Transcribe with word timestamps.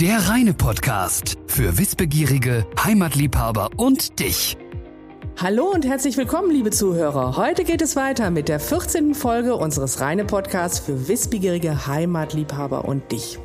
Der 0.00 0.28
reine 0.28 0.52
Podcast 0.54 1.38
für 1.46 1.78
Wissbegierige, 1.78 2.66
Heimatliebhaber 2.82 3.70
und 3.76 4.18
dich. 4.18 4.56
Hallo 5.40 5.66
und 5.66 5.86
herzlich 5.86 6.16
willkommen, 6.16 6.50
liebe 6.50 6.70
Zuhörer. 6.70 7.36
Heute 7.36 7.62
geht 7.62 7.80
es 7.80 7.94
weiter 7.94 8.32
mit 8.32 8.48
der 8.48 8.58
14. 8.58 9.14
Folge 9.14 9.54
unseres 9.54 10.00
Reine 10.00 10.24
Podcasts 10.24 10.80
für 10.80 11.06
wissbegierige 11.06 11.86
Heimatliebhaber 11.86 12.86
und 12.86 13.12
dich. 13.12 13.38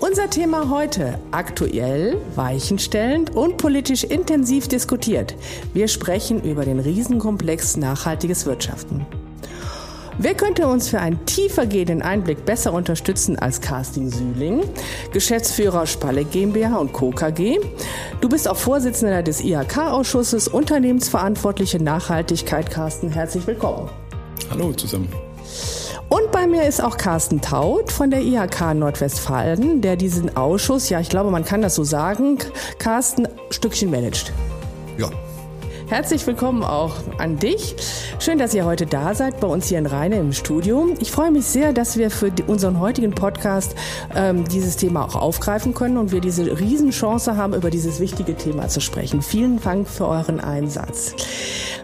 Unser 0.00 0.30
Thema 0.30 0.70
heute 0.70 1.18
aktuell, 1.32 2.16
weichenstellend 2.34 3.36
und 3.36 3.58
politisch 3.58 4.04
intensiv 4.04 4.68
diskutiert. 4.68 5.36
Wir 5.74 5.88
sprechen 5.88 6.42
über 6.42 6.64
den 6.64 6.80
Riesenkomplex 6.80 7.76
nachhaltiges 7.76 8.46
Wirtschaften. 8.46 9.04
Wer 10.18 10.34
könnte 10.34 10.68
uns 10.68 10.88
für 10.88 11.00
einen 11.00 11.26
tiefergehenden 11.26 12.00
Einblick 12.00 12.44
besser 12.44 12.72
unterstützen 12.72 13.36
als 13.36 13.60
Carsten 13.60 14.10
Sühling, 14.10 14.62
Geschäftsführer 15.12 15.86
Spalle 15.86 16.24
GmbH 16.24 16.76
und 16.76 16.92
Co. 16.92 17.10
KG? 17.10 17.58
Du 18.20 18.28
bist 18.28 18.48
auch 18.48 18.56
Vorsitzender 18.56 19.24
des 19.24 19.42
IHK-Ausschusses, 19.42 20.46
Unternehmensverantwortliche 20.46 21.82
Nachhaltigkeit. 21.82 22.70
Carsten, 22.70 23.10
herzlich 23.10 23.44
willkommen. 23.48 23.90
Hallo 24.50 24.72
zusammen. 24.72 25.08
Und 26.08 26.30
bei 26.30 26.46
mir 26.46 26.64
ist 26.64 26.80
auch 26.80 26.96
Carsten 26.96 27.40
Taut 27.40 27.90
von 27.90 28.10
der 28.10 28.20
IHK 28.20 28.74
Nordwestfalen, 28.74 29.80
der 29.80 29.96
diesen 29.96 30.36
Ausschuss, 30.36 30.90
ja, 30.90 31.00
ich 31.00 31.08
glaube, 31.08 31.32
man 31.32 31.44
kann 31.44 31.60
das 31.60 31.74
so 31.74 31.82
sagen, 31.82 32.38
Carsten, 32.78 33.26
Stückchen 33.50 33.90
managt. 33.90 34.32
Ja, 34.96 35.10
Herzlich 35.88 36.26
willkommen 36.26 36.64
auch 36.64 36.96
an 37.18 37.36
dich. 37.38 37.76
Schön, 38.18 38.38
dass 38.38 38.54
ihr 38.54 38.64
heute 38.64 38.86
da 38.86 39.14
seid, 39.14 39.38
bei 39.40 39.46
uns 39.46 39.68
hier 39.68 39.78
in 39.78 39.84
Rheine 39.84 40.18
im 40.18 40.32
Studio. 40.32 40.94
Ich 40.98 41.10
freue 41.10 41.30
mich 41.30 41.44
sehr, 41.44 41.74
dass 41.74 41.98
wir 41.98 42.10
für 42.10 42.32
unseren 42.46 42.80
heutigen 42.80 43.14
Podcast 43.14 43.76
ähm, 44.14 44.48
dieses 44.48 44.78
Thema 44.78 45.04
auch 45.04 45.14
aufgreifen 45.14 45.74
können 45.74 45.98
und 45.98 46.10
wir 46.10 46.22
diese 46.22 46.58
Riesenchance 46.58 47.36
haben, 47.36 47.52
über 47.52 47.68
dieses 47.68 48.00
wichtige 48.00 48.34
Thema 48.34 48.68
zu 48.68 48.80
sprechen. 48.80 49.20
Vielen 49.20 49.60
Dank 49.60 49.86
für 49.86 50.08
euren 50.08 50.40
Einsatz. 50.40 51.14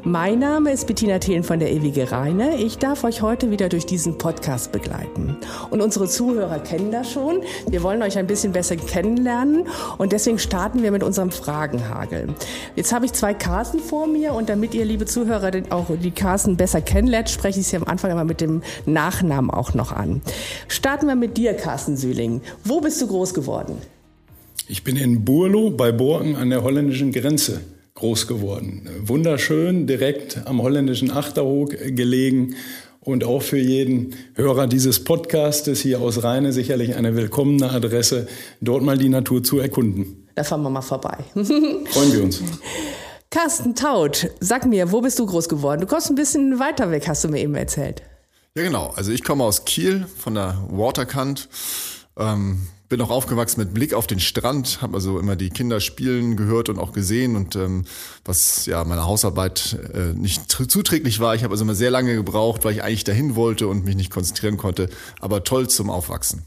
Mein 0.02 0.38
Name 0.38 0.72
ist 0.72 0.86
Bettina 0.86 1.18
Thelen 1.18 1.44
von 1.44 1.58
der 1.58 1.70
Ewige 1.70 2.10
Rheine. 2.10 2.56
Ich 2.56 2.78
darf 2.78 3.04
euch 3.04 3.20
heute 3.20 3.50
wieder 3.50 3.68
durch 3.68 3.84
diesen 3.84 4.16
Podcast 4.16 4.72
begleiten. 4.72 5.36
Und 5.68 5.82
unsere 5.82 6.08
Zuhörer 6.08 6.58
kennen 6.60 6.90
das 6.90 7.12
schon. 7.12 7.42
Wir 7.68 7.82
wollen 7.82 8.00
euch 8.00 8.16
ein 8.16 8.26
bisschen 8.26 8.52
besser 8.52 8.76
kennenlernen 8.76 9.68
und 9.98 10.12
deswegen 10.12 10.38
starten 10.38 10.82
wir 10.82 10.90
mit 10.90 11.02
unserem 11.02 11.30
Fragenhagel. 11.30 12.28
Jetzt 12.76 12.94
habe 12.94 13.04
ich 13.04 13.12
zwei 13.12 13.34
Karten 13.34 13.78
vor 13.90 14.06
mir 14.06 14.34
und 14.34 14.48
damit 14.48 14.72
ihr, 14.72 14.84
liebe 14.84 15.04
Zuhörer, 15.04 15.50
auch 15.70 15.86
die 16.00 16.12
Carsten 16.12 16.56
besser 16.56 16.80
kennenlernt, 16.80 17.28
spreche 17.28 17.58
ich 17.58 17.66
sie 17.66 17.76
am 17.76 17.82
Anfang 17.82 18.12
immer 18.12 18.22
mit 18.22 18.40
dem 18.40 18.62
Nachnamen 18.86 19.50
auch 19.50 19.74
noch 19.74 19.90
an. 19.90 20.22
Starten 20.68 21.08
wir 21.08 21.16
mit 21.16 21.36
dir, 21.36 21.54
Carsten 21.54 21.96
Sühling. 21.96 22.40
Wo 22.62 22.80
bist 22.80 23.02
du 23.02 23.08
groß 23.08 23.34
geworden? 23.34 23.78
Ich 24.68 24.84
bin 24.84 24.96
in 24.96 25.24
Burlo 25.24 25.70
bei 25.70 25.90
Borken 25.90 26.36
an 26.36 26.50
der 26.50 26.62
holländischen 26.62 27.10
Grenze 27.10 27.62
groß 27.94 28.28
geworden. 28.28 28.88
Wunderschön, 29.02 29.88
direkt 29.88 30.40
am 30.44 30.62
holländischen 30.62 31.10
Achterhoek 31.10 31.70
gelegen 31.96 32.54
und 33.00 33.24
auch 33.24 33.42
für 33.42 33.58
jeden 33.58 34.14
Hörer 34.34 34.68
dieses 34.68 35.02
Podcastes 35.02 35.80
hier 35.80 36.00
aus 36.00 36.22
Rheine 36.22 36.52
sicherlich 36.52 36.94
eine 36.94 37.16
willkommene 37.16 37.68
Adresse, 37.68 38.28
dort 38.60 38.84
mal 38.84 38.98
die 38.98 39.08
Natur 39.08 39.42
zu 39.42 39.58
erkunden. 39.58 40.28
Da 40.36 40.44
fahren 40.44 40.62
wir 40.62 40.70
mal 40.70 40.80
vorbei. 40.80 41.16
Freuen 41.34 42.12
wir 42.12 42.22
uns. 42.22 42.40
Carsten 43.32 43.76
Taut, 43.76 44.28
sag 44.40 44.66
mir, 44.66 44.90
wo 44.90 45.02
bist 45.02 45.20
du 45.20 45.24
groß 45.24 45.48
geworden? 45.48 45.80
Du 45.80 45.86
kommst 45.86 46.10
ein 46.10 46.16
bisschen 46.16 46.58
weiter 46.58 46.90
weg, 46.90 47.06
hast 47.06 47.22
du 47.22 47.28
mir 47.28 47.38
eben 47.38 47.54
erzählt. 47.54 48.02
Ja, 48.56 48.64
genau. 48.64 48.88
Also 48.96 49.12
ich 49.12 49.22
komme 49.22 49.44
aus 49.44 49.64
Kiel 49.64 50.04
von 50.18 50.34
der 50.34 50.60
Waterkant. 50.68 51.48
Ähm, 52.16 52.66
bin 52.88 53.00
auch 53.00 53.10
aufgewachsen 53.10 53.60
mit 53.60 53.72
Blick 53.72 53.94
auf 53.94 54.08
den 54.08 54.18
Strand, 54.18 54.82
habe 54.82 54.96
also 54.96 55.20
immer 55.20 55.36
die 55.36 55.50
Kinder 55.50 55.78
spielen 55.78 56.36
gehört 56.36 56.68
und 56.68 56.80
auch 56.80 56.90
gesehen 56.90 57.36
und 57.36 57.54
ähm, 57.54 57.84
was 58.24 58.66
ja 58.66 58.82
meiner 58.82 59.06
Hausarbeit 59.06 59.78
äh, 59.94 60.12
nicht 60.12 60.50
zuträglich 60.50 61.20
war. 61.20 61.36
Ich 61.36 61.44
habe 61.44 61.52
also 61.52 61.62
immer 61.62 61.76
sehr 61.76 61.92
lange 61.92 62.16
gebraucht, 62.16 62.64
weil 62.64 62.74
ich 62.74 62.82
eigentlich 62.82 63.04
dahin 63.04 63.36
wollte 63.36 63.68
und 63.68 63.84
mich 63.84 63.94
nicht 63.94 64.10
konzentrieren 64.10 64.56
konnte, 64.56 64.90
aber 65.20 65.44
toll 65.44 65.68
zum 65.68 65.88
Aufwachsen. 65.88 66.46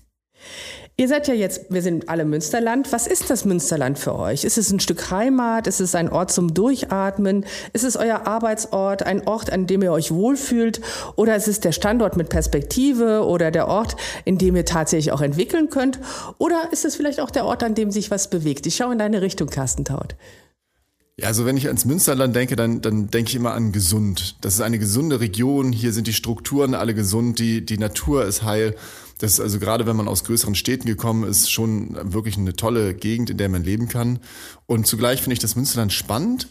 Ihr 0.95 1.07
seid 1.07 1.27
ja 1.27 1.33
jetzt, 1.33 1.73
wir 1.73 1.81
sind 1.81 2.07
alle 2.07 2.23
Münsterland. 2.23 2.91
Was 2.91 3.07
ist 3.07 3.31
das 3.31 3.45
Münsterland 3.45 3.97
für 3.97 4.13
euch? 4.13 4.43
Ist 4.43 4.59
es 4.59 4.71
ein 4.71 4.79
Stück 4.79 5.09
Heimat? 5.09 5.65
Ist 5.65 5.79
es 5.79 5.95
ein 5.95 6.07
Ort 6.07 6.31
zum 6.31 6.53
Durchatmen? 6.53 7.47
Ist 7.73 7.83
es 7.83 7.95
euer 7.95 8.27
Arbeitsort, 8.27 9.01
ein 9.01 9.27
Ort, 9.27 9.51
an 9.51 9.65
dem 9.65 9.81
ihr 9.81 9.91
euch 9.91 10.11
wohlfühlt? 10.11 10.81
Oder 11.15 11.35
ist 11.35 11.47
es 11.47 11.59
der 11.59 11.71
Standort 11.71 12.15
mit 12.15 12.29
Perspektive 12.29 13.25
oder 13.25 13.49
der 13.49 13.69
Ort, 13.69 13.95
in 14.23 14.37
dem 14.37 14.55
ihr 14.55 14.65
tatsächlich 14.65 15.11
auch 15.11 15.21
entwickeln 15.21 15.71
könnt? 15.71 15.97
Oder 16.37 16.71
ist 16.71 16.85
es 16.85 16.95
vielleicht 16.95 17.21
auch 17.21 17.31
der 17.31 17.45
Ort, 17.45 17.63
an 17.63 17.73
dem 17.73 17.89
sich 17.89 18.11
was 18.11 18.29
bewegt? 18.29 18.67
Ich 18.67 18.75
schaue 18.75 18.93
in 18.93 18.99
deine 18.99 19.23
Richtung, 19.23 19.49
Carsten 19.49 19.85
Taut. 19.85 20.13
Ja, 21.19 21.27
also 21.27 21.45
wenn 21.45 21.57
ich 21.57 21.67
ans 21.67 21.85
Münsterland 21.85 22.35
denke, 22.35 22.55
dann, 22.55 22.81
dann 22.81 23.11
denke 23.11 23.29
ich 23.29 23.35
immer 23.35 23.53
an 23.53 23.71
gesund. 23.71 24.35
Das 24.41 24.55
ist 24.55 24.61
eine 24.61 24.79
gesunde 24.79 25.19
Region. 25.19 25.71
Hier 25.71 25.93
sind 25.93 26.07
die 26.07 26.13
Strukturen 26.13 26.73
alle 26.73 26.95
gesund. 26.95 27.37
Die, 27.37 27.63
die 27.63 27.77
Natur 27.77 28.25
ist 28.25 28.41
heil. 28.41 28.75
Das 29.19 29.33
ist 29.33 29.39
also 29.39 29.59
gerade, 29.59 29.85
wenn 29.85 29.95
man 29.95 30.07
aus 30.07 30.23
größeren 30.23 30.55
Städten 30.55 30.87
gekommen 30.87 31.29
ist, 31.29 31.51
schon 31.51 31.95
wirklich 32.11 32.35
eine 32.35 32.53
tolle 32.53 32.95
Gegend, 32.95 33.29
in 33.29 33.37
der 33.37 33.47
man 33.47 33.63
leben 33.63 33.87
kann. 33.87 34.21
Und 34.65 34.87
zugleich 34.87 35.21
finde 35.21 35.33
ich 35.33 35.39
das 35.39 35.55
Münsterland 35.55 35.93
spannend. 35.93 36.47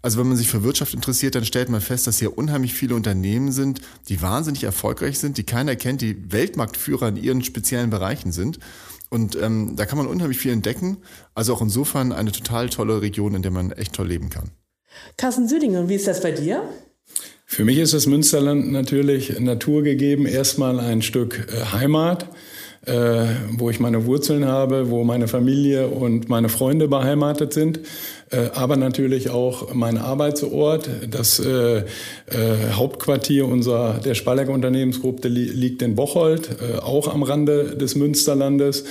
Also 0.00 0.20
wenn 0.20 0.28
man 0.28 0.36
sich 0.36 0.48
für 0.48 0.62
Wirtschaft 0.62 0.94
interessiert, 0.94 1.34
dann 1.34 1.44
stellt 1.44 1.68
man 1.68 1.80
fest, 1.80 2.06
dass 2.06 2.20
hier 2.20 2.38
unheimlich 2.38 2.72
viele 2.72 2.94
Unternehmen 2.94 3.50
sind, 3.50 3.80
die 4.08 4.22
wahnsinnig 4.22 4.62
erfolgreich 4.62 5.18
sind, 5.18 5.38
die 5.38 5.44
keiner 5.44 5.74
kennt, 5.74 6.02
die 6.02 6.30
Weltmarktführer 6.30 7.08
in 7.08 7.16
ihren 7.16 7.42
speziellen 7.42 7.90
Bereichen 7.90 8.30
sind. 8.30 8.60
Und 9.14 9.38
ähm, 9.40 9.76
da 9.76 9.86
kann 9.86 9.96
man 9.96 10.08
unheimlich 10.08 10.38
viel 10.38 10.50
entdecken. 10.50 10.96
Also 11.36 11.54
auch 11.54 11.62
insofern 11.62 12.10
eine 12.10 12.32
total 12.32 12.68
tolle 12.68 13.00
Region, 13.00 13.36
in 13.36 13.42
der 13.42 13.52
man 13.52 13.70
echt 13.70 13.92
toll 13.92 14.08
leben 14.08 14.28
kann. 14.28 14.50
Carsten 15.16 15.46
Südinger, 15.46 15.88
wie 15.88 15.94
ist 15.94 16.08
das 16.08 16.20
bei 16.20 16.32
dir? 16.32 16.68
Für 17.46 17.64
mich 17.64 17.78
ist 17.78 17.94
das 17.94 18.06
Münsterland 18.06 18.72
natürlich 18.72 19.38
naturgegeben, 19.38 20.26
erstmal 20.26 20.80
ein 20.80 21.00
Stück 21.00 21.46
äh, 21.48 21.66
Heimat, 21.66 22.26
äh, 22.86 23.26
wo 23.52 23.70
ich 23.70 23.80
meine 23.80 24.06
Wurzeln 24.06 24.46
habe, 24.46 24.90
wo 24.90 25.04
meine 25.04 25.28
Familie 25.28 25.88
und 25.88 26.28
meine 26.28 26.48
Freunde 26.48 26.88
beheimatet 26.88 27.52
sind, 27.52 27.80
äh, 28.30 28.50
aber 28.54 28.76
natürlich 28.76 29.30
auch 29.30 29.74
mein 29.74 29.98
Arbeitsort. 29.98 30.88
Das 31.10 31.38
äh, 31.38 31.78
äh, 31.78 31.84
Hauptquartier 32.72 33.46
unserer 33.46 34.00
der 34.00 34.14
Spalleck 34.14 34.48
Unternehmensgruppe 34.48 35.28
li 35.28 35.44
liegt 35.44 35.82
in 35.82 35.94
Bocholt, 35.94 36.48
äh, 36.60 36.78
auch 36.78 37.12
am 37.12 37.22
Rande 37.22 37.76
des 37.76 37.94
Münsterlandes, 37.94 38.84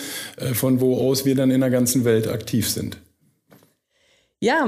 von 0.53 0.81
wo 0.81 0.97
aus 0.97 1.25
wir 1.25 1.35
dann 1.35 1.51
in 1.51 1.61
der 1.61 1.69
ganzen 1.69 2.05
Welt 2.05 2.27
aktiv 2.27 2.69
sind. 2.69 2.97
Ja, 4.39 4.67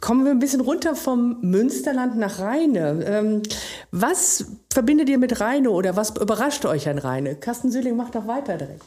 Kommen 0.00 0.24
wir 0.24 0.30
ein 0.30 0.38
bisschen 0.38 0.60
runter 0.60 0.94
vom 0.94 1.38
Münsterland 1.40 2.16
nach 2.16 2.38
Rheine. 2.38 3.04
Ähm, 3.04 3.42
was 3.90 4.46
verbindet 4.72 5.08
ihr 5.08 5.18
mit 5.18 5.40
Rheine 5.40 5.70
oder 5.70 5.96
was 5.96 6.10
überrascht 6.16 6.64
euch 6.66 6.88
an 6.88 6.98
Rheine? 6.98 7.34
Carsten 7.34 7.70
Sühling 7.70 7.96
macht 7.96 8.14
doch 8.14 8.26
weiter 8.26 8.56
direkt. 8.56 8.84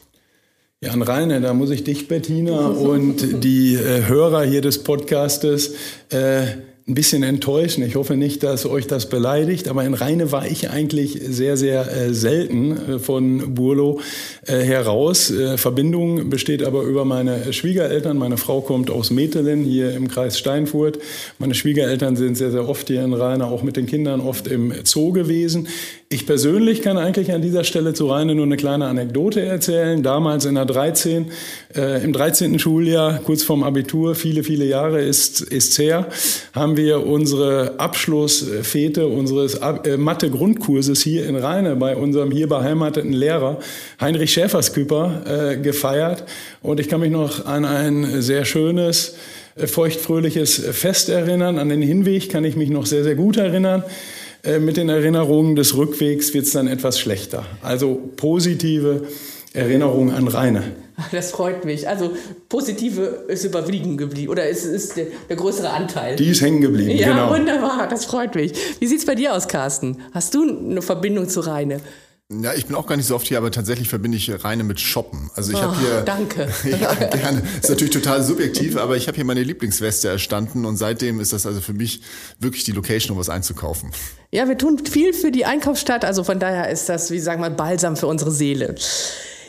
Ja, 0.80 0.90
an 0.92 1.02
Rheine, 1.02 1.40
da 1.40 1.54
muss 1.54 1.70
ich 1.70 1.84
dich, 1.84 2.08
Bettina, 2.08 2.66
und 2.66 3.44
die 3.44 3.74
äh, 3.74 4.08
Hörer 4.08 4.42
hier 4.42 4.62
des 4.62 4.82
Podcastes 4.82 5.74
äh, 6.10 6.42
ein 6.88 6.94
bisschen 6.94 7.22
enttäuschen. 7.22 7.84
Ich 7.84 7.94
hoffe 7.94 8.16
nicht, 8.16 8.42
dass 8.42 8.66
euch 8.66 8.88
das 8.88 9.08
beleidigt, 9.08 9.68
aber 9.68 9.84
in 9.84 9.94
Rheine 9.94 10.32
war 10.32 10.46
ich 10.46 10.70
eigentlich 10.70 11.18
sehr, 11.22 11.56
sehr 11.56 11.90
äh, 11.90 12.12
selten 12.12 12.72
äh, 12.94 12.98
von 12.98 13.54
Burlo 13.54 14.00
äh, 14.46 14.58
heraus. 14.58 15.32
Verbindung 15.56 16.28
besteht 16.28 16.62
aber 16.62 16.82
über 16.82 17.04
meine 17.04 17.52
Schwiegereltern. 17.52 18.18
Meine 18.18 18.36
Frau 18.36 18.60
kommt 18.60 18.90
aus 18.90 19.10
Metelen 19.10 19.64
hier 19.64 19.94
im 19.94 20.08
Kreis 20.08 20.38
Steinfurt. 20.38 20.98
Meine 21.38 21.54
Schwiegereltern 21.54 22.16
sind 22.16 22.36
sehr, 22.36 22.50
sehr 22.50 22.68
oft 22.68 22.88
hier 22.88 23.04
in 23.04 23.14
Rheine, 23.14 23.46
auch 23.46 23.62
mit 23.62 23.76
den 23.76 23.86
Kindern 23.86 24.20
oft 24.20 24.48
im 24.48 24.72
Zoo 24.84 25.12
gewesen. 25.12 25.68
Ich 26.12 26.26
persönlich 26.26 26.82
kann 26.82 26.98
eigentlich 26.98 27.32
an 27.32 27.40
dieser 27.40 27.64
Stelle 27.64 27.94
zu 27.94 28.06
Rheine 28.06 28.34
nur 28.34 28.44
eine 28.44 28.58
kleine 28.58 28.84
Anekdote 28.84 29.40
erzählen. 29.40 30.02
Damals 30.02 30.44
in 30.44 30.56
der 30.56 30.66
13, 30.66 31.30
äh, 31.74 32.04
im 32.04 32.12
13. 32.12 32.58
Schuljahr, 32.58 33.20
kurz 33.20 33.42
vorm 33.42 33.62
Abitur, 33.62 34.14
viele, 34.14 34.44
viele 34.44 34.66
Jahre 34.66 35.00
ist, 35.00 35.40
ist's 35.40 35.78
her, 35.78 36.08
haben 36.52 36.76
wir 36.76 37.06
unsere 37.06 37.80
Abschlussfete 37.80 39.06
unseres 39.06 39.54
äh, 39.54 39.96
Mathe-Grundkurses 39.96 41.02
hier 41.02 41.26
in 41.26 41.34
Rheine 41.34 41.76
bei 41.76 41.96
unserem 41.96 42.30
hier 42.30 42.46
beheimateten 42.46 43.14
Lehrer 43.14 43.58
Heinrich 43.98 44.34
Schäfersküper 44.34 45.22
äh, 45.54 45.56
gefeiert. 45.56 46.24
Und 46.60 46.78
ich 46.78 46.90
kann 46.90 47.00
mich 47.00 47.10
noch 47.10 47.46
an 47.46 47.64
ein 47.64 48.20
sehr 48.20 48.44
schönes, 48.44 49.16
äh, 49.56 49.66
feuchtfröhliches 49.66 50.56
Fest 50.72 51.08
erinnern. 51.08 51.58
An 51.58 51.70
den 51.70 51.80
Hinweg 51.80 52.28
kann 52.28 52.44
ich 52.44 52.54
mich 52.54 52.68
noch 52.68 52.84
sehr, 52.84 53.02
sehr 53.02 53.14
gut 53.14 53.38
erinnern. 53.38 53.82
Äh, 54.44 54.58
mit 54.58 54.76
den 54.76 54.88
Erinnerungen 54.88 55.54
des 55.54 55.76
Rückwegs 55.76 56.34
wird 56.34 56.46
es 56.46 56.52
dann 56.52 56.66
etwas 56.66 56.98
schlechter. 56.98 57.46
Also 57.62 58.00
positive 58.16 59.06
Erinnerungen 59.52 60.14
an 60.14 60.28
Reine. 60.28 60.62
Das 61.10 61.32
freut 61.32 61.64
mich. 61.64 61.88
Also 61.88 62.12
positive 62.48 63.24
ist 63.26 63.44
überwiegen 63.44 63.96
geblieben 63.96 64.30
oder 64.30 64.48
ist, 64.48 64.64
ist 64.64 64.96
der, 64.96 65.06
der, 65.28 65.36
größere 65.36 65.70
Anteil. 65.70 66.16
Die 66.16 66.28
ist 66.28 66.42
hängen 66.42 66.60
geblieben, 66.60 66.90
ja, 66.90 67.08
genau. 67.08 67.30
wunderbar, 67.30 67.88
das 67.88 68.04
freut 68.04 68.34
mich. 68.34 68.52
Wie 68.78 68.86
sieht 68.86 68.98
es 68.98 69.06
bei 69.06 69.14
dir 69.14 69.34
aus, 69.34 69.48
Carsten? 69.48 69.96
Hast 70.12 70.34
du 70.34 70.42
eine 70.42 70.82
Verbindung 70.82 71.28
zu 71.28 71.40
Reine? 71.40 71.80
Ja, 72.40 72.54
ich 72.54 72.66
bin 72.66 72.76
auch 72.76 72.86
gar 72.86 72.96
nicht 72.96 73.06
so 73.06 73.14
oft 73.14 73.26
hier, 73.26 73.38
aber 73.38 73.50
tatsächlich 73.50 73.88
verbinde 73.88 74.16
ich 74.16 74.44
Reine 74.44 74.64
mit 74.64 74.80
Shoppen. 74.80 75.30
Also 75.34 75.52
ich 75.52 75.58
oh, 75.58 75.62
habe 75.62 75.78
hier. 75.78 76.02
Danke. 76.02 76.48
ja, 76.64 76.94
gerne. 76.94 77.42
Ist 77.60 77.68
natürlich 77.68 77.92
total 77.92 78.22
subjektiv, 78.22 78.76
aber 78.76 78.96
ich 78.96 79.08
habe 79.08 79.16
hier 79.16 79.24
meine 79.24 79.42
Lieblingsweste 79.42 80.08
erstanden 80.08 80.64
und 80.64 80.76
seitdem 80.76 81.20
ist 81.20 81.32
das 81.32 81.46
also 81.46 81.60
für 81.60 81.72
mich 81.72 82.00
wirklich 82.38 82.64
die 82.64 82.72
Location, 82.72 83.12
um 83.14 83.18
was 83.20 83.28
einzukaufen. 83.28 83.90
Ja, 84.30 84.48
wir 84.48 84.56
tun 84.56 84.78
viel 84.84 85.12
für 85.12 85.30
die 85.30 85.44
Einkaufsstadt, 85.44 86.04
also 86.04 86.24
von 86.24 86.38
daher 86.38 86.70
ist 86.70 86.88
das, 86.88 87.10
wie 87.10 87.20
sagen 87.20 87.42
wir, 87.42 87.50
Balsam 87.50 87.96
für 87.96 88.06
unsere 88.06 88.30
Seele. 88.30 88.74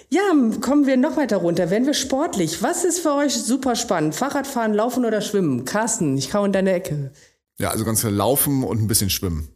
Ja, 0.09 0.21
kommen 0.61 0.85
wir 0.85 0.97
noch 0.97 1.17
weiter 1.17 1.37
runter. 1.37 1.71
Werden 1.71 1.87
wir 1.87 1.95
sportlich? 1.95 2.61
Was 2.61 2.83
ist 2.83 2.99
für 2.99 3.13
euch 3.13 3.33
super 3.33 3.75
spannend? 3.75 4.13
Fahrradfahren, 4.13 4.73
Laufen 4.73 5.05
oder 5.05 5.21
Schwimmen? 5.21 5.65
Carsten, 5.65 6.17
ich 6.17 6.29
kau 6.29 6.45
in 6.45 6.51
deine 6.51 6.73
Ecke. 6.73 7.11
Ja, 7.59 7.71
also 7.71 7.83
ganz 7.83 8.01
klar 8.01 8.11
Laufen 8.11 8.63
und 8.63 8.79
ein 8.79 8.87
bisschen 8.87 9.09
Schwimmen. 9.09 9.47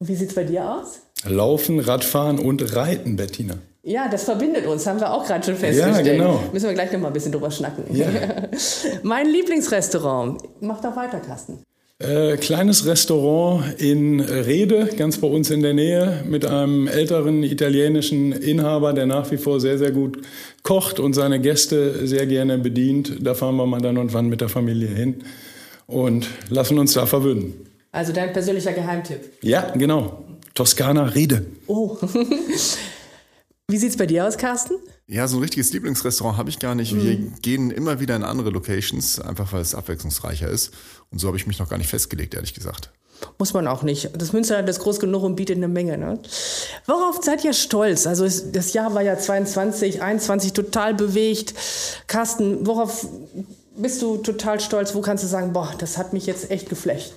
Und 0.00 0.08
wie 0.08 0.16
sieht's 0.16 0.34
bei 0.34 0.42
dir 0.42 0.68
aus? 0.68 1.00
Laufen, 1.24 1.80
Radfahren 1.80 2.38
und 2.38 2.74
Reiten, 2.74 3.16
Bettina. 3.16 3.54
Ja, 3.84 4.08
das 4.08 4.24
verbindet 4.24 4.66
uns, 4.66 4.86
haben 4.86 5.00
wir 5.00 5.12
auch 5.12 5.26
gerade 5.26 5.44
schon 5.44 5.56
festgestellt. 5.56 6.06
Ja, 6.06 6.12
genau. 6.12 6.40
Müssen 6.52 6.66
wir 6.66 6.74
gleich 6.74 6.92
noch 6.92 7.00
mal 7.00 7.08
ein 7.08 7.12
bisschen 7.12 7.32
drüber 7.32 7.50
schnacken. 7.50 7.84
Ja. 7.94 8.06
mein 9.02 9.26
Lieblingsrestaurant. 9.26 10.40
Mach 10.60 10.80
doch 10.80 10.94
weiter, 10.94 11.18
Carsten. 11.18 11.58
Äh, 11.98 12.36
kleines 12.36 12.86
Restaurant 12.86 13.80
in 13.80 14.20
Rede, 14.20 14.88
ganz 14.96 15.18
bei 15.18 15.28
uns 15.28 15.50
in 15.50 15.62
der 15.62 15.72
Nähe, 15.72 16.24
mit 16.26 16.44
einem 16.44 16.88
älteren 16.88 17.44
italienischen 17.44 18.32
Inhaber, 18.32 18.92
der 18.92 19.06
nach 19.06 19.30
wie 19.30 19.36
vor 19.36 19.60
sehr, 19.60 19.78
sehr 19.78 19.92
gut 19.92 20.18
kocht 20.64 20.98
und 20.98 21.12
seine 21.14 21.40
Gäste 21.40 22.06
sehr 22.06 22.26
gerne 22.26 22.58
bedient. 22.58 23.18
Da 23.20 23.34
fahren 23.34 23.56
wir 23.56 23.66
mal 23.66 23.80
dann 23.80 23.98
und 23.98 24.14
wann 24.14 24.26
mit 24.26 24.40
der 24.40 24.48
Familie 24.48 24.88
hin 24.88 25.22
und 25.86 26.26
lassen 26.48 26.78
uns 26.78 26.92
da 26.94 27.06
verwöhnen. 27.06 27.54
Also 27.92 28.12
dein 28.12 28.32
persönlicher 28.32 28.72
Geheimtipp. 28.72 29.20
Ja, 29.42 29.70
genau. 29.76 30.24
Toskana 30.54 31.04
Rede. 31.04 31.46
Oh. 31.66 31.96
Wie 33.68 33.78
sieht's 33.78 33.96
bei 33.96 34.06
dir 34.06 34.26
aus, 34.26 34.36
Carsten? 34.36 34.74
Ja, 35.06 35.26
so 35.28 35.38
ein 35.38 35.42
richtiges 35.42 35.72
Lieblingsrestaurant 35.72 36.36
habe 36.36 36.50
ich 36.50 36.58
gar 36.58 36.74
nicht. 36.74 36.94
Wir 36.94 37.16
gehen 37.16 37.70
immer 37.70 38.00
wieder 38.00 38.16
in 38.16 38.22
andere 38.22 38.50
Locations, 38.50 39.18
einfach 39.20 39.52
weil 39.52 39.62
es 39.62 39.74
abwechslungsreicher 39.74 40.48
ist. 40.48 40.72
Und 41.10 41.20
so 41.20 41.26
habe 41.28 41.36
ich 41.36 41.46
mich 41.46 41.58
noch 41.58 41.68
gar 41.68 41.78
nicht 41.78 41.88
festgelegt, 41.88 42.34
ehrlich 42.34 42.54
gesagt. 42.54 42.90
Muss 43.38 43.52
man 43.54 43.66
auch 43.66 43.82
nicht. 43.82 44.10
Das 44.16 44.32
Münsterland 44.32 44.68
ist 44.68 44.80
groß 44.80 45.00
genug 45.00 45.22
und 45.22 45.36
bietet 45.36 45.56
eine 45.56 45.68
Menge. 45.68 45.96
Ne? 45.96 46.18
Worauf 46.86 47.20
seid 47.22 47.44
ihr 47.44 47.52
stolz? 47.52 48.06
Also 48.06 48.24
es, 48.24 48.52
das 48.52 48.72
Jahr 48.72 48.94
war 48.94 49.02
ja 49.02 49.18
22, 49.18 50.02
21 50.02 50.52
total 50.52 50.94
bewegt. 50.94 51.54
Carsten, 52.06 52.66
worauf 52.66 53.06
bist 53.76 54.02
du 54.02 54.18
total 54.18 54.60
stolz? 54.60 54.94
Wo 54.94 55.00
kannst 55.00 55.24
du 55.24 55.28
sagen, 55.28 55.52
boah, 55.52 55.74
das 55.78 55.98
hat 55.98 56.12
mich 56.12 56.26
jetzt 56.26 56.50
echt 56.50 56.68
geflecht? 56.68 57.14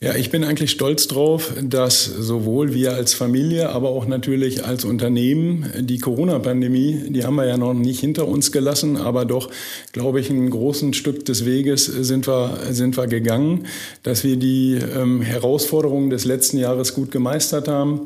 Ja, 0.00 0.14
ich 0.14 0.30
bin 0.30 0.44
eigentlich 0.44 0.70
stolz 0.70 1.08
drauf, 1.08 1.52
dass 1.60 2.04
sowohl 2.04 2.72
wir 2.72 2.92
als 2.92 3.14
Familie, 3.14 3.70
aber 3.70 3.88
auch 3.88 4.06
natürlich 4.06 4.64
als 4.64 4.84
Unternehmen 4.84 5.72
die 5.76 5.98
Corona-Pandemie, 5.98 7.06
die 7.08 7.24
haben 7.24 7.34
wir 7.34 7.46
ja 7.46 7.56
noch 7.56 7.74
nicht 7.74 7.98
hinter 7.98 8.28
uns 8.28 8.52
gelassen, 8.52 8.96
aber 8.96 9.24
doch, 9.24 9.50
glaube 9.90 10.20
ich, 10.20 10.30
ein 10.30 10.50
großen 10.50 10.94
Stück 10.94 11.24
des 11.24 11.44
Weges 11.44 11.86
sind 11.86 12.28
wir, 12.28 12.58
sind 12.70 12.96
wir 12.96 13.08
gegangen, 13.08 13.66
dass 14.04 14.22
wir 14.22 14.36
die 14.36 14.74
ähm, 14.74 15.20
Herausforderungen 15.20 16.10
des 16.10 16.24
letzten 16.24 16.58
Jahres 16.58 16.94
gut 16.94 17.10
gemeistert 17.10 17.66
haben, 17.66 18.02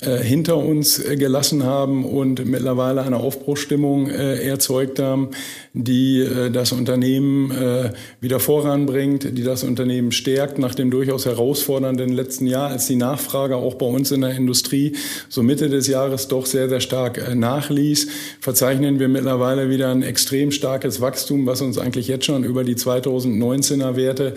äh, 0.00 0.16
hinter 0.16 0.56
uns 0.56 1.00
gelassen 1.00 1.62
haben 1.62 2.04
und 2.04 2.44
mittlerweile 2.44 3.02
eine 3.02 3.18
Aufbruchstimmung 3.18 4.10
äh, 4.10 4.44
erzeugt 4.44 4.98
haben, 4.98 5.30
die 5.74 6.22
äh, 6.22 6.50
das 6.50 6.72
Unternehmen 6.72 7.52
äh, 7.52 7.92
wieder 8.20 8.40
voranbringt, 8.40 9.38
die 9.38 9.44
das 9.44 9.62
Unternehmen 9.62 10.10
stärkt 10.10 10.58
nach 10.58 10.74
dem 10.74 10.90
durchaus 10.90 11.24
herausfordernden 11.36 12.12
letzten 12.12 12.46
Jahr, 12.46 12.70
als 12.70 12.86
die 12.86 12.96
Nachfrage 12.96 13.56
auch 13.56 13.74
bei 13.74 13.86
uns 13.86 14.10
in 14.10 14.22
der 14.22 14.30
Industrie 14.30 14.96
so 15.28 15.42
Mitte 15.42 15.68
des 15.68 15.86
Jahres 15.86 16.28
doch 16.28 16.46
sehr, 16.46 16.68
sehr 16.68 16.80
stark 16.80 17.18
äh, 17.18 17.34
nachließ, 17.34 18.08
verzeichnen 18.40 18.98
wir 18.98 19.08
mittlerweile 19.08 19.70
wieder 19.70 19.90
ein 19.90 20.02
extrem 20.02 20.50
starkes 20.50 21.00
Wachstum, 21.00 21.46
was 21.46 21.60
uns 21.60 21.78
eigentlich 21.78 22.08
jetzt 22.08 22.24
schon 22.24 22.44
über 22.44 22.64
die 22.64 22.74
2019er 22.74 23.96
Werte 23.96 24.34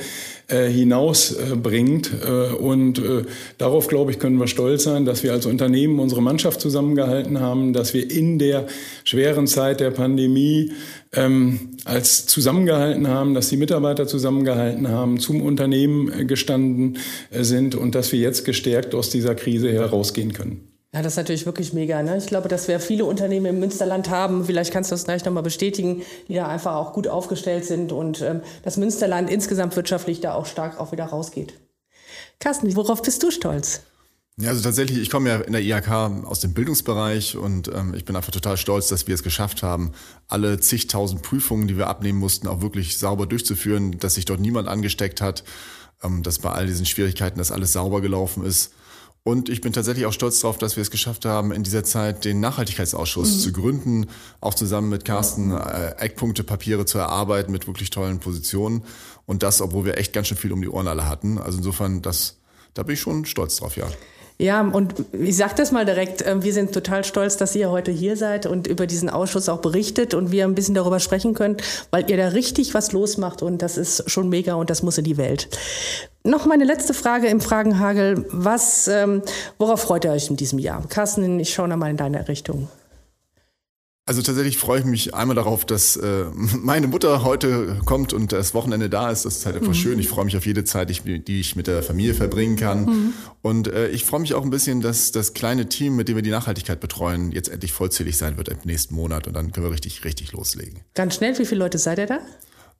hinausbringt. 0.48 2.12
Und 2.60 3.02
darauf, 3.60 3.88
glaube 3.88 4.12
ich, 4.12 4.18
können 4.18 4.40
wir 4.40 4.48
stolz 4.48 4.84
sein, 4.84 5.06
dass 5.06 5.22
wir 5.22 5.32
als 5.32 5.46
Unternehmen 5.46 6.00
unsere 6.00 6.24
Mannschaft 6.24 6.60
zusammengehalten 6.60 7.40
haben, 7.40 7.74
dass 7.74 7.94
wir 7.94 8.10
in 8.10 8.40
der 8.40 8.66
schweren 9.04 9.46
Zeit 9.46 9.80
der 9.80 9.92
Pandemie 9.92 10.72
ähm, 11.14 11.69
als 11.86 12.26
zusammengehalten 12.26 13.08
haben, 13.08 13.34
dass 13.34 13.50
die 13.50 13.58
Mitarbeiter 13.58 14.08
zusammengehalten 14.08 14.90
haben, 14.90 15.20
zum 15.20 15.42
Unternehmen 15.42 16.12
äh, 16.12 16.26
gestanden 16.26 16.98
äh, 17.32 17.44
sind 17.44 17.76
und 17.76 17.96
dass 17.96 18.12
wir 18.12 18.20
jetzt 18.20 18.46
gestärkt 18.46 18.96
aus 18.96 19.10
dieser 19.10 19.36
Krise 19.36 19.72
herausgehen 19.72 20.34
können. 20.34 20.70
Ja, 20.94 21.04
das 21.04 21.14
ist 21.14 21.18
natürlich 21.18 21.46
wirklich 21.46 21.72
mega. 21.74 22.02
Ne? 22.02 22.18
Ich 22.18 22.26
glaube, 22.26 22.48
dass 22.48 22.68
wir 22.68 22.80
viele 22.80 23.06
Unternehmen 23.06 23.46
im 23.46 23.60
Münsterland 23.60 24.10
haben, 24.10 24.46
vielleicht 24.46 24.74
kannst 24.74 24.90
du 24.90 24.96
das 24.96 25.04
gleich 25.04 25.24
nochmal 25.24 25.44
bestätigen, 25.44 26.02
die 26.28 26.34
da 26.34 26.48
einfach 26.48 26.76
auch 26.76 26.94
gut 26.94 27.08
aufgestellt 27.08 27.66
sind 27.66 27.92
und 27.92 28.22
ähm, 28.22 28.42
das 28.64 28.78
Münsterland 28.78 29.30
insgesamt 29.30 29.76
wirtschaftlich 29.76 30.20
da 30.20 30.34
auch 30.34 30.48
stark 30.48 30.80
auch 30.80 30.92
wieder 30.92 31.06
rausgeht. 31.06 31.54
Carsten, 32.40 32.76
worauf 32.76 33.04
bist 33.04 33.22
du 33.22 33.30
stolz? 33.30 33.82
Ja, 34.42 34.52
also 34.52 34.62
tatsächlich, 34.62 35.00
ich 35.00 35.10
komme 35.10 35.30
ja 35.30 35.36
in 35.38 35.52
der 35.52 35.62
IHK 35.62 35.90
aus 36.26 36.40
dem 36.40 36.54
Bildungsbereich 36.54 37.36
und 37.36 37.68
ähm, 37.68 37.94
ich 37.94 38.06
bin 38.06 38.16
einfach 38.16 38.32
total 38.32 38.56
stolz, 38.56 38.88
dass 38.88 39.06
wir 39.06 39.14
es 39.14 39.22
geschafft 39.22 39.64
haben, 39.64 39.92
alle 40.30 40.62
zigtausend 40.62 41.24
Prüfungen, 41.24 41.68
die 41.68 41.76
wir 41.76 41.88
abnehmen 41.88 42.20
mussten, 42.20 42.48
auch 42.48 42.62
wirklich 42.62 42.98
sauber 42.98 43.26
durchzuführen, 43.26 43.98
dass 44.00 44.16
sich 44.16 44.24
dort 44.24 44.40
niemand 44.40 44.70
angesteckt 44.70 45.20
hat, 45.20 45.44
ähm, 46.04 46.24
dass 46.24 46.40
bei 46.40 46.52
all 46.52 46.68
diesen 46.68 46.86
Schwierigkeiten 46.86 47.38
das 47.38 47.52
alles 47.52 47.74
sauber 47.74 48.00
gelaufen 48.00 48.46
ist. 48.46 48.72
Und 49.24 49.50
ich 49.50 49.60
bin 49.60 49.74
tatsächlich 49.74 50.06
auch 50.06 50.14
stolz 50.14 50.40
darauf, 50.40 50.58
dass 50.58 50.78
wir 50.78 50.84
es 50.84 50.90
geschafft 50.90 51.26
haben, 51.26 51.52
in 51.52 51.64
dieser 51.64 51.84
Zeit 51.84 52.24
den 52.24 52.40
Nachhaltigkeitsausschuss 52.40 53.36
mhm. 53.36 53.40
zu 53.42 53.52
gründen, 53.52 54.06
auch 54.40 54.54
zusammen 54.54 54.88
mit 54.88 55.04
Carsten 55.04 55.52
äh, 55.52 55.96
Eckpunktepapiere 55.98 56.86
zu 56.86 56.98
erarbeiten 56.98 57.52
mit 57.52 57.68
wirklich 57.68 57.90
tollen 57.90 58.20
Positionen. 58.20 58.84
Und 59.26 59.44
das, 59.44 59.62
obwohl 59.62 59.84
wir 59.84 59.98
echt 59.98 60.14
ganz 60.14 60.28
schön 60.28 60.38
viel 60.38 60.54
um 60.54 60.62
die 60.62 60.70
Ohren 60.70 60.88
alle 60.88 61.10
hatten. 61.10 61.38
Also 61.38 61.58
insofern, 61.58 62.02
das, 62.02 62.38
da 62.74 62.84
bin 62.84 62.94
ich 62.94 63.02
schon 63.02 63.26
stolz 63.26 63.58
drauf, 63.58 63.76
ja. 63.76 63.88
Ja, 64.42 64.62
und 64.62 64.96
ich 65.12 65.36
sage 65.36 65.56
das 65.58 65.74
mal 65.74 65.84
direkt, 65.84 66.26
ähm, 66.26 66.44
wir 66.44 66.54
sind 66.54 66.72
total 66.74 67.04
stolz, 67.04 67.36
dass 67.36 67.54
ihr 67.58 67.70
heute 67.70 67.92
hier 67.92 68.16
seid 68.16 68.46
und 68.46 68.68
über 68.68 68.88
diesen 68.88 69.10
Ausschuss 69.10 69.50
auch 69.50 69.60
berichtet 69.60 70.14
und 70.14 70.32
wir 70.32 70.46
ein 70.46 70.56
bisschen 70.56 70.76
darüber 70.76 71.02
sprechen 71.02 71.34
können, 71.34 71.58
weil 71.92 72.10
ihr 72.10 72.16
da 72.16 72.30
richtig 72.30 72.74
was 72.74 72.94
losmacht 72.94 73.42
und 73.42 73.62
das 73.62 73.78
ist 73.78 74.10
schon 74.10 74.30
mega 74.30 74.54
und 74.54 74.70
das 74.70 74.82
muss 74.82 74.98
in 74.98 75.04
die 75.04 75.18
Welt. 75.18 75.50
Noch 76.24 76.46
meine 76.46 76.64
letzte 76.64 76.94
Frage 76.94 77.28
im 77.28 77.42
Fragenhagel. 77.42 78.26
Was, 78.32 78.88
ähm, 78.88 79.24
worauf 79.58 79.82
freut 79.82 80.06
ihr 80.06 80.12
euch 80.12 80.30
in 80.30 80.38
diesem 80.38 80.60
Jahr? 80.60 80.88
Carsten, 80.88 81.38
ich 81.42 81.54
schaue 81.54 81.68
nochmal 81.68 81.90
in 81.90 81.98
deine 81.98 82.30
Richtung. 82.30 82.70
Also 84.10 84.24
tatsächlich 84.24 84.58
freue 84.58 84.80
ich 84.80 84.86
mich 84.86 85.14
einmal 85.14 85.36
darauf, 85.36 85.66
dass 85.66 85.96
äh, 85.96 86.24
meine 86.34 86.88
Mutter 86.88 87.24
heute 87.24 87.80
kommt 87.86 88.12
und 88.12 88.32
das 88.32 88.56
Wochenende 88.56 88.90
da 88.90 89.12
ist. 89.12 89.24
Das 89.24 89.38
ist 89.38 89.46
halt 89.46 89.58
einfach 89.58 89.68
mhm. 89.68 89.76
schön. 89.76 90.00
Ich 90.00 90.08
freue 90.08 90.26
mich 90.26 90.36
auf 90.36 90.48
jede 90.48 90.64
Zeit, 90.64 90.90
die 91.06 91.40
ich 91.40 91.56
mit 91.56 91.68
der 91.68 91.84
Familie 91.84 92.16
verbringen 92.16 92.56
kann. 92.56 92.86
Mhm. 92.86 93.14
Und 93.44 93.68
äh, 93.68 93.90
ich 93.90 94.06
freue 94.06 94.22
mich 94.22 94.34
auch 94.34 94.44
ein 94.44 94.50
bisschen, 94.50 94.82
dass 94.82 95.12
das 95.12 95.36
kleine 95.36 95.70
Team, 95.70 95.96
mit 95.96 96.08
dem 96.08 96.16
wir 96.16 96.24
die 96.24 96.32
Nachhaltigkeit 96.32 96.80
betreuen, 96.80 97.32
jetzt 97.32 97.50
endlich 97.50 97.72
vollzählig 97.72 98.18
sein 98.18 98.36
wird 98.36 98.48
im 98.48 98.58
nächsten 98.64 98.96
Monat. 98.96 99.28
Und 99.28 99.36
dann 99.36 99.52
können 99.52 99.68
wir 99.68 99.72
richtig, 99.72 100.04
richtig 100.04 100.32
loslegen. 100.32 100.80
Ganz 100.96 101.14
schnell, 101.14 101.38
wie 101.38 101.46
viele 101.46 101.60
Leute 101.60 101.78
seid 101.78 102.00
ihr 102.00 102.08
da? 102.08 102.20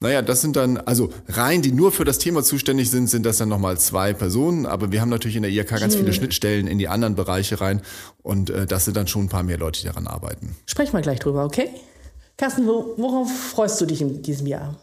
Naja, 0.02 0.22
das 0.22 0.40
sind 0.40 0.56
dann, 0.56 0.78
also 0.78 1.10
rein, 1.28 1.62
die 1.62 1.74
nur 1.74 1.92
für 1.92 2.06
das 2.06 2.20
Thema 2.20 2.42
zuständig 2.42 2.90
sind, 2.90 3.08
sind 3.08 3.26
das 3.26 3.38
dann 3.38 3.50
nochmal 3.50 3.78
zwei 3.78 4.14
Personen. 4.14 4.66
Aber 4.66 4.94
wir 4.94 5.02
haben 5.02 5.10
natürlich 5.10 5.36
in 5.36 5.44
der 5.44 5.52
IHK 5.52 5.80
ganz 5.80 5.96
viele 5.96 6.08
hm. 6.08 6.14
Schnittstellen 6.14 6.68
in 6.68 6.78
die 6.78 6.88
anderen 6.88 7.16
Bereiche 7.16 7.60
rein. 7.60 7.82
Und 8.24 8.50
äh, 8.50 8.66
das 8.66 8.86
sind 8.86 8.96
dann 8.96 9.08
schon 9.08 9.26
ein 9.26 9.30
paar 9.30 9.44
mehr 9.44 9.58
Leute, 9.58 9.82
die 9.82 9.88
daran 9.88 10.08
arbeiten. 10.08 10.56
Sprechen 10.66 10.94
wir 10.94 11.02
gleich 11.02 11.20
drüber, 11.20 11.44
okay? 11.44 11.70
Carsten, 12.38 12.66
worauf 12.66 13.30
freust 13.30 13.82
du 13.82 13.86
dich 13.86 14.00
in 14.00 14.22
diesem 14.22 14.48
Jahr? 14.48 14.78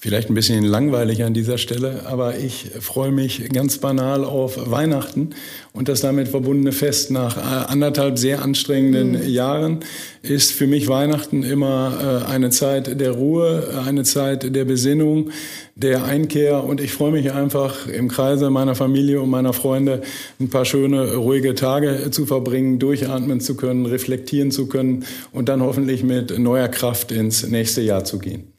Vielleicht 0.00 0.30
ein 0.30 0.34
bisschen 0.34 0.62
langweilig 0.62 1.24
an 1.24 1.34
dieser 1.34 1.58
Stelle, 1.58 2.06
aber 2.06 2.38
ich 2.38 2.70
freue 2.78 3.10
mich 3.10 3.48
ganz 3.52 3.78
banal 3.78 4.24
auf 4.24 4.70
Weihnachten 4.70 5.30
und 5.72 5.88
das 5.88 6.02
damit 6.02 6.28
verbundene 6.28 6.70
Fest. 6.70 7.10
Nach 7.10 7.36
äh, 7.36 7.40
anderthalb 7.40 8.16
sehr 8.16 8.42
anstrengenden 8.42 9.20
mhm. 9.20 9.28
Jahren 9.28 9.80
ist 10.22 10.52
für 10.52 10.68
mich 10.68 10.86
Weihnachten 10.86 11.42
immer 11.42 12.22
äh, 12.28 12.30
eine 12.30 12.50
Zeit 12.50 13.00
der 13.00 13.10
Ruhe, 13.10 13.82
eine 13.84 14.04
Zeit 14.04 14.54
der 14.54 14.64
Besinnung, 14.64 15.30
der 15.74 16.04
Einkehr 16.04 16.62
und 16.62 16.80
ich 16.80 16.92
freue 16.92 17.10
mich 17.10 17.32
einfach 17.32 17.88
im 17.88 18.06
Kreise 18.06 18.50
meiner 18.50 18.76
Familie 18.76 19.20
und 19.20 19.30
meiner 19.30 19.52
Freunde 19.52 20.02
ein 20.38 20.48
paar 20.48 20.64
schöne, 20.64 21.16
ruhige 21.16 21.56
Tage 21.56 22.12
zu 22.12 22.24
verbringen, 22.24 22.78
durchatmen 22.78 23.40
zu 23.40 23.56
können, 23.56 23.84
reflektieren 23.84 24.52
zu 24.52 24.68
können 24.68 25.04
und 25.32 25.48
dann 25.48 25.60
hoffentlich 25.60 26.04
mit 26.04 26.38
neuer 26.38 26.68
Kraft 26.68 27.10
ins 27.10 27.48
nächste 27.48 27.80
Jahr 27.80 28.04
zu 28.04 28.20
gehen. 28.20 28.52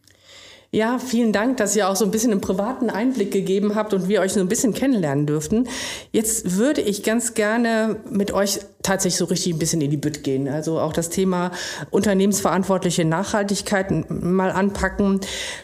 Ja, 0.71 0.99
vielen 0.99 1.33
Dank, 1.33 1.57
dass 1.57 1.75
ihr 1.75 1.89
auch 1.89 1.95
so 1.95 2.05
ein 2.05 2.11
bisschen 2.11 2.31
einen 2.31 2.41
privaten 2.41 2.91
Einblick 2.91 3.31
gegeben 3.31 3.73
habt 3.73 3.91
und 3.95 4.07
wir 4.07 4.21
euch 4.21 4.33
so 4.33 4.39
ein 4.39 4.47
bisschen 4.47 4.75
kennenlernen 4.75 5.25
dürften. 5.25 5.67
Jetzt 6.11 6.57
würde 6.57 6.81
ich 6.81 7.01
ganz 7.01 7.33
gerne 7.33 7.95
mit 8.11 8.31
euch 8.31 8.59
tatsächlich 8.83 9.17
so 9.17 9.25
richtig 9.25 9.53
ein 9.53 9.57
bisschen 9.57 9.81
in 9.81 9.89
die 9.89 9.97
Bütt 9.97 10.23
gehen. 10.23 10.47
Also 10.47 10.79
auch 10.79 10.93
das 10.93 11.09
Thema 11.09 11.49
unternehmensverantwortliche 11.89 13.03
Nachhaltigkeit 13.03 14.11
mal 14.11 14.51
anpacken. 14.51 15.21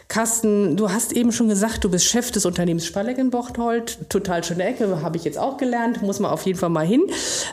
Carsten, 0.08 0.76
du 0.76 0.90
hast 0.90 1.12
eben 1.12 1.30
schon 1.30 1.48
gesagt, 1.48 1.84
du 1.84 1.88
bist 1.88 2.06
Chef 2.06 2.32
des 2.32 2.44
Unternehmens 2.44 2.84
Spalleck 2.84 3.18
in 3.18 3.30
Bochthold. 3.30 4.10
Total 4.10 4.42
schöne 4.42 4.64
Ecke, 4.64 5.02
habe 5.02 5.16
ich 5.16 5.22
jetzt 5.22 5.38
auch 5.38 5.56
gelernt, 5.56 6.02
muss 6.02 6.18
man 6.18 6.32
auf 6.32 6.44
jeden 6.46 6.58
Fall 6.58 6.70
mal 6.70 6.84
hin. 6.84 7.04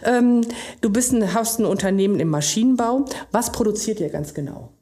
Ähm, 0.04 0.42
du 0.82 0.90
bist 0.90 1.14
ein, 1.14 1.36
hast 1.36 1.60
ein 1.60 1.66
Unternehmen 1.66 2.20
im 2.20 2.30
Maschinenbau. 2.30 3.06
Was 3.32 3.52
produziert 3.52 4.00
ihr 4.00 4.10
ganz 4.10 4.34
genau? 4.34 4.73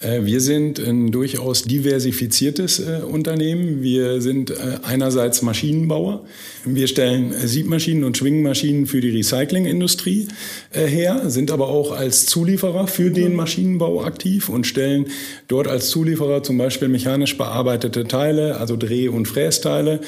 Äh, 0.00 0.24
wir 0.24 0.40
sind 0.40 0.78
ein 0.78 1.10
durchaus 1.10 1.62
diversifiziertes 1.62 2.80
äh, 2.80 3.00
Unternehmen. 3.02 3.82
Wir 3.82 4.20
sind 4.20 4.50
äh, 4.50 4.54
einerseits 4.82 5.40
Maschinenbauer. 5.40 6.26
Wir 6.66 6.86
stellen 6.86 7.32
Siebmaschinen 7.32 8.04
und 8.04 8.16
Schwingmaschinen 8.16 8.86
für 8.86 9.00
die 9.00 9.10
Recyclingindustrie 9.10 10.28
her, 10.72 11.30
sind 11.30 11.50
aber 11.50 11.68
auch 11.68 11.92
als 11.92 12.26
Zulieferer 12.26 12.86
für 12.86 13.10
den 13.10 13.30
mhm. 13.30 13.36
Maschinenbau 13.36 14.04
aktiv 14.04 14.48
und 14.48 14.66
stellen 14.66 15.06
dort 15.48 15.68
als 15.68 15.88
Zulieferer 15.90 16.42
zum 16.42 16.58
Beispiel 16.58 16.88
mechanisch 16.88 17.38
bearbeitete 17.38 18.04
Teile, 18.04 18.56
also 18.56 18.76
Dreh- 18.76 19.08
und 19.08 19.26
Frästeile, 19.26 20.00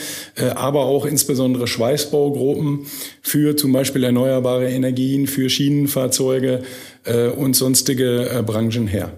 aber 0.57 0.87
auch 0.87 1.07
insbesondere 1.07 1.66
Schweißbaugruppen 1.66 2.87
für 3.23 3.57
zum 3.57 3.73
Beispiel 3.73 4.04
erneuerbare 4.04 4.68
Energien, 4.68 5.26
für 5.26 5.49
Schienenfahrzeuge 5.49 6.62
und 7.37 7.54
sonstige 7.54 8.42
Branchen 8.45 8.88
her. 8.88 9.12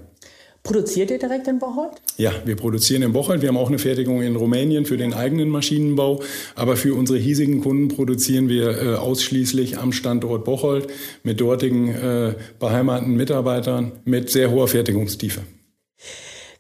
Produziert 0.62 1.10
ihr 1.10 1.18
direkt 1.18 1.48
in 1.48 1.58
Bocholt? 1.58 2.02
Ja, 2.18 2.32
wir 2.44 2.54
produzieren 2.54 3.02
in 3.02 3.12
Bocholt. 3.12 3.40
Wir 3.40 3.48
haben 3.48 3.56
auch 3.56 3.68
eine 3.68 3.78
Fertigung 3.78 4.20
in 4.20 4.36
Rumänien 4.36 4.84
für 4.84 4.98
den 4.98 5.14
eigenen 5.14 5.48
Maschinenbau. 5.48 6.22
Aber 6.54 6.76
für 6.76 6.94
unsere 6.94 7.18
hiesigen 7.18 7.62
Kunden 7.62 7.88
produzieren 7.88 8.48
wir 8.48 8.82
äh, 8.82 8.94
ausschließlich 8.96 9.78
am 9.78 9.92
Standort 9.92 10.44
Bocholt 10.44 10.88
mit 11.22 11.40
dortigen 11.40 11.88
äh, 11.88 12.34
beheimateten 12.58 13.16
Mitarbeitern 13.16 13.92
mit 14.04 14.28
sehr 14.28 14.50
hoher 14.50 14.68
Fertigungstiefe. 14.68 15.40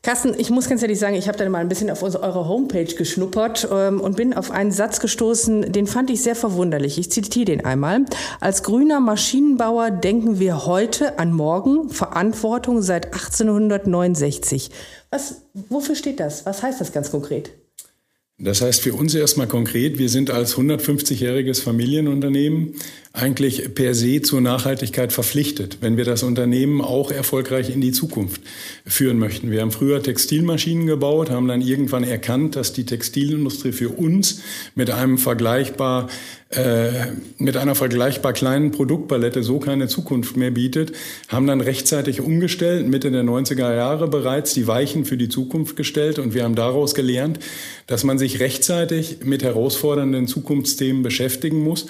Carsten, 0.02 0.34
ich 0.38 0.48
muss 0.48 0.66
ganz 0.66 0.80
ehrlich 0.80 0.98
sagen, 0.98 1.14
ich 1.14 1.28
habe 1.28 1.36
da 1.36 1.46
mal 1.50 1.58
ein 1.58 1.68
bisschen 1.68 1.90
auf 1.90 2.02
eure 2.02 2.48
Homepage 2.48 2.86
geschnuppert 2.86 3.68
ähm, 3.70 4.00
und 4.00 4.16
bin 4.16 4.32
auf 4.32 4.50
einen 4.50 4.72
Satz 4.72 4.98
gestoßen, 4.98 5.72
den 5.72 5.86
fand 5.86 6.08
ich 6.08 6.22
sehr 6.22 6.34
verwunderlich. 6.34 6.96
Ich 6.98 7.10
zitiere 7.10 7.44
den 7.44 7.66
einmal. 7.66 8.06
Als 8.40 8.62
grüner 8.62 9.00
Maschinenbauer 9.00 9.90
denken 9.90 10.38
wir 10.38 10.64
heute 10.64 11.18
an 11.18 11.34
morgen, 11.34 11.90
Verantwortung 11.90 12.80
seit 12.80 13.12
1869. 13.12 14.70
Was, 15.10 15.42
wofür 15.52 15.94
steht 15.94 16.18
das? 16.18 16.46
Was 16.46 16.62
heißt 16.62 16.80
das 16.80 16.92
ganz 16.92 17.10
konkret? 17.10 17.59
Das 18.42 18.62
heißt 18.62 18.80
für 18.80 18.94
uns 18.94 19.14
erstmal 19.14 19.48
konkret, 19.48 19.98
wir 19.98 20.08
sind 20.08 20.30
als 20.30 20.56
150-jähriges 20.56 21.60
Familienunternehmen 21.62 22.74
eigentlich 23.12 23.74
per 23.74 23.94
se 23.94 24.22
zur 24.22 24.40
Nachhaltigkeit 24.40 25.12
verpflichtet, 25.12 25.78
wenn 25.82 25.98
wir 25.98 26.06
das 26.06 26.22
Unternehmen 26.22 26.80
auch 26.80 27.10
erfolgreich 27.10 27.68
in 27.68 27.82
die 27.82 27.92
Zukunft 27.92 28.40
führen 28.86 29.18
möchten. 29.18 29.50
Wir 29.50 29.60
haben 29.60 29.72
früher 29.72 30.02
Textilmaschinen 30.02 30.86
gebaut, 30.86 31.28
haben 31.28 31.48
dann 31.48 31.60
irgendwann 31.60 32.02
erkannt, 32.02 32.56
dass 32.56 32.72
die 32.72 32.86
Textilindustrie 32.86 33.72
für 33.72 33.90
uns 33.90 34.40
mit 34.74 34.90
einem 34.90 35.18
vergleichbar 35.18 36.08
äh, 36.50 37.12
mit 37.38 37.56
einer 37.56 37.76
vergleichbar 37.76 38.32
kleinen 38.32 38.72
Produktpalette 38.72 39.44
so 39.44 39.60
keine 39.60 39.86
Zukunft 39.86 40.36
mehr 40.36 40.50
bietet, 40.50 40.92
haben 41.28 41.46
dann 41.46 41.60
rechtzeitig 41.60 42.20
umgestellt, 42.20 42.88
Mitte 42.88 43.12
der 43.12 43.22
90er 43.22 43.72
Jahre 43.72 44.08
bereits 44.08 44.52
die 44.52 44.66
Weichen 44.66 45.04
für 45.04 45.16
die 45.16 45.28
Zukunft 45.28 45.76
gestellt. 45.76 46.18
Und 46.18 46.34
wir 46.34 46.42
haben 46.42 46.56
daraus 46.56 46.96
gelernt, 46.96 47.38
dass 47.86 48.02
man 48.02 48.18
sich 48.18 48.40
rechtzeitig 48.40 49.18
mit 49.22 49.44
herausfordernden 49.44 50.26
Zukunftsthemen 50.26 51.04
beschäftigen 51.04 51.62
muss 51.62 51.86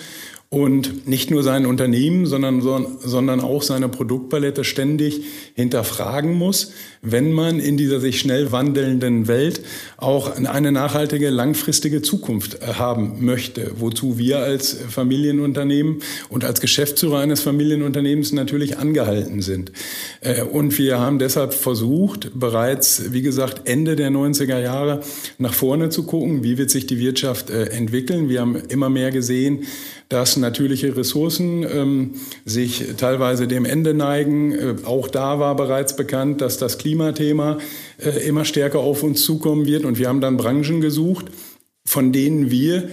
und 0.53 1.07
nicht 1.07 1.31
nur 1.31 1.45
sein 1.45 1.65
Unternehmen, 1.65 2.27
sondern, 2.27 2.61
sondern 2.61 3.39
auch 3.39 3.63
seine 3.63 3.89
Produktpalette 3.89 4.65
ständig 4.65 5.23
hinterfragen 5.55 6.35
muss, 6.35 6.73
wenn 7.03 7.31
man 7.31 7.61
in 7.61 7.77
dieser 7.77 8.01
sich 8.01 8.19
schnell 8.19 8.51
wandelnden 8.51 9.29
Welt 9.29 9.61
auch 9.97 10.37
eine 10.37 10.73
nachhaltige, 10.73 11.31
langfristige 11.31 12.03
Zukunft 12.03 12.57
äh, 12.57 12.75
haben 12.75 13.25
möchte, 13.25 13.75
wozu 13.77 14.19
wir 14.19 14.41
als 14.41 14.77
Familienunternehmen 14.89 16.01
und 16.31 16.45
als 16.45 16.61
Geschäftsführer 16.61 17.21
eines 17.21 17.43
Familienunternehmens 17.43 18.33
natürlich 18.33 18.77
angehalten 18.77 19.43
sind. 19.43 19.71
Äh, 20.21 20.43
und 20.43 20.77
wir 20.79 20.99
haben 20.99 21.21
deshalb 21.21 21.55
versucht, 21.55 22.33
bereits, 22.35 23.13
wie 23.13 23.23
gesagt, 23.23 23.69
Ende 23.69 23.95
der 23.95 24.11
90er 24.11 24.59
Jahre 24.59 25.03
nach 25.39 25.55
vorne 25.55 25.91
zu 25.91 26.03
gucken, 26.03 26.43
wie 26.43 26.59
wird 26.59 26.71
sich 26.71 26.89
die 26.89 26.99
Wirtschaft 26.99 27.51
äh, 27.51 27.67
entwickeln. 27.67 28.29
Wir 28.29 28.41
haben 28.41 28.57
immer 28.57 28.91
mehr 28.91 29.13
gesehen, 29.13 29.65
dass 30.11 30.40
natürliche 30.41 30.97
Ressourcen 30.97 31.63
ähm, 31.63 32.15
sich 32.45 32.95
teilweise 32.97 33.47
dem 33.47 33.65
Ende 33.65 33.95
neigen. 33.95 34.53
Äh, 34.53 34.75
auch 34.85 35.09
da 35.09 35.39
war 35.39 35.55
bereits 35.57 35.97
bekannt, 35.97 36.41
dass 36.41 36.59
das 36.59 36.79
Klimathema 36.79 37.59
äh, 37.99 38.27
immer 38.27 38.45
stärker 38.45 38.81
auf 38.81 39.03
uns 39.03 39.23
zukommen 39.23 39.67
wird. 39.67 39.85
Und 39.85 39.99
wir 39.99 40.09
haben 40.09 40.21
dann 40.21 40.37
Branchen 40.37 40.81
gesucht, 40.81 41.27
von 41.85 42.13
denen 42.13 42.51
wir 42.51 42.89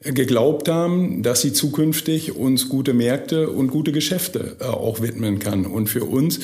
geglaubt 0.00 0.68
haben, 0.68 1.22
dass 1.22 1.40
sie 1.40 1.52
zukünftig 1.52 2.36
uns 2.36 2.68
gute 2.68 2.94
Märkte 2.94 3.50
und 3.50 3.70
gute 3.70 3.92
Geschäfte 3.92 4.56
äh, 4.60 4.64
auch 4.64 5.00
widmen 5.00 5.38
kann. 5.38 5.66
Und 5.66 5.88
für 5.88 6.04
uns 6.04 6.40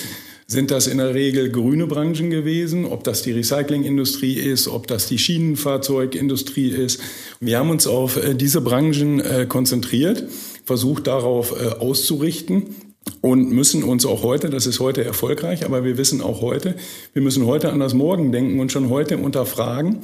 sind 0.52 0.70
das 0.70 0.86
in 0.86 0.98
der 0.98 1.14
Regel 1.14 1.50
grüne 1.50 1.86
Branchen 1.86 2.28
gewesen, 2.28 2.84
ob 2.84 3.02
das 3.04 3.22
die 3.22 3.32
Recyclingindustrie 3.32 4.34
ist, 4.34 4.68
ob 4.68 4.86
das 4.86 5.06
die 5.08 5.18
Schienenfahrzeugindustrie 5.18 6.68
ist. 6.68 7.00
Wir 7.40 7.58
haben 7.58 7.70
uns 7.70 7.86
auf 7.86 8.22
äh, 8.22 8.34
diese 8.34 8.60
Branchen 8.60 9.20
äh, 9.20 9.46
konzentriert, 9.48 10.24
versucht 10.64 11.06
darauf 11.06 11.52
äh, 11.52 11.68
auszurichten 11.80 12.76
und 13.22 13.50
müssen 13.50 13.82
uns 13.82 14.04
auch 14.04 14.22
heute, 14.22 14.50
das 14.50 14.66
ist 14.66 14.78
heute 14.78 15.02
erfolgreich, 15.02 15.64
aber 15.64 15.84
wir 15.84 15.96
wissen 15.96 16.20
auch 16.20 16.42
heute, 16.42 16.76
wir 17.14 17.22
müssen 17.22 17.46
heute 17.46 17.72
an 17.72 17.80
das 17.80 17.94
Morgen 17.94 18.30
denken 18.30 18.60
und 18.60 18.70
schon 18.70 18.90
heute 18.90 19.16
unterfragen, 19.16 20.00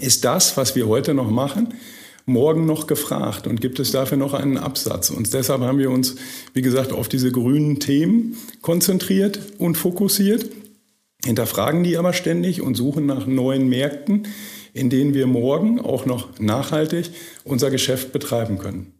ist 0.00 0.24
das, 0.24 0.56
was 0.56 0.74
wir 0.74 0.88
heute 0.88 1.14
noch 1.14 1.30
machen, 1.30 1.72
morgen 2.26 2.66
noch 2.66 2.86
gefragt 2.86 3.46
und 3.46 3.60
gibt 3.60 3.78
es 3.78 3.90
dafür 3.92 4.16
noch 4.16 4.34
einen 4.34 4.56
Absatz? 4.56 5.10
Und 5.10 5.32
deshalb 5.34 5.60
haben 5.60 5.78
wir 5.78 5.90
uns, 5.90 6.16
wie 6.52 6.62
gesagt, 6.62 6.92
auf 6.92 7.08
diese 7.08 7.30
grünen 7.30 7.80
Themen 7.80 8.36
konzentriert 8.62 9.40
und 9.58 9.76
fokussiert, 9.76 10.50
hinterfragen 11.24 11.84
die 11.84 11.96
aber 11.96 12.12
ständig 12.12 12.62
und 12.62 12.74
suchen 12.74 13.06
nach 13.06 13.26
neuen 13.26 13.68
Märkten, 13.68 14.26
in 14.72 14.90
denen 14.90 15.14
wir 15.14 15.26
morgen 15.26 15.80
auch 15.80 16.06
noch 16.06 16.38
nachhaltig 16.38 17.10
unser 17.44 17.70
Geschäft 17.70 18.12
betreiben 18.12 18.58
können. 18.58 18.93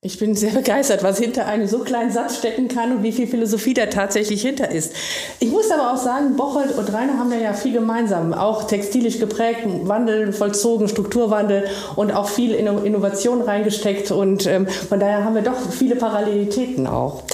Ich 0.00 0.16
bin 0.20 0.36
sehr 0.36 0.52
begeistert, 0.52 1.02
was 1.02 1.18
hinter 1.18 1.46
einem 1.46 1.66
so 1.66 1.80
kleinen 1.80 2.12
Satz 2.12 2.36
stecken 2.38 2.68
kann 2.68 2.92
und 2.92 3.02
wie 3.02 3.10
viel 3.10 3.26
Philosophie 3.26 3.74
da 3.74 3.86
tatsächlich 3.86 4.42
hinter 4.42 4.70
ist. 4.70 4.92
Ich 5.40 5.50
muss 5.50 5.72
aber 5.72 5.92
auch 5.92 5.96
sagen, 5.96 6.36
Bocholt 6.36 6.78
und 6.78 6.92
Rainer 6.92 7.18
haben 7.18 7.32
ja 7.32 7.52
viel 7.52 7.72
gemeinsam. 7.72 8.32
Auch 8.32 8.68
textilisch 8.68 9.18
geprägt, 9.18 9.62
Wandel 9.64 10.32
vollzogen, 10.32 10.86
Strukturwandel 10.86 11.64
und 11.96 12.12
auch 12.12 12.28
viel 12.28 12.52
Innovation 12.54 13.42
reingesteckt. 13.42 14.12
Und 14.12 14.46
ähm, 14.46 14.68
von 14.68 15.00
daher 15.00 15.24
haben 15.24 15.34
wir 15.34 15.42
doch 15.42 15.58
viele 15.72 15.96
Parallelitäten 15.96 16.86
auch. 16.86 17.24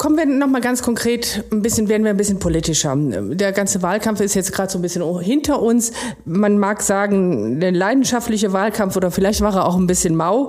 Kommen 0.00 0.16
wir 0.16 0.24
noch 0.24 0.46
mal 0.46 0.62
ganz 0.62 0.82
konkret, 0.82 1.44
ein 1.52 1.60
bisschen 1.60 1.90
werden 1.90 2.04
wir 2.04 2.10
ein 2.10 2.16
bisschen 2.16 2.38
politischer. 2.38 2.96
Der 2.96 3.52
ganze 3.52 3.82
Wahlkampf 3.82 4.22
ist 4.22 4.32
jetzt 4.32 4.50
gerade 4.50 4.72
so 4.72 4.78
ein 4.78 4.82
bisschen 4.82 5.20
hinter 5.20 5.60
uns. 5.60 5.92
Man 6.24 6.56
mag 6.56 6.80
sagen, 6.80 7.60
der 7.60 7.72
leidenschaftliche 7.72 8.54
Wahlkampf 8.54 8.96
oder 8.96 9.10
vielleicht 9.10 9.42
war 9.42 9.54
er 9.54 9.66
auch 9.66 9.76
ein 9.76 9.86
bisschen 9.86 10.16
mau. 10.16 10.48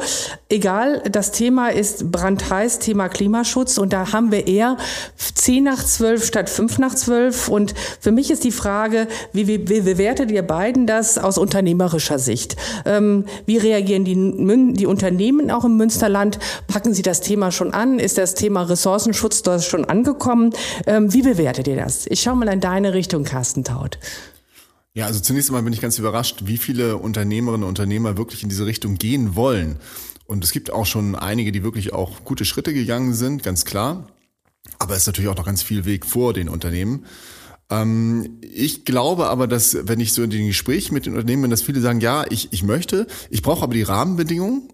Egal, 0.51 1.01
das 1.09 1.31
Thema 1.31 1.69
ist 1.69 2.11
brandheiß, 2.11 2.79
Thema 2.79 3.07
Klimaschutz 3.07 3.77
und 3.77 3.93
da 3.93 4.11
haben 4.11 4.33
wir 4.33 4.47
eher 4.47 4.75
10 5.15 5.63
nach 5.63 5.81
12 5.81 6.25
statt 6.25 6.49
5 6.49 6.77
nach 6.77 6.93
12 6.93 7.47
und 7.47 7.73
für 8.01 8.11
mich 8.11 8.29
ist 8.31 8.43
die 8.43 8.51
Frage, 8.51 9.07
wie, 9.31 9.47
wie, 9.47 9.69
wie 9.69 9.79
bewertet 9.79 10.29
ihr 10.29 10.41
beiden 10.41 10.87
das 10.87 11.17
aus 11.17 11.37
unternehmerischer 11.37 12.19
Sicht? 12.19 12.57
Ähm, 12.85 13.23
wie 13.45 13.59
reagieren 13.59 14.03
die, 14.03 14.73
die 14.73 14.85
Unternehmen 14.85 15.51
auch 15.51 15.63
im 15.63 15.77
Münsterland? 15.77 16.37
Packen 16.67 16.93
sie 16.93 17.01
das 17.01 17.21
Thema 17.21 17.53
schon 17.53 17.73
an? 17.73 17.97
Ist 17.97 18.17
das 18.17 18.35
Thema 18.35 18.63
Ressourcenschutz 18.63 19.43
dort 19.43 19.63
schon 19.63 19.85
angekommen. 19.85 20.53
Ähm, 20.85 21.13
wie 21.13 21.21
bewertet 21.21 21.69
ihr 21.69 21.77
das? 21.77 22.07
Ich 22.07 22.19
schaue 22.19 22.35
mal 22.35 22.49
in 22.49 22.59
deine 22.59 22.93
Richtung, 22.93 23.23
Carsten 23.23 23.63
Taut. 23.63 23.99
Ja, 24.93 25.05
also 25.05 25.21
zunächst 25.21 25.49
einmal 25.49 25.63
bin 25.63 25.71
ich 25.71 25.79
ganz 25.79 25.97
überrascht, 25.97 26.41
wie 26.43 26.57
viele 26.57 26.97
Unternehmerinnen 26.97 27.63
und 27.63 27.69
Unternehmer 27.69 28.17
wirklich 28.17 28.43
in 28.43 28.49
diese 28.49 28.65
Richtung 28.65 28.95
gehen 28.95 29.37
wollen. 29.37 29.77
Und 30.31 30.45
es 30.45 30.53
gibt 30.53 30.71
auch 30.71 30.85
schon 30.85 31.15
einige, 31.15 31.51
die 31.51 31.61
wirklich 31.61 31.91
auch 31.91 32.23
gute 32.23 32.45
Schritte 32.45 32.73
gegangen 32.73 33.13
sind, 33.13 33.43
ganz 33.43 33.65
klar. 33.65 34.07
Aber 34.79 34.93
es 34.93 35.01
ist 35.01 35.07
natürlich 35.07 35.29
auch 35.29 35.35
noch 35.35 35.45
ganz 35.45 35.61
viel 35.61 35.83
Weg 35.83 36.05
vor 36.05 36.31
den 36.31 36.47
Unternehmen. 36.47 37.05
Ähm, 37.69 38.39
ich 38.41 38.85
glaube 38.85 39.27
aber, 39.27 39.45
dass, 39.45 39.75
wenn 39.89 39.99
ich 39.99 40.13
so 40.13 40.23
in 40.23 40.29
den 40.29 40.47
Gesprächen 40.47 40.93
mit 40.93 41.05
den 41.05 41.15
Unternehmen 41.15 41.41
bin, 41.41 41.51
dass 41.51 41.63
viele 41.63 41.81
sagen, 41.81 41.99
ja, 41.99 42.23
ich, 42.29 42.47
ich 42.53 42.63
möchte, 42.63 43.07
ich 43.29 43.41
brauche 43.41 43.63
aber 43.63 43.73
die 43.73 43.83
Rahmenbedingungen. 43.83 44.69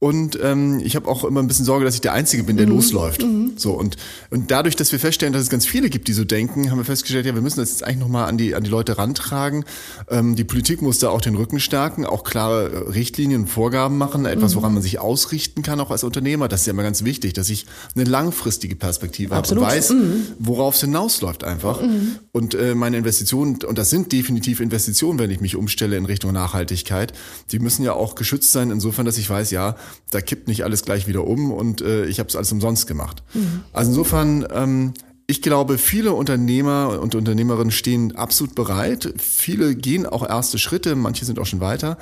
Und 0.00 0.38
ähm, 0.40 0.80
ich 0.84 0.94
habe 0.94 1.08
auch 1.08 1.24
immer 1.24 1.42
ein 1.42 1.48
bisschen 1.48 1.64
Sorge, 1.64 1.84
dass 1.84 1.96
ich 1.96 2.00
der 2.00 2.12
Einzige 2.12 2.44
bin, 2.44 2.56
der 2.56 2.66
mhm. 2.66 2.74
losläuft. 2.74 3.22
Mhm. 3.22 3.54
So 3.56 3.72
und 3.72 3.96
und 4.30 4.52
dadurch, 4.52 4.76
dass 4.76 4.92
wir 4.92 5.00
feststellen, 5.00 5.32
dass 5.32 5.42
es 5.42 5.50
ganz 5.50 5.66
viele 5.66 5.90
gibt, 5.90 6.06
die 6.06 6.12
so 6.12 6.24
denken, 6.24 6.70
haben 6.70 6.78
wir 6.78 6.84
festgestellt, 6.84 7.26
ja, 7.26 7.34
wir 7.34 7.42
müssen 7.42 7.58
das 7.58 7.70
jetzt 7.70 7.82
eigentlich 7.82 7.98
nochmal 7.98 8.28
an 8.28 8.38
die 8.38 8.54
an 8.54 8.62
die 8.62 8.70
Leute 8.70 8.96
rantragen. 8.96 9.64
Ähm, 10.08 10.36
die 10.36 10.44
Politik 10.44 10.82
muss 10.82 11.00
da 11.00 11.08
auch 11.08 11.20
den 11.20 11.34
Rücken 11.34 11.58
stärken, 11.58 12.06
auch 12.06 12.22
klare 12.22 12.94
Richtlinien 12.94 13.42
und 13.42 13.48
Vorgaben 13.48 13.98
machen, 13.98 14.24
etwas, 14.24 14.54
woran 14.54 14.72
man 14.72 14.82
sich 14.82 15.00
ausrichten 15.00 15.62
kann, 15.62 15.80
auch 15.80 15.90
als 15.90 16.04
Unternehmer. 16.04 16.46
Das 16.46 16.60
ist 16.60 16.66
ja 16.66 16.74
immer 16.74 16.84
ganz 16.84 17.02
wichtig, 17.02 17.32
dass 17.32 17.50
ich 17.50 17.66
eine 17.96 18.04
langfristige 18.04 18.76
Perspektive 18.76 19.34
Absolut. 19.34 19.64
habe 19.64 19.72
und 19.72 19.78
weiß, 19.78 19.90
mhm. 19.90 20.26
worauf 20.38 20.76
es 20.76 20.80
hinausläuft 20.82 21.42
einfach. 21.42 21.82
Mhm. 21.82 22.18
Und 22.30 22.54
äh, 22.54 22.76
meine 22.76 22.98
Investitionen, 22.98 23.58
und 23.66 23.76
das 23.78 23.90
sind 23.90 24.12
definitiv 24.12 24.60
Investitionen, 24.60 25.18
wenn 25.18 25.32
ich 25.32 25.40
mich 25.40 25.56
umstelle 25.56 25.96
in 25.96 26.04
Richtung 26.04 26.32
Nachhaltigkeit, 26.32 27.12
die 27.50 27.58
müssen 27.58 27.82
ja 27.82 27.94
auch 27.94 28.14
geschützt 28.14 28.52
sein, 28.52 28.70
insofern, 28.70 29.04
dass 29.04 29.18
ich 29.18 29.28
weiß, 29.28 29.50
ja, 29.50 29.74
da 30.10 30.20
kippt 30.20 30.48
nicht 30.48 30.64
alles 30.64 30.82
gleich 30.82 31.06
wieder 31.06 31.26
um 31.26 31.52
und 31.52 31.80
äh, 31.80 32.06
ich 32.06 32.18
habe 32.18 32.28
es 32.28 32.36
alles 32.36 32.52
umsonst 32.52 32.86
gemacht. 32.86 33.22
Mhm. 33.34 33.62
Also 33.72 33.90
insofern, 33.90 34.46
ähm, 34.52 34.94
ich 35.26 35.42
glaube, 35.42 35.78
viele 35.78 36.12
Unternehmer 36.12 37.00
und 37.00 37.14
Unternehmerinnen 37.14 37.70
stehen 37.70 38.16
absolut 38.16 38.54
bereit. 38.54 39.12
Viele 39.18 39.74
gehen 39.74 40.06
auch 40.06 40.26
erste 40.26 40.58
Schritte, 40.58 40.96
manche 40.96 41.24
sind 41.24 41.38
auch 41.38 41.46
schon 41.46 41.60
weiter. 41.60 41.98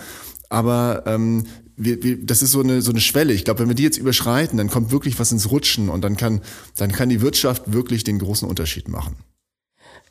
Aber 0.49 1.03
ähm, 1.07 1.45
wir, 1.77 2.03
wir, 2.03 2.25
das 2.25 2.43
ist 2.43 2.53
so 2.53 2.61
eine, 2.61 2.83
so 2.83 2.91
eine 2.91 3.01
Schwelle. 3.01 3.33
Ich 3.33 3.45
glaube, 3.45 3.61
wenn 3.61 3.69
wir 3.69 3.75
die 3.75 3.83
jetzt 3.83 3.99
überschreiten, 3.99 4.57
dann 4.57 4.71
kommt 4.71 4.91
wirklich 4.91 5.19
was 5.19 5.33
ins 5.33 5.51
Rutschen 5.51 5.89
und 5.89 6.03
dann 6.03 6.17
kann, 6.17 6.41
dann 6.77 6.93
kann 6.93 7.09
die 7.09 7.21
Wirtschaft 7.21 7.73
wirklich 7.73 8.05
den 8.05 8.19
großen 8.19 8.49
Unterschied 8.49 8.89
machen. 8.89 9.17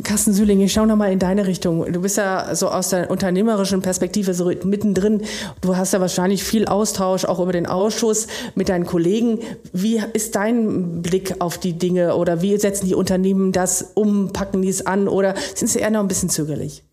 Carsten 0.04 0.34
Süling, 0.34 0.60
ich 0.60 0.74
schau 0.74 0.86
nochmal 0.86 1.14
in 1.14 1.20
deine 1.20 1.48
Richtung. 1.48 1.92
Du 1.94 2.02
bist 2.02 2.18
ja 2.18 2.54
so 2.54 2.68
aus 2.68 2.90
der 2.90 3.10
unternehmerischen 3.10 3.82
Perspektive 3.82 4.34
so 4.34 4.52
mittendrin. 4.66 5.22
Du 5.62 5.78
hast 5.78 5.94
ja 5.94 6.02
wahrscheinlich 6.02 6.44
viel 6.44 6.66
Austausch 6.66 7.24
auch 7.24 7.40
über 7.40 7.54
den 7.54 7.66
Ausschuss 7.66 8.28
mit 8.56 8.68
deinen 8.68 8.86
Kollegen. 8.86 9.40
Wie 9.72 10.02
ist 10.12 10.36
dein 10.36 11.02
Blick 11.02 11.36
auf 11.40 11.58
die 11.58 11.74
Dinge 11.74 12.18
oder 12.18 12.42
wie 12.42 12.58
setzen 12.58 12.88
die 12.88 12.94
Unternehmen 12.94 13.54
das 13.54 13.94
um, 13.94 14.34
packen 14.34 14.62
die 14.62 14.70
es 14.70 14.86
an 14.86 15.08
oder 15.08 15.34
sind 15.56 15.70
sie 15.70 15.80
eher 15.80 15.92
noch 15.92 16.02
ein 16.02 16.10
bisschen 16.10 16.30
zögerlich? 16.30 16.84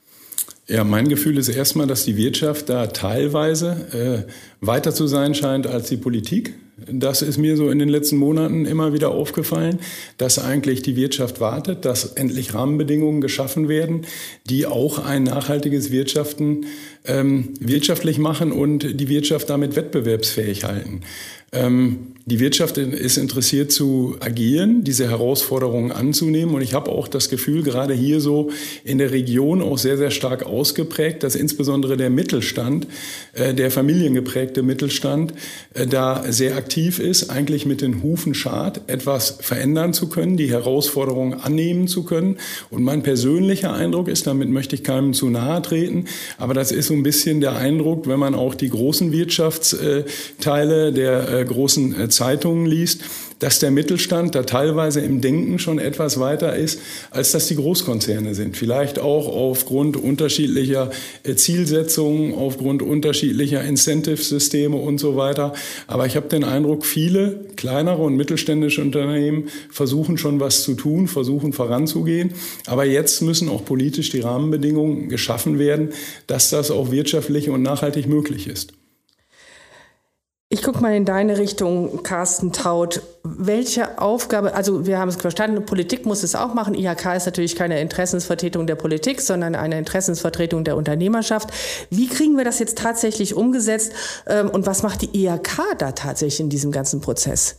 Ja, 0.69 0.85
mein 0.85 1.09
Gefühl 1.09 1.39
ist 1.39 1.49
erstmal, 1.49 1.89
dass 1.89 2.05
die 2.05 2.17
Wirtschaft 2.17 2.69
da 2.69 2.87
teilweise 2.87 4.27
äh, 4.31 4.65
weiter 4.65 4.95
zu 4.95 5.09
sein 5.09 5.35
scheint 5.35 5.67
als 5.67 5.89
die 5.89 5.97
Politik. 5.97 6.55
Das 6.91 7.21
ist 7.21 7.37
mir 7.37 7.57
so 7.57 7.69
in 7.69 7.79
den 7.79 7.89
letzten 7.89 8.17
Monaten 8.17 8.65
immer 8.65 8.93
wieder 8.93 9.11
aufgefallen, 9.11 9.81
dass 10.19 10.39
eigentlich 10.39 10.83
die 10.83 10.97
Wirtschaft 10.97 11.41
wartet, 11.41 11.85
dass 11.85 12.05
endlich 12.13 12.55
Rahmenbedingungen 12.55 13.21
geschaffen 13.21 13.69
werden, 13.69 14.07
die 14.49 14.67
auch 14.67 15.05
ein 15.05 15.25
nachhaltiges 15.25 15.91
Wirtschaften 15.91 16.67
ähm, 17.05 17.55
wirtschaftlich 17.61 18.19
machen 18.19 18.53
und 18.53 19.01
die 19.01 19.09
Wirtschaft 19.09 19.51
damit 19.51 19.77
wettbewerbsfähig 19.77 20.65
halten. 20.65 21.03
Ähm, 21.53 22.15
die 22.25 22.39
Wirtschaft 22.39 22.79
ist 22.79 23.17
interessiert 23.17 23.73
zu 23.73 24.17
agieren, 24.21 24.85
diese 24.85 25.11
Herausforderungen 25.11 25.91
anzunehmen. 25.91 26.55
Und 26.55 26.63
ich 26.63 26.73
habe 26.73 26.91
auch 26.91 27.09
das 27.09 27.29
Gefühl, 27.29 27.65
gerade 27.65 27.95
hier 27.95 28.21
so 28.21 28.51
in 28.85 28.99
der 28.99 29.11
Region 29.11 29.61
auch 29.61 29.77
sehr, 29.77 29.97
sehr 29.97 30.13
stark 30.13 30.45
ausgeprägt, 30.45 31.25
dass 31.25 31.35
insbesondere 31.35 31.97
der 31.97 32.11
Mittelstand, 32.11 32.87
äh, 33.33 33.55
der 33.55 33.73
familiengeprägte 33.73 34.63
Mittelstand, 34.63 35.35
äh, 35.75 35.87
da 35.89 36.25
sehr 36.29 36.57
aktiv 36.57 37.01
ist, 37.01 37.29
eigentlich 37.29 37.67
mit 37.67 37.81
den 37.81 38.05
Hufen 38.05 38.35
schart, 38.35 38.83
etwas 38.87 39.39
verändern 39.41 39.93
zu 39.93 40.09
können, 40.09 40.37
die 40.37 40.49
Herausforderungen 40.49 41.35
annehmen 41.35 41.89
zu 41.89 42.05
können. 42.05 42.39
Und 42.71 42.85
mein 42.85 43.03
persönlicher 43.03 43.73
Eindruck 43.73 44.07
ist, 44.07 44.29
damit 44.29 44.49
möchte 44.49 44.77
ich 44.77 44.85
keinem 44.85 45.13
zu 45.13 45.29
nahe 45.29 45.61
treten, 45.61 46.05
aber 46.39 46.55
das 46.55 46.71
ist 46.71 46.87
so 46.87 46.95
ein 46.95 47.03
bisschen 47.03 47.41
der 47.41 47.57
Eindruck, 47.57 48.07
wenn 48.07 48.21
man 48.21 48.37
auch 48.37 48.55
die 48.55 48.69
großen 48.69 49.11
Wirtschaftsteile 49.11 50.93
der 50.93 51.29
äh, 51.29 51.45
großen 51.45 52.12
Zeitungen 52.13 52.67
liest, 52.67 53.03
dass 53.43 53.59
der 53.59 53.73
Mittelstand 53.73 54.37
da 54.37 54.45
teilweise 54.45 55.01
im 55.01 55.21
Denken 55.21 55.59
schon 55.59 55.81
etwas 55.81 56.21
weiter 56.21 56.55
ist, 56.55 56.79
als 57.11 57.33
dass 57.33 57.49
die 57.49 57.57
Großkonzerne 57.57 58.37
sind. 58.37 58.57
Vielleicht 58.57 59.01
auch 59.01 59.27
aufgrund 59.27 59.97
unterschiedlicher 59.97 60.91
äh, 61.25 61.35
Zielsetzungen, 61.35 62.35
aufgrund 62.35 62.83
unterschiedlicher 62.83 63.65
Incentive-Systeme 63.65 64.77
und 64.77 64.99
so 64.99 65.17
weiter. 65.17 65.55
Aber 65.89 66.07
ich 66.07 66.15
habe 66.15 66.29
den 66.29 66.45
Eindruck, 66.45 66.87
viele 66.87 67.41
kleinere 67.57 68.03
und 68.03 68.17
mittelständische 68.17 68.81
Unternehmen 68.81 69.49
versuchen 69.71 70.19
schon 70.19 70.39
was 70.39 70.63
zu 70.63 70.75
tun, 70.75 71.09
versuchen 71.09 71.53
voranzugehen. 71.53 72.35
Aber 72.67 72.85
jetzt 72.85 73.23
müssen 73.23 73.49
auch 73.49 73.65
politisch 73.65 74.11
die 74.11 74.21
Rahmenbedingungen 74.21 75.09
geschaffen 75.09 75.59
werden, 75.59 75.91
dass 76.29 76.51
das 76.51 76.71
auch 76.71 76.93
wirtschaftlich 76.93 77.51
und 77.51 77.63
nachhaltig 77.63 78.07
möglich 78.07 78.47
ist. 78.47 78.73
Ich 80.53 80.63
gucke 80.63 80.83
mal 80.83 80.95
in 80.95 81.07
deine 81.07 81.39
Richtung, 81.39 82.03
Carsten 82.03 82.53
Taut. 82.53 83.01
Welche 83.25 83.99
Aufgabe, 83.99 84.53
also 84.53 84.85
wir 84.85 84.99
haben 84.99 85.09
es 85.09 85.17
verstanden, 85.17 85.65
Politik 85.65 86.05
muss 86.05 86.23
es 86.23 86.35
auch 86.35 86.53
machen. 86.53 86.75
IHK 86.75 87.17
ist 87.17 87.25
natürlich 87.25 87.57
keine 87.57 87.81
Interessensvertretung 87.81 88.67
der 88.67 88.75
Politik, 88.75 89.23
sondern 89.23 89.55
eine 89.55 89.79
Interessensvertretung 89.79 90.63
der 90.63 90.77
Unternehmerschaft. 90.77 91.49
Wie 91.89 92.07
kriegen 92.07 92.37
wir 92.37 92.45
das 92.45 92.59
jetzt 92.59 92.77
tatsächlich 92.77 93.35
umgesetzt 93.35 93.95
ähm, 94.27 94.51
und 94.51 94.67
was 94.67 94.83
macht 94.83 95.01
die 95.01 95.25
IHK 95.25 95.59
da 95.79 95.93
tatsächlich 95.93 96.41
in 96.41 96.51
diesem 96.51 96.71
ganzen 96.71 97.01
Prozess? 97.01 97.57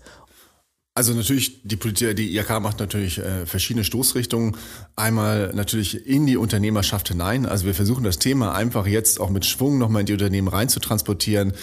Also 0.95 1.15
natürlich, 1.15 1.63
die 1.63 1.75
Politik, 1.75 2.15
die 2.17 2.38
IHK 2.38 2.62
macht 2.62 2.79
natürlich 2.79 3.17
äh, 3.17 3.47
verschiedene 3.47 3.84
Stoßrichtungen. 3.84 4.56
Einmal 4.95 5.51
natürlich 5.56 6.06
in 6.06 6.27
die 6.27 6.38
Unternehmerschaft 6.38 7.08
hinein. 7.08 7.47
Also 7.47 7.65
wir 7.65 7.73
versuchen 7.73 8.03
das 8.03 8.19
Thema 8.19 8.53
einfach 8.53 8.86
jetzt 8.86 9.19
auch 9.19 9.32
mit 9.32 9.43
Schwung 9.43 9.79
nochmal 9.79 10.01
in 10.01 10.06
die 10.06 10.13
Unternehmen 10.13 10.49
rein 10.49 10.69
zu 10.69 10.79
transportieren, 10.79 11.53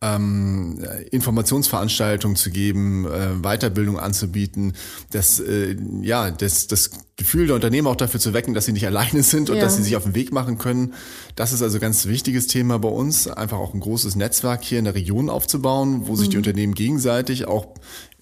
ähm, 0.00 0.84
Informationsveranstaltungen 1.12 2.34
zu 2.34 2.50
geben, 2.50 3.06
äh, 3.06 3.40
Weiterbildung 3.40 3.96
anzubieten, 4.00 4.72
das, 5.12 5.38
äh, 5.38 5.76
ja, 6.02 6.32
das, 6.32 6.66
das 6.66 6.90
Gefühl 7.14 7.46
der 7.46 7.54
Unternehmer 7.54 7.90
auch 7.90 7.96
dafür 7.96 8.18
zu 8.18 8.32
wecken, 8.32 8.54
dass 8.54 8.64
sie 8.64 8.72
nicht 8.72 8.86
alleine 8.88 9.22
sind 9.22 9.50
und 9.50 9.56
ja. 9.58 9.62
dass 9.62 9.76
sie 9.76 9.84
sich 9.84 9.94
auf 9.94 10.02
den 10.02 10.16
Weg 10.16 10.32
machen 10.32 10.58
können. 10.58 10.94
Das 11.36 11.52
ist 11.52 11.62
also 11.62 11.76
ein 11.76 11.80
ganz 11.80 12.06
wichtiges 12.06 12.48
Thema 12.48 12.80
bei 12.80 12.88
uns, 12.88 13.28
einfach 13.28 13.58
auch 13.58 13.72
ein 13.72 13.80
großes 13.80 14.16
Netzwerk 14.16 14.64
hier 14.64 14.80
in 14.80 14.86
der 14.86 14.96
Region 14.96 15.30
aufzubauen, 15.30 16.08
wo 16.08 16.16
sich 16.16 16.28
die 16.28 16.36
mhm. 16.36 16.40
Unternehmen 16.40 16.74
gegenseitig 16.74 17.46
auch 17.46 17.68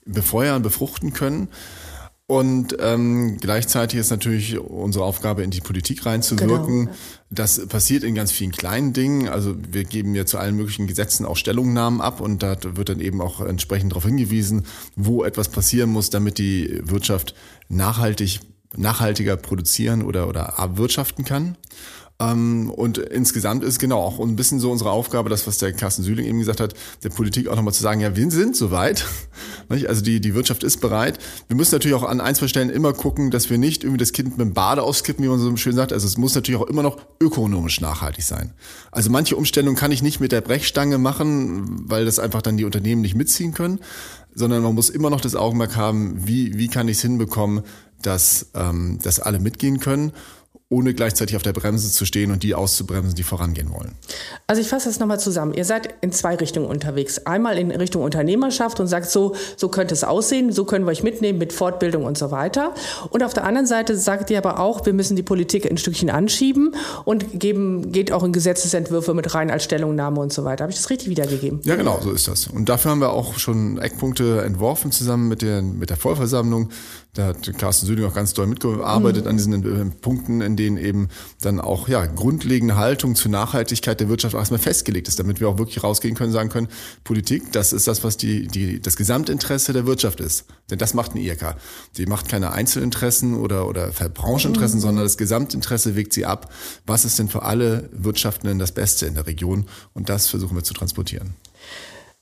befeuern, 0.08 0.62
befruchten 0.62 1.12
können. 1.12 1.48
Und 2.30 2.76
ähm, 2.78 3.38
gleichzeitig 3.40 3.98
ist 3.98 4.10
natürlich 4.10 4.58
unsere 4.58 5.06
Aufgabe, 5.06 5.42
in 5.42 5.50
die 5.50 5.62
Politik 5.62 6.04
reinzuwirken. 6.04 6.84
Genau. 6.84 6.96
Das 7.30 7.66
passiert 7.68 8.04
in 8.04 8.14
ganz 8.14 8.32
vielen 8.32 8.52
kleinen 8.52 8.92
Dingen. 8.92 9.30
Also 9.30 9.56
wir 9.56 9.84
geben 9.84 10.14
ja 10.14 10.26
zu 10.26 10.36
allen 10.36 10.54
möglichen 10.54 10.86
Gesetzen 10.86 11.24
auch 11.24 11.38
Stellungnahmen 11.38 12.02
ab 12.02 12.20
und 12.20 12.42
da 12.42 12.58
wird 12.62 12.90
dann 12.90 13.00
eben 13.00 13.22
auch 13.22 13.40
entsprechend 13.40 13.92
darauf 13.92 14.04
hingewiesen, 14.04 14.66
wo 14.94 15.24
etwas 15.24 15.48
passieren 15.48 15.88
muss, 15.88 16.10
damit 16.10 16.36
die 16.36 16.82
Wirtschaft 16.84 17.34
nachhaltig, 17.70 18.40
nachhaltiger 18.76 19.38
produzieren 19.38 20.02
oder, 20.02 20.28
oder 20.28 20.54
wirtschaften 20.74 21.24
kann. 21.24 21.56
Ähm, 22.20 22.70
und 22.70 22.98
insgesamt 22.98 23.62
ist 23.62 23.78
genau 23.78 24.00
auch 24.00 24.18
ein 24.18 24.34
bisschen 24.34 24.58
so 24.58 24.72
unsere 24.72 24.90
Aufgabe, 24.90 25.30
das, 25.30 25.46
was 25.46 25.58
der 25.58 25.72
Carsten 25.72 26.02
Sühling 26.02 26.26
eben 26.26 26.40
gesagt 26.40 26.60
hat, 26.60 26.74
der 27.04 27.10
Politik 27.10 27.46
auch 27.46 27.54
nochmal 27.54 27.72
zu 27.72 27.82
sagen, 27.82 28.00
ja, 28.00 28.16
wir 28.16 28.30
sind 28.30 28.56
soweit. 28.56 29.04
Also 29.70 30.02
die, 30.02 30.18
die 30.18 30.34
Wirtschaft 30.34 30.64
ist 30.64 30.80
bereit. 30.80 31.18
Wir 31.46 31.54
müssen 31.54 31.74
natürlich 31.74 31.94
auch 31.94 32.02
an 32.02 32.22
ein, 32.22 32.34
zwei 32.34 32.48
Stellen 32.48 32.70
immer 32.70 32.94
gucken, 32.94 33.30
dass 33.30 33.50
wir 33.50 33.58
nicht 33.58 33.84
irgendwie 33.84 33.98
das 33.98 34.12
Kind 34.12 34.30
mit 34.30 34.40
dem 34.40 34.54
Bade 34.54 34.82
auskippen, 34.82 35.22
wie 35.22 35.28
man 35.28 35.38
so 35.38 35.54
schön 35.56 35.76
sagt. 35.76 35.92
Also 35.92 36.06
es 36.06 36.16
muss 36.16 36.34
natürlich 36.34 36.58
auch 36.58 36.66
immer 36.66 36.82
noch 36.82 36.96
ökonomisch 37.20 37.78
nachhaltig 37.82 38.24
sein. 38.24 38.54
Also 38.92 39.10
manche 39.10 39.36
Umstellungen 39.36 39.76
kann 39.76 39.92
ich 39.92 40.02
nicht 40.02 40.20
mit 40.20 40.32
der 40.32 40.40
Brechstange 40.40 40.96
machen, 40.96 41.82
weil 41.86 42.06
das 42.06 42.18
einfach 42.18 42.40
dann 42.40 42.56
die 42.56 42.64
Unternehmen 42.64 43.02
nicht 43.02 43.14
mitziehen 43.14 43.52
können, 43.52 43.80
sondern 44.34 44.62
man 44.62 44.74
muss 44.74 44.88
immer 44.88 45.10
noch 45.10 45.20
das 45.20 45.36
Augenmerk 45.36 45.76
haben, 45.76 46.26
wie, 46.26 46.56
wie 46.56 46.68
kann 46.68 46.88
ich 46.88 46.96
es 46.96 47.02
hinbekommen, 47.02 47.62
dass, 48.00 48.46
ähm, 48.54 48.98
dass 49.02 49.20
alle 49.20 49.38
mitgehen 49.38 49.80
können 49.80 50.12
ohne 50.70 50.92
gleichzeitig 50.92 51.34
auf 51.34 51.42
der 51.42 51.54
Bremse 51.54 51.90
zu 51.90 52.04
stehen 52.04 52.30
und 52.30 52.42
die 52.42 52.54
auszubremsen, 52.54 53.14
die 53.14 53.22
vorangehen 53.22 53.72
wollen. 53.72 53.94
Also 54.46 54.60
ich 54.60 54.68
fasse 54.68 54.88
das 54.88 54.98
nochmal 54.98 55.18
zusammen. 55.18 55.54
Ihr 55.54 55.64
seid 55.64 55.94
in 56.02 56.12
zwei 56.12 56.34
Richtungen 56.34 56.66
unterwegs. 56.66 57.26
Einmal 57.26 57.56
in 57.56 57.70
Richtung 57.70 58.02
Unternehmerschaft 58.02 58.78
und 58.78 58.86
sagt 58.86 59.10
so, 59.10 59.34
so 59.56 59.70
könnte 59.70 59.94
es 59.94 60.04
aussehen, 60.04 60.52
so 60.52 60.66
können 60.66 60.84
wir 60.84 60.90
euch 60.90 61.02
mitnehmen 61.02 61.38
mit 61.38 61.54
Fortbildung 61.54 62.04
und 62.04 62.18
so 62.18 62.30
weiter. 62.30 62.74
Und 63.08 63.22
auf 63.22 63.32
der 63.32 63.44
anderen 63.44 63.66
Seite 63.66 63.96
sagt 63.96 64.28
ihr 64.28 64.36
aber 64.36 64.60
auch, 64.60 64.84
wir 64.84 64.92
müssen 64.92 65.16
die 65.16 65.22
Politik 65.22 65.70
ein 65.70 65.78
Stückchen 65.78 66.10
anschieben 66.10 66.74
und 67.06 67.40
geben, 67.40 67.90
geht 67.90 68.12
auch 68.12 68.22
in 68.22 68.34
Gesetzesentwürfe 68.34 69.14
mit 69.14 69.34
rein 69.34 69.50
als 69.50 69.64
Stellungnahme 69.64 70.20
und 70.20 70.34
so 70.34 70.44
weiter. 70.44 70.64
Habe 70.64 70.72
ich 70.72 70.78
das 70.78 70.90
richtig 70.90 71.08
wiedergegeben? 71.08 71.60
Ja, 71.64 71.76
genau, 71.76 71.98
so 72.02 72.10
ist 72.10 72.28
das. 72.28 72.46
Und 72.46 72.68
dafür 72.68 72.90
haben 72.90 73.00
wir 73.00 73.10
auch 73.14 73.38
schon 73.38 73.78
Eckpunkte 73.78 74.42
entworfen 74.42 74.92
zusammen 74.92 75.28
mit 75.28 75.40
der, 75.40 75.62
mit 75.62 75.88
der 75.88 75.96
Vollversammlung. 75.96 76.68
Da 77.14 77.26
hat 77.28 77.58
Carsten 77.58 77.86
Süding 77.86 78.04
auch 78.04 78.14
ganz 78.14 78.34
doll 78.34 78.46
mitgearbeitet 78.46 79.24
mhm. 79.24 79.30
an 79.30 79.36
diesen 79.36 79.52
äh, 79.54 79.90
Punkten, 80.02 80.40
in 80.40 80.57
denen 80.58 80.76
eben 80.76 81.08
dann 81.40 81.60
auch 81.60 81.88
ja 81.88 82.04
grundlegende 82.06 82.76
Haltung 82.76 83.14
zur 83.14 83.30
Nachhaltigkeit 83.30 84.00
der 84.00 84.08
Wirtschaft 84.08 84.34
erstmal 84.34 84.58
festgelegt 84.58 85.08
ist, 85.08 85.18
damit 85.18 85.40
wir 85.40 85.48
auch 85.48 85.58
wirklich 85.58 85.82
rausgehen 85.82 86.14
können, 86.14 86.32
sagen 86.32 86.48
können, 86.48 86.68
Politik, 87.04 87.52
das 87.52 87.72
ist 87.72 87.86
das, 87.86 88.04
was 88.04 88.16
die, 88.16 88.46
die, 88.46 88.80
das 88.80 88.96
Gesamtinteresse 88.96 89.72
der 89.72 89.86
Wirtschaft 89.86 90.20
ist. 90.20 90.46
Denn 90.70 90.78
das 90.78 90.94
macht 90.94 91.12
eine 91.12 91.20
IRK. 91.20 91.56
Die 91.96 92.06
macht 92.06 92.28
keine 92.28 92.52
Einzelinteressen 92.52 93.34
oder, 93.34 93.66
oder 93.66 93.88
Brancheninteressen, 93.88 94.78
mhm. 94.78 94.82
sondern 94.82 95.04
das 95.04 95.16
Gesamtinteresse 95.16 95.96
wägt 95.96 96.12
sie 96.12 96.26
ab. 96.26 96.52
Was 96.86 97.04
ist 97.04 97.18
denn 97.18 97.28
für 97.28 97.42
alle 97.42 97.88
Wirtschaftenden 97.92 98.58
das 98.58 98.72
Beste 98.72 99.06
in 99.06 99.14
der 99.14 99.26
Region? 99.26 99.66
Und 99.94 100.08
das 100.08 100.28
versuchen 100.28 100.56
wir 100.56 100.64
zu 100.64 100.74
transportieren. 100.74 101.34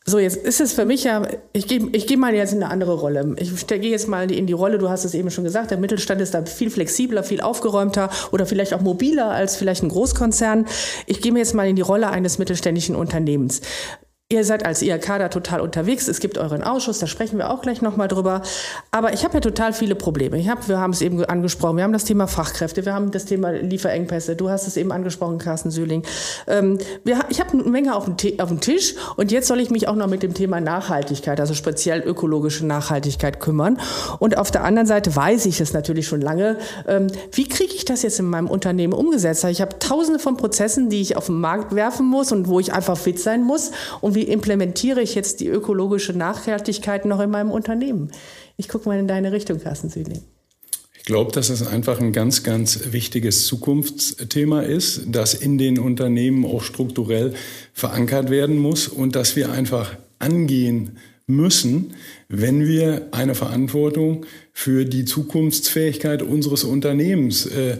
So, 0.08 0.20
jetzt 0.20 0.36
ist 0.36 0.60
es 0.60 0.72
für 0.72 0.84
mich 0.84 1.02
ja, 1.02 1.26
ich 1.52 1.66
gehe 1.66 1.88
ich 1.90 2.06
geh 2.06 2.16
mal 2.16 2.32
jetzt 2.32 2.52
in 2.52 2.62
eine 2.62 2.70
andere 2.70 2.94
Rolle. 2.94 3.34
Ich 3.40 3.66
gehe 3.66 3.90
jetzt 3.90 4.06
mal 4.06 4.30
in 4.30 4.46
die 4.46 4.52
Rolle, 4.52 4.78
du 4.78 4.88
hast 4.88 5.04
es 5.04 5.14
eben 5.14 5.32
schon 5.32 5.42
gesagt, 5.42 5.72
der 5.72 5.78
Mittelstand 5.78 6.20
ist 6.20 6.32
da 6.32 6.44
viel 6.44 6.70
flexibler, 6.70 7.24
viel 7.24 7.40
aufgeräumter 7.40 8.08
oder 8.30 8.46
vielleicht 8.46 8.72
auch 8.72 8.80
mobiler 8.80 9.32
als 9.32 9.56
vielleicht 9.56 9.82
ein 9.82 9.88
Großkonzern. 9.88 10.66
Ich 11.06 11.20
gehe 11.20 11.32
mir 11.32 11.40
jetzt 11.40 11.54
mal 11.54 11.66
in 11.66 11.74
die 11.74 11.82
Rolle 11.82 12.08
eines 12.08 12.38
mittelständischen 12.38 12.94
Unternehmens. 12.94 13.62
Ihr 14.28 14.44
seid 14.44 14.66
als 14.66 14.82
IHK 14.82 15.06
da 15.20 15.28
total 15.28 15.60
unterwegs. 15.60 16.08
Es 16.08 16.18
gibt 16.18 16.36
euren 16.36 16.64
Ausschuss, 16.64 16.98
da 16.98 17.06
sprechen 17.06 17.38
wir 17.38 17.48
auch 17.48 17.62
gleich 17.62 17.80
nochmal 17.80 18.08
drüber. 18.08 18.42
Aber 18.90 19.12
ich 19.12 19.22
habe 19.22 19.34
ja 19.34 19.40
total 19.40 19.72
viele 19.72 19.94
Probleme. 19.94 20.36
Ich 20.36 20.48
hab, 20.48 20.68
wir 20.68 20.80
haben 20.80 20.90
es 20.90 21.00
eben 21.00 21.24
angesprochen. 21.24 21.76
Wir 21.76 21.84
haben 21.84 21.92
das 21.92 22.02
Thema 22.02 22.26
Fachkräfte, 22.26 22.84
wir 22.84 22.92
haben 22.92 23.12
das 23.12 23.26
Thema 23.26 23.52
Lieferengpässe. 23.52 24.34
Du 24.34 24.50
hast 24.50 24.66
es 24.66 24.76
eben 24.76 24.90
angesprochen, 24.90 25.38
Carsten 25.38 25.70
Sühling. 25.70 26.02
Ähm, 26.48 26.78
wir, 27.04 27.20
ich 27.28 27.38
habe 27.38 27.52
eine 27.52 27.62
Menge 27.70 27.94
auf 27.94 28.06
dem, 28.06 28.40
auf 28.40 28.48
dem 28.48 28.60
Tisch 28.60 28.96
und 29.14 29.30
jetzt 29.30 29.46
soll 29.46 29.60
ich 29.60 29.70
mich 29.70 29.86
auch 29.86 29.94
noch 29.94 30.08
mit 30.08 30.24
dem 30.24 30.34
Thema 30.34 30.60
Nachhaltigkeit, 30.60 31.38
also 31.38 31.54
speziell 31.54 32.00
ökologische 32.00 32.66
Nachhaltigkeit 32.66 33.38
kümmern. 33.38 33.78
Und 34.18 34.38
auf 34.38 34.50
der 34.50 34.64
anderen 34.64 34.88
Seite 34.88 35.14
weiß 35.14 35.46
ich 35.46 35.60
es 35.60 35.72
natürlich 35.72 36.08
schon 36.08 36.20
lange. 36.20 36.58
Ähm, 36.88 37.06
wie 37.30 37.46
kriege 37.46 37.74
ich 37.76 37.84
das 37.84 38.02
jetzt 38.02 38.18
in 38.18 38.26
meinem 38.26 38.48
Unternehmen 38.48 38.92
umgesetzt? 38.92 39.44
Ich 39.44 39.60
habe 39.60 39.78
tausende 39.78 40.18
von 40.18 40.36
Prozessen, 40.36 40.90
die 40.90 41.00
ich 41.00 41.16
auf 41.16 41.26
den 41.26 41.38
Markt 41.38 41.76
werfen 41.76 42.06
muss 42.06 42.32
und 42.32 42.48
wo 42.48 42.58
ich 42.58 42.72
einfach 42.72 42.98
fit 42.98 43.20
sein 43.20 43.44
muss. 43.44 43.70
Und 44.00 44.15
wie 44.16 44.22
implementiere 44.22 45.00
ich 45.00 45.14
jetzt 45.14 45.38
die 45.38 45.46
ökologische 45.46 46.12
Nachhaltigkeit 46.12 47.04
noch 47.04 47.20
in 47.20 47.30
meinem 47.30 47.52
Unternehmen? 47.52 48.10
Ich 48.56 48.68
gucke 48.68 48.88
mal 48.88 48.98
in 48.98 49.06
deine 49.06 49.30
Richtung, 49.30 49.60
Carsten 49.60 49.90
Südling. 49.90 50.22
Ich 50.96 51.04
glaube, 51.04 51.30
dass 51.30 51.50
es 51.50 51.64
einfach 51.64 52.00
ein 52.00 52.12
ganz, 52.12 52.42
ganz 52.42 52.92
wichtiges 52.92 53.46
Zukunftsthema 53.46 54.62
ist, 54.62 55.02
das 55.06 55.34
in 55.34 55.56
den 55.58 55.78
Unternehmen 55.78 56.44
auch 56.44 56.62
strukturell 56.62 57.34
verankert 57.72 58.30
werden 58.30 58.58
muss 58.58 58.88
und 58.88 59.14
dass 59.14 59.36
wir 59.36 59.52
einfach 59.52 59.96
angehen 60.18 60.96
müssen, 61.28 61.94
wenn 62.28 62.66
wir 62.66 63.08
eine 63.12 63.34
Verantwortung 63.34 64.26
für 64.52 64.84
die 64.84 65.04
Zukunftsfähigkeit 65.04 66.22
unseres 66.22 66.64
Unternehmens 66.64 67.46
äh, 67.46 67.78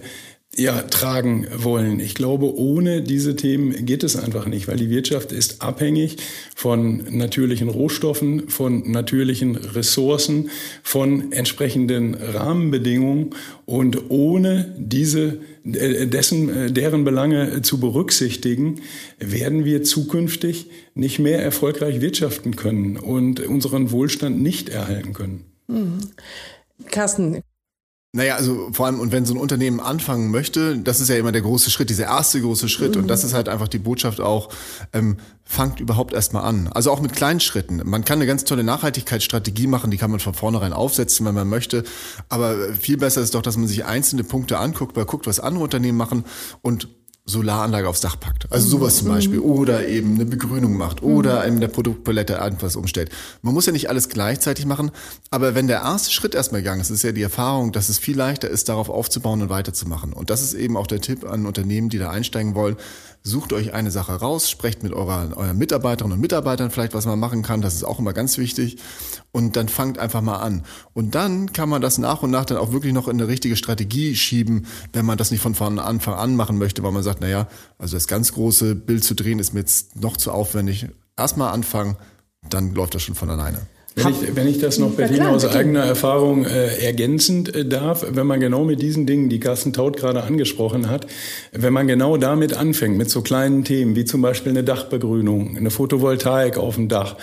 ja, 0.57 0.83
tragen 0.83 1.47
wollen. 1.55 2.01
Ich 2.01 2.15
glaube, 2.15 2.57
ohne 2.57 3.03
diese 3.03 3.37
Themen 3.37 3.85
geht 3.85 4.03
es 4.03 4.17
einfach 4.17 4.47
nicht, 4.47 4.69
weil 4.69 4.77
die 4.77 4.91
Wirtschaft 4.91 5.33
ist 5.33 5.63
abhängig 5.63 6.17
von 6.55 7.05
natürlichen 7.11 7.69
Rohstoffen, 7.69 8.49
von 8.49 8.91
natürlichen 8.91 9.57
Ressourcen, 9.57 10.51
von 10.83 11.33
entsprechenden 11.33 12.15
Rahmenbedingungen 12.15 13.35
und 13.67 14.11
ohne 14.11 14.75
diese 14.79 15.41
äh, 15.65 16.07
dessen, 16.07 16.49
äh, 16.49 16.73
deren 16.73 17.05
Belange 17.05 17.63
zu 17.63 17.79
berücksichtigen, 17.79 18.81
werden 19.19 19.65
wir 19.65 19.83
zukünftig 19.83 20.71
nicht 20.95 21.19
mehr 21.19 21.43
erfolgreich 21.43 22.01
wirtschaften 22.01 22.57
können 22.57 22.97
und 22.97 23.41
unseren 23.41 23.91
Wohlstand 23.91 24.41
nicht 24.41 24.69
erhalten 24.71 25.13
können. 25.13 25.45
Mhm. 25.67 25.99
Carsten, 26.91 27.43
naja, 28.17 28.37
also 28.37 28.71
vor 28.73 28.87
allem, 28.87 28.99
und 28.99 29.13
wenn 29.13 29.27
so 29.27 29.35
ein 29.35 29.39
Unternehmen 29.39 29.79
anfangen 29.79 30.31
möchte, 30.31 30.79
das 30.79 31.01
ist 31.01 31.11
ja 31.11 31.17
immer 31.17 31.33
der 31.33 31.43
große 31.43 31.71
Schritt, 31.71 31.91
dieser 31.91 32.05
erste 32.05 32.41
große 32.41 32.67
Schritt. 32.71 32.95
Mhm. 32.95 33.03
Und 33.03 33.09
das 33.09 33.25
ist 33.25 33.35
halt 33.35 33.47
einfach 33.51 33.69
die 33.69 33.79
Botschaft 33.79 34.23
auch, 34.23 34.49
ähm, 34.95 35.19
fangt 35.45 35.81
überhaupt 35.81 36.15
erstmal 36.15 36.45
an. 36.45 36.69
Also 36.69 36.91
auch 36.91 37.03
mit 37.03 37.13
kleinen 37.13 37.41
Schritten. 37.41 37.83
Man 37.85 38.07
kann 38.07 38.17
eine 38.19 38.27
ganz 38.27 38.45
tolle 38.45 38.65
Nachhaltigkeitsstrategie 38.65 39.67
machen, 39.67 39.91
die 39.91 39.99
kann 39.99 40.11
man 40.11 40.21
von 40.21 40.33
vornherein 40.33 40.73
aufsetzen, 40.73 41.27
wenn 41.27 41.35
man 41.35 41.47
möchte. 41.47 41.85
Aber 42.31 42.57
viel 42.81 42.97
besser 42.97 43.21
ist 43.21 43.35
doch, 43.35 43.43
dass 43.43 43.59
man 43.59 43.69
sich 43.69 43.85
einzelne 43.85 44.25
Punkte 44.25 44.57
anguckt, 44.59 44.97
weil 44.97 45.05
guckt, 45.05 45.27
was 45.27 45.39
andere 45.39 45.65
Unternehmen 45.65 45.99
machen 45.99 46.25
und 46.63 46.89
Solaranlage 47.29 47.89
aufs 47.89 48.01
Dach 48.01 48.19
packt. 48.21 48.51
Also 48.53 48.69
sowas 48.69 48.99
zum 48.99 49.09
Beispiel. 49.09 49.41
Oder 49.41 49.89
eben 49.89 50.15
eine 50.15 50.25
Begrünung 50.25 50.77
macht. 50.77 51.03
Oder 51.03 51.45
in 51.45 51.61
der 51.61 51.67
Produktpalette 51.67 52.39
etwas 52.39 52.77
umstellt. 52.77 53.11
Man 53.43 53.53
muss 53.53 53.67
ja 53.67 53.73
nicht 53.73 53.91
alles 53.91 54.09
gleichzeitig 54.09 54.65
machen. 54.65 54.93
Aber 55.31 55.57
wenn 55.57 55.67
der 55.67 55.81
erste 55.81 56.13
Schritt 56.13 56.37
erstmal 56.37 56.63
gegangen 56.63 56.81
ist, 56.81 56.91
ist 56.91 57.03
ja 57.03 57.11
die 57.11 57.23
Erfahrung, 57.23 57.73
dass 57.73 57.89
es 57.89 57.99
viel 57.99 58.17
leichter 58.17 58.49
ist, 58.49 58.69
darauf 58.69 58.89
aufzubauen 58.89 59.43
und 59.43 59.51
weiterzumachen. 59.51 60.13
Und 60.13 60.31
das 60.31 60.41
ist 60.41 60.55
eben 60.55 60.77
auch 60.77 60.87
der 60.87 61.01
Tipp 61.01 61.25
an 61.29 61.47
Unternehmen, 61.47 61.89
die 61.89 61.99
da 61.99 62.11
einsteigen 62.11 62.55
wollen. 62.55 62.77
Sucht 63.27 63.53
euch 63.53 63.75
eine 63.75 63.91
Sache 63.91 64.13
raus, 64.13 64.49
sprecht 64.49 64.85
mit 64.85 64.93
eurer, 64.93 65.37
euren 65.37 65.59
Mitarbeiterinnen 65.59 66.15
und 66.15 66.21
Mitarbeitern 66.21 66.71
vielleicht, 66.71 66.95
was 66.95 67.07
man 67.07 67.19
machen 67.19 67.43
kann. 67.43 67.61
Das 67.61 67.75
ist 67.75 67.83
auch 67.83 67.99
immer 67.99 68.13
ganz 68.13 68.39
wichtig. 68.39 68.77
Und 69.33 69.57
dann 69.57 69.69
fangt 69.69 69.99
einfach 69.99 70.23
mal 70.23 70.37
an. 70.37 70.63
Und 70.95 71.17
dann 71.17 71.53
kann 71.53 71.69
man 71.69 71.83
das 71.83 71.99
nach 71.99 72.23
und 72.23 72.31
nach 72.31 72.45
dann 72.45 72.57
auch 72.57 72.71
wirklich 72.71 72.93
noch 72.93 73.09
in 73.09 73.21
eine 73.21 73.27
richtige 73.27 73.57
Strategie 73.57 74.15
schieben, 74.15 74.67
wenn 74.93 75.05
man 75.05 75.19
das 75.19 75.33
nicht 75.33 75.41
von 75.41 75.57
Anfang 75.81 76.15
an 76.15 76.37
machen 76.37 76.57
möchte, 76.57 76.85
weil 76.85 76.93
man 76.93 77.03
sagt, 77.03 77.21
naja, 77.21 77.49
also 77.79 77.97
das 77.97 78.07
ganz 78.07 78.33
große 78.33 78.77
Bild 78.77 79.03
zu 79.03 79.17
drehen 79.17 79.41
ist 79.41 79.55
mir 79.55 79.61
jetzt 79.61 79.97
noch 79.97 80.17
zu 80.17 80.31
aufwendig. 80.31 80.87
Erstmal 81.17 81.53
anfangen, 81.53 81.97
dann 82.49 82.75
läuft 82.75 82.95
das 82.95 83.03
schon 83.03 83.17
von 83.17 83.29
alleine. 83.29 83.67
Wenn 83.99 84.09
ich, 84.09 84.37
wenn 84.37 84.47
ich 84.47 84.59
das 84.59 84.79
noch, 84.79 84.91
Berlin 84.91 85.23
aus 85.23 85.47
eigener 85.47 85.81
Erfahrung 85.81 86.45
äh, 86.45 86.85
ergänzend 86.85 87.55
äh, 87.55 87.65
darf, 87.65 88.05
wenn 88.11 88.27
man 88.27 88.41
genau 88.41 88.63
mit 88.63 88.83
diesen 88.83 89.07
Dingen, 89.07 89.31
die 89.31 89.41
Carsten 89.41 89.73
Taut 89.73 89.97
gerade 89.97 90.23
angesprochen 90.23 90.91
hat, 90.91 91.07
wenn 91.53 91.73
man 91.73 91.87
genau 91.87 92.19
damit 92.19 92.53
anfängt, 92.53 92.99
mit 92.99 93.09
so 93.09 93.23
kleinen 93.23 93.65
Themen 93.65 93.97
wie 93.97 94.05
zum 94.05 94.21
Beispiel 94.21 94.51
eine 94.51 94.63
Dachbegrünung, 94.63 95.57
eine 95.57 95.71
Photovoltaik 95.71 96.59
auf 96.59 96.75
dem 96.75 96.89
Dach, 96.89 97.17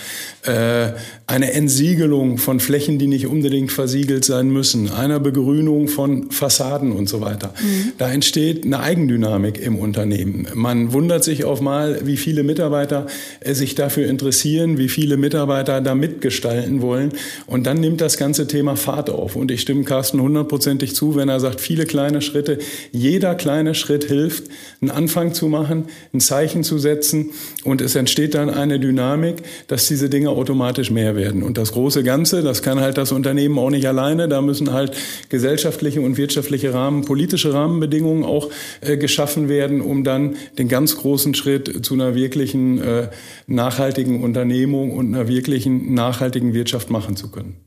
äh, 0.47 0.93
eine 1.27 1.53
Entsiegelung 1.53 2.39
von 2.39 2.59
Flächen, 2.59 2.97
die 2.97 3.05
nicht 3.05 3.27
unbedingt 3.27 3.71
versiegelt 3.71 4.25
sein 4.25 4.49
müssen, 4.49 4.89
einer 4.89 5.19
Begrünung 5.19 5.87
von 5.87 6.31
Fassaden 6.31 6.91
und 6.91 7.07
so 7.07 7.21
weiter. 7.21 7.53
Mhm. 7.61 7.91
Da 7.99 8.11
entsteht 8.11 8.65
eine 8.65 8.79
Eigendynamik 8.79 9.61
im 9.61 9.75
Unternehmen. 9.75 10.47
Man 10.55 10.91
wundert 10.91 11.23
sich 11.23 11.43
auf 11.43 11.61
mal, 11.61 11.99
wie 12.03 12.17
viele 12.17 12.41
Mitarbeiter 12.41 13.05
äh, 13.41 13.53
sich 13.53 13.75
dafür 13.75 14.07
interessieren, 14.07 14.79
wie 14.79 14.89
viele 14.89 15.17
Mitarbeiter 15.17 15.79
da 15.79 15.93
mitgestalten 15.93 16.62
halten 16.63 16.81
wollen. 16.81 17.11
Und 17.45 17.65
dann 17.65 17.79
nimmt 17.79 18.01
das 18.01 18.17
ganze 18.17 18.47
Thema 18.47 18.75
Fahrt 18.75 19.09
auf. 19.09 19.35
Und 19.35 19.51
ich 19.51 19.61
stimme 19.61 19.83
Carsten 19.83 20.21
hundertprozentig 20.21 20.95
zu, 20.95 21.15
wenn 21.15 21.29
er 21.29 21.39
sagt, 21.39 21.61
viele 21.61 21.85
kleine 21.85 22.21
Schritte, 22.21 22.59
jeder 22.91 23.35
kleine 23.35 23.75
Schritt 23.75 24.05
hilft, 24.05 24.45
einen 24.81 24.91
Anfang 24.91 25.33
zu 25.33 25.47
machen, 25.47 25.85
ein 26.13 26.19
Zeichen 26.19 26.63
zu 26.63 26.77
setzen. 26.77 27.31
Und 27.63 27.81
es 27.81 27.95
entsteht 27.95 28.35
dann 28.35 28.49
eine 28.49 28.79
Dynamik, 28.79 29.43
dass 29.67 29.87
diese 29.87 30.09
Dinge 30.09 30.29
automatisch 30.29 30.91
mehr 30.91 31.15
werden. 31.15 31.43
Und 31.43 31.57
das 31.57 31.73
große 31.73 32.03
Ganze, 32.03 32.41
das 32.41 32.61
kann 32.61 32.79
halt 32.79 32.97
das 32.97 33.11
Unternehmen 33.11 33.57
auch 33.59 33.69
nicht 33.69 33.87
alleine. 33.87 34.27
Da 34.27 34.41
müssen 34.41 34.73
halt 34.73 34.93
gesellschaftliche 35.29 36.01
und 36.01 36.17
wirtschaftliche 36.17 36.73
Rahmen, 36.73 37.05
politische 37.05 37.53
Rahmenbedingungen 37.53 38.23
auch 38.23 38.49
äh, 38.81 38.97
geschaffen 38.97 39.49
werden, 39.49 39.81
um 39.81 40.03
dann 40.03 40.35
den 40.57 40.67
ganz 40.67 40.97
großen 40.97 41.33
Schritt 41.33 41.85
zu 41.85 41.93
einer 41.93 42.15
wirklichen 42.15 42.81
äh, 42.81 43.07
nachhaltigen 43.47 44.23
Unternehmung 44.23 44.91
und 44.91 45.13
einer 45.13 45.27
wirklichen 45.27 45.93
nachhaltigen 45.93 46.52
Wirtschaft 46.53 46.89
machen 46.89 47.15
zu 47.15 47.31
können. 47.31 47.57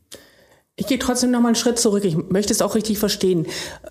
Ich 0.79 0.87
gehe 0.87 0.99
trotzdem 0.99 1.31
noch 1.31 1.41
mal 1.41 1.49
einen 1.49 1.55
Schritt 1.55 1.79
zurück. 1.79 2.05
Ich 2.05 2.19
möchte 2.29 2.53
es 2.53 2.61
auch 2.61 2.75
richtig 2.75 2.99
verstehen. 2.99 3.47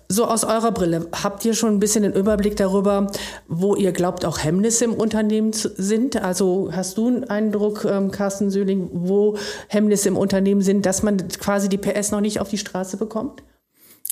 So 0.08 0.24
aus 0.24 0.44
eurer 0.44 0.70
Brille, 0.70 1.08
habt 1.20 1.44
ihr 1.44 1.52
schon 1.54 1.74
ein 1.74 1.80
bisschen 1.80 2.04
den 2.04 2.12
Überblick 2.12 2.54
darüber, 2.54 3.10
wo 3.48 3.74
ihr 3.74 3.90
glaubt, 3.90 4.24
auch 4.24 4.44
Hemmnisse 4.44 4.84
im 4.84 4.94
Unternehmen 4.94 5.52
sind? 5.52 6.16
Also 6.22 6.70
hast 6.70 6.96
du 6.96 7.08
einen 7.08 7.24
Eindruck, 7.24 7.84
ähm, 7.84 8.12
Carsten 8.12 8.50
Söhling, 8.50 8.88
wo 8.92 9.36
Hemmnisse 9.66 10.08
im 10.08 10.16
Unternehmen 10.16 10.62
sind, 10.62 10.86
dass 10.86 11.02
man 11.02 11.26
quasi 11.26 11.68
die 11.68 11.78
PS 11.78 12.12
noch 12.12 12.20
nicht 12.20 12.38
auf 12.38 12.50
die 12.50 12.58
Straße 12.58 12.98
bekommt? 12.98 13.42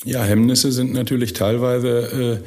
Ja, 0.05 0.25
Hemmnisse 0.25 0.73
sind 0.73 0.93
natürlich 0.95 1.33
teilweise 1.33 1.89
äh, 1.89 2.33
äh, 2.33 2.39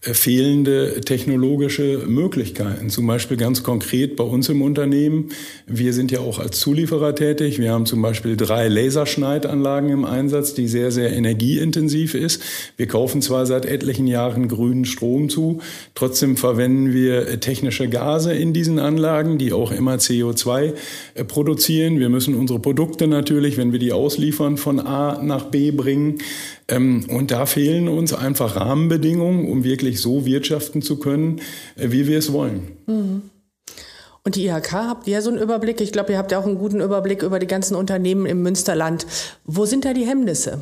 fehlende 0.00 1.00
technologische 1.00 2.04
Möglichkeiten. 2.06 2.88
Zum 2.88 3.08
Beispiel 3.08 3.36
ganz 3.36 3.64
konkret 3.64 4.14
bei 4.14 4.22
uns 4.22 4.48
im 4.48 4.62
Unternehmen. 4.62 5.30
Wir 5.66 5.92
sind 5.92 6.12
ja 6.12 6.20
auch 6.20 6.38
als 6.38 6.60
Zulieferer 6.60 7.16
tätig. 7.16 7.58
Wir 7.58 7.72
haben 7.72 7.84
zum 7.84 8.00
Beispiel 8.00 8.36
drei 8.36 8.68
Laserschneidanlagen 8.68 9.90
im 9.90 10.04
Einsatz, 10.04 10.54
die 10.54 10.68
sehr, 10.68 10.92
sehr 10.92 11.12
energieintensiv 11.12 12.14
ist. 12.14 12.42
Wir 12.76 12.86
kaufen 12.86 13.22
zwar 13.22 13.44
seit 13.44 13.66
etlichen 13.66 14.06
Jahren 14.06 14.46
grünen 14.46 14.84
Strom 14.84 15.28
zu, 15.28 15.60
trotzdem 15.96 16.36
verwenden 16.36 16.92
wir 16.92 17.40
technische 17.40 17.88
Gase 17.88 18.32
in 18.32 18.52
diesen 18.52 18.78
Anlagen, 18.78 19.36
die 19.36 19.52
auch 19.52 19.72
immer 19.72 19.96
CO2 19.96 20.74
äh, 21.14 21.24
produzieren. 21.24 21.98
Wir 21.98 22.08
müssen 22.08 22.36
unsere 22.36 22.60
Produkte 22.60 23.08
natürlich, 23.08 23.56
wenn 23.56 23.72
wir 23.72 23.80
die 23.80 23.92
ausliefern, 23.92 24.58
von 24.58 24.78
A 24.78 25.20
nach 25.22 25.46
B 25.46 25.72
bringen. 25.72 26.18
Ähm, 26.68 27.06
und 27.08 27.30
da 27.30 27.46
fehlen 27.46 27.88
uns 27.88 28.12
einfach 28.12 28.56
Rahmenbedingungen, 28.56 29.48
um 29.48 29.64
wirklich 29.64 30.00
so 30.00 30.26
wirtschaften 30.26 30.82
zu 30.82 30.98
können, 30.98 31.40
äh, 31.76 31.90
wie 31.90 32.06
wir 32.06 32.18
es 32.18 32.32
wollen. 32.32 32.76
Mhm. 32.86 33.22
Und 34.24 34.36
die 34.36 34.46
IHK 34.46 34.72
habt 34.72 35.08
ihr 35.08 35.22
so 35.22 35.30
einen 35.30 35.38
Überblick? 35.38 35.80
Ich 35.80 35.92
glaube, 35.92 36.12
ihr 36.12 36.18
habt 36.18 36.32
ja 36.32 36.38
auch 36.38 36.44
einen 36.44 36.58
guten 36.58 36.80
Überblick 36.80 37.22
über 37.22 37.38
die 37.38 37.46
ganzen 37.46 37.74
Unternehmen 37.74 38.26
im 38.26 38.42
Münsterland. 38.42 39.06
Wo 39.44 39.64
sind 39.64 39.86
da 39.86 39.94
die 39.94 40.04
Hemmnisse? 40.04 40.60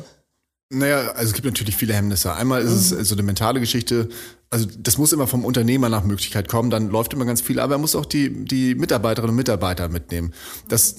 Naja, 0.69 1.11
also 1.11 1.29
es 1.29 1.33
gibt 1.33 1.45
natürlich 1.45 1.77
viele 1.77 1.93
Hemmnisse. 1.93 2.33
Einmal 2.33 2.61
ist 2.61 2.71
es 2.71 2.91
mhm. 2.91 3.03
so 3.05 3.15
eine 3.15 3.23
mentale 3.23 3.61
Geschichte, 3.61 4.09
also 4.49 4.67
das 4.77 4.97
muss 4.97 5.13
immer 5.13 5.27
vom 5.27 5.45
Unternehmer 5.45 5.87
nach 5.87 6.03
Möglichkeit 6.03 6.49
kommen, 6.49 6.69
dann 6.69 6.89
läuft 6.89 7.13
immer 7.13 7.25
ganz 7.25 7.41
viel, 7.41 7.59
aber 7.59 7.75
er 7.75 7.77
muss 7.77 7.95
auch 7.95 8.05
die, 8.05 8.45
die 8.45 8.75
Mitarbeiterinnen 8.75 9.31
und 9.31 9.35
Mitarbeiter 9.37 9.87
mitnehmen. 9.87 10.33
Das 10.67 10.95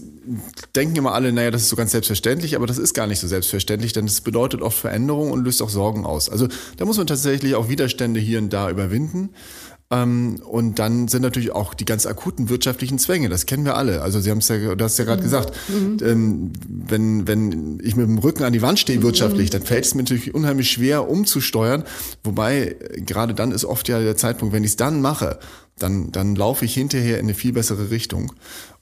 denken 0.74 0.96
immer 0.96 1.12
alle, 1.12 1.32
naja, 1.32 1.50
das 1.50 1.62
ist 1.62 1.68
so 1.70 1.76
ganz 1.76 1.92
selbstverständlich, 1.92 2.56
aber 2.56 2.66
das 2.66 2.78
ist 2.78 2.94
gar 2.94 3.06
nicht 3.06 3.20
so 3.20 3.26
selbstverständlich, 3.26 3.92
denn 3.92 4.06
es 4.06 4.22
bedeutet 4.22 4.60
oft 4.62 4.78
Veränderung 4.78 5.30
und 5.30 5.44
löst 5.44 5.62
auch 5.62 5.70
Sorgen 5.70 6.06
aus. 6.06 6.28
Also 6.28 6.48
da 6.76 6.84
muss 6.84 6.98
man 6.98 7.06
tatsächlich 7.06 7.54
auch 7.54 7.68
Widerstände 7.68 8.20
hier 8.20 8.38
und 8.38 8.50
da 8.52 8.70
überwinden. 8.70 9.30
Ähm, 9.90 10.40
und 10.44 10.78
dann 10.78 11.08
sind 11.08 11.22
natürlich 11.22 11.52
auch 11.52 11.72
die 11.72 11.86
ganz 11.86 12.04
akuten 12.04 12.50
wirtschaftlichen 12.50 12.98
Zwänge, 12.98 13.30
das 13.30 13.46
kennen 13.46 13.64
wir 13.64 13.76
alle. 13.76 14.02
Also 14.02 14.20
Sie 14.20 14.30
haben 14.30 14.38
es 14.38 14.48
ja, 14.48 14.74
du 14.74 14.84
hast 14.84 14.98
ja 14.98 15.04
gerade 15.04 15.20
mhm. 15.20 15.24
gesagt, 15.24 15.52
mhm. 15.68 15.96
Ähm, 16.02 16.52
wenn, 16.68 17.26
wenn 17.26 17.80
ich 17.82 17.96
mit 17.96 18.06
dem 18.06 18.18
Rücken 18.18 18.42
an 18.42 18.52
die 18.52 18.60
Wand 18.60 18.78
stehe 18.78 19.02
wirtschaftlich, 19.02 19.48
mhm. 19.48 19.52
dann 19.52 19.62
fällt 19.62 19.86
es 19.86 19.94
mir 19.94 20.02
natürlich 20.02 20.34
unheimlich 20.34 20.70
schwer 20.70 21.08
umzusteuern. 21.08 21.84
Wobei 22.22 22.76
gerade 22.96 23.32
dann 23.32 23.50
ist 23.50 23.64
oft 23.64 23.88
ja 23.88 23.98
der 24.00 24.16
Zeitpunkt, 24.16 24.52
wenn 24.54 24.64
ich 24.64 24.70
es 24.70 24.76
dann 24.76 25.00
mache, 25.00 25.38
dann, 25.78 26.12
dann 26.12 26.36
laufe 26.36 26.66
ich 26.66 26.74
hinterher 26.74 27.18
in 27.18 27.26
eine 27.26 27.34
viel 27.34 27.52
bessere 27.52 27.90
Richtung. 27.90 28.32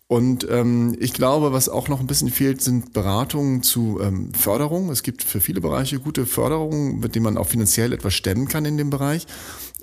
Und 0.08 0.46
ähm, 0.50 0.96
ich 1.00 1.12
glaube, 1.12 1.52
was 1.52 1.68
auch 1.68 1.88
noch 1.88 1.98
ein 1.98 2.06
bisschen 2.06 2.30
fehlt, 2.30 2.62
sind 2.62 2.92
Beratungen 2.92 3.64
zu 3.64 3.98
ähm, 4.00 4.32
Förderung. 4.34 4.90
Es 4.90 5.02
gibt 5.02 5.24
für 5.24 5.40
viele 5.40 5.60
Bereiche 5.60 5.98
gute 5.98 6.26
Förderungen, 6.26 7.00
mit 7.00 7.16
denen 7.16 7.24
man 7.24 7.36
auch 7.36 7.48
finanziell 7.48 7.92
etwas 7.92 8.14
stemmen 8.14 8.46
kann 8.46 8.64
in 8.64 8.76
dem 8.76 8.90
Bereich. 8.90 9.26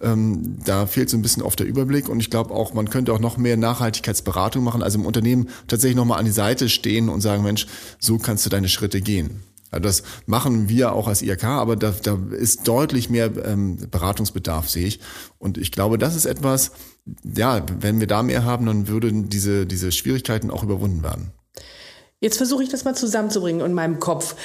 Ähm, 0.03 0.57
da 0.65 0.85
fehlt 0.85 1.09
so 1.09 1.17
ein 1.17 1.21
bisschen 1.21 1.43
auf 1.43 1.55
der 1.55 1.65
Überblick 1.65 2.09
und 2.09 2.19
ich 2.19 2.29
glaube 2.29 2.53
auch, 2.53 2.73
man 2.73 2.89
könnte 2.89 3.13
auch 3.13 3.19
noch 3.19 3.37
mehr 3.37 3.57
Nachhaltigkeitsberatung 3.57 4.63
machen, 4.63 4.83
also 4.83 4.99
im 4.99 5.05
Unternehmen 5.05 5.49
tatsächlich 5.67 5.95
nochmal 5.95 6.19
an 6.19 6.25
die 6.25 6.31
Seite 6.31 6.69
stehen 6.69 7.09
und 7.09 7.21
sagen, 7.21 7.43
Mensch, 7.43 7.67
so 7.99 8.17
kannst 8.17 8.45
du 8.45 8.49
deine 8.49 8.69
Schritte 8.69 9.01
gehen. 9.01 9.41
Also 9.73 9.83
das 9.83 10.03
machen 10.27 10.69
wir 10.69 10.93
auch 10.93 11.07
als 11.07 11.23
IHK, 11.23 11.45
aber 11.45 11.75
da, 11.75 11.93
da 12.03 12.19
ist 12.31 12.67
deutlich 12.67 13.09
mehr 13.09 13.31
ähm, 13.43 13.77
Beratungsbedarf, 13.89 14.69
sehe 14.69 14.85
ich. 14.85 14.99
Und 15.39 15.57
ich 15.57 15.71
glaube, 15.71 15.97
das 15.97 16.15
ist 16.15 16.25
etwas, 16.25 16.71
ja, 17.23 17.65
wenn 17.79 17.99
wir 17.99 18.07
da 18.07 18.21
mehr 18.21 18.45
haben, 18.45 18.67
dann 18.67 18.87
würden 18.87 19.29
diese, 19.29 19.65
diese 19.65 19.91
Schwierigkeiten 19.91 20.51
auch 20.51 20.63
überwunden 20.63 21.01
werden. 21.01 21.31
Jetzt 22.19 22.37
versuche 22.37 22.63
ich 22.63 22.69
das 22.69 22.85
mal 22.85 22.95
zusammenzubringen 22.95 23.65
in 23.65 23.73
meinem 23.73 23.99
Kopf. 23.99 24.35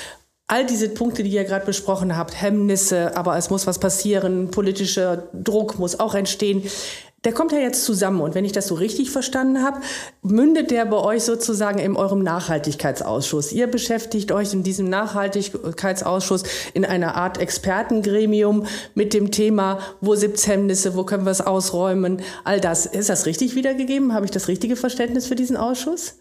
All 0.51 0.65
diese 0.65 0.89
Punkte, 0.89 1.23
die 1.23 1.31
ihr 1.31 1.45
gerade 1.45 1.67
besprochen 1.67 2.17
habt, 2.17 2.41
Hemmnisse, 2.41 3.15
aber 3.19 3.37
es 3.37 3.51
muss 3.51 3.67
was 3.67 3.79
passieren, 3.79 4.51
politischer 4.51 5.29
Druck 5.35 5.79
muss 5.79 6.01
auch 6.01 6.15
entstehen. 6.15 6.63
Der 7.25 7.35
kommt 7.35 7.53
ja 7.53 7.59
jetzt 7.59 7.85
zusammen 7.85 8.23
und 8.23 8.35
wenn 8.35 8.47
ich 8.47 8.53
das 8.53 8.69
so 8.69 8.75
richtig 8.75 9.11
verstanden 9.11 9.63
habe, 9.63 9.81
mündet 10.23 10.71
der 10.71 10.87
bei 10.87 10.97
euch 10.97 11.25
sozusagen 11.25 11.79
in 11.79 11.97
eurem 11.97 12.23
Nachhaltigkeitsausschuss. 12.23 13.53
Ihr 13.53 13.67
beschäftigt 13.67 14.33
euch 14.33 14.55
in 14.55 14.63
diesem 14.63 14.89
Nachhaltigkeitsausschuss 14.89 16.45
in 16.73 16.87
einer 16.87 17.17
Art 17.17 17.37
Expertengremium 17.37 18.65
mit 18.95 19.13
dem 19.13 19.31
Thema, 19.31 19.81
wo 20.01 20.15
gibt's 20.15 20.47
Hemmnisse, 20.47 20.97
wo 20.97 21.05
können 21.05 21.27
wir 21.27 21.33
es 21.33 21.43
ausräumen, 21.43 22.23
all 22.45 22.59
das. 22.59 22.87
Ist 22.87 23.11
das 23.11 23.27
richtig 23.27 23.55
wiedergegeben? 23.55 24.15
Habe 24.15 24.25
ich 24.25 24.31
das 24.31 24.49
richtige 24.49 24.77
Verständnis 24.77 25.27
für 25.27 25.37
diesen 25.37 25.59
Ausschuss? 25.59 26.15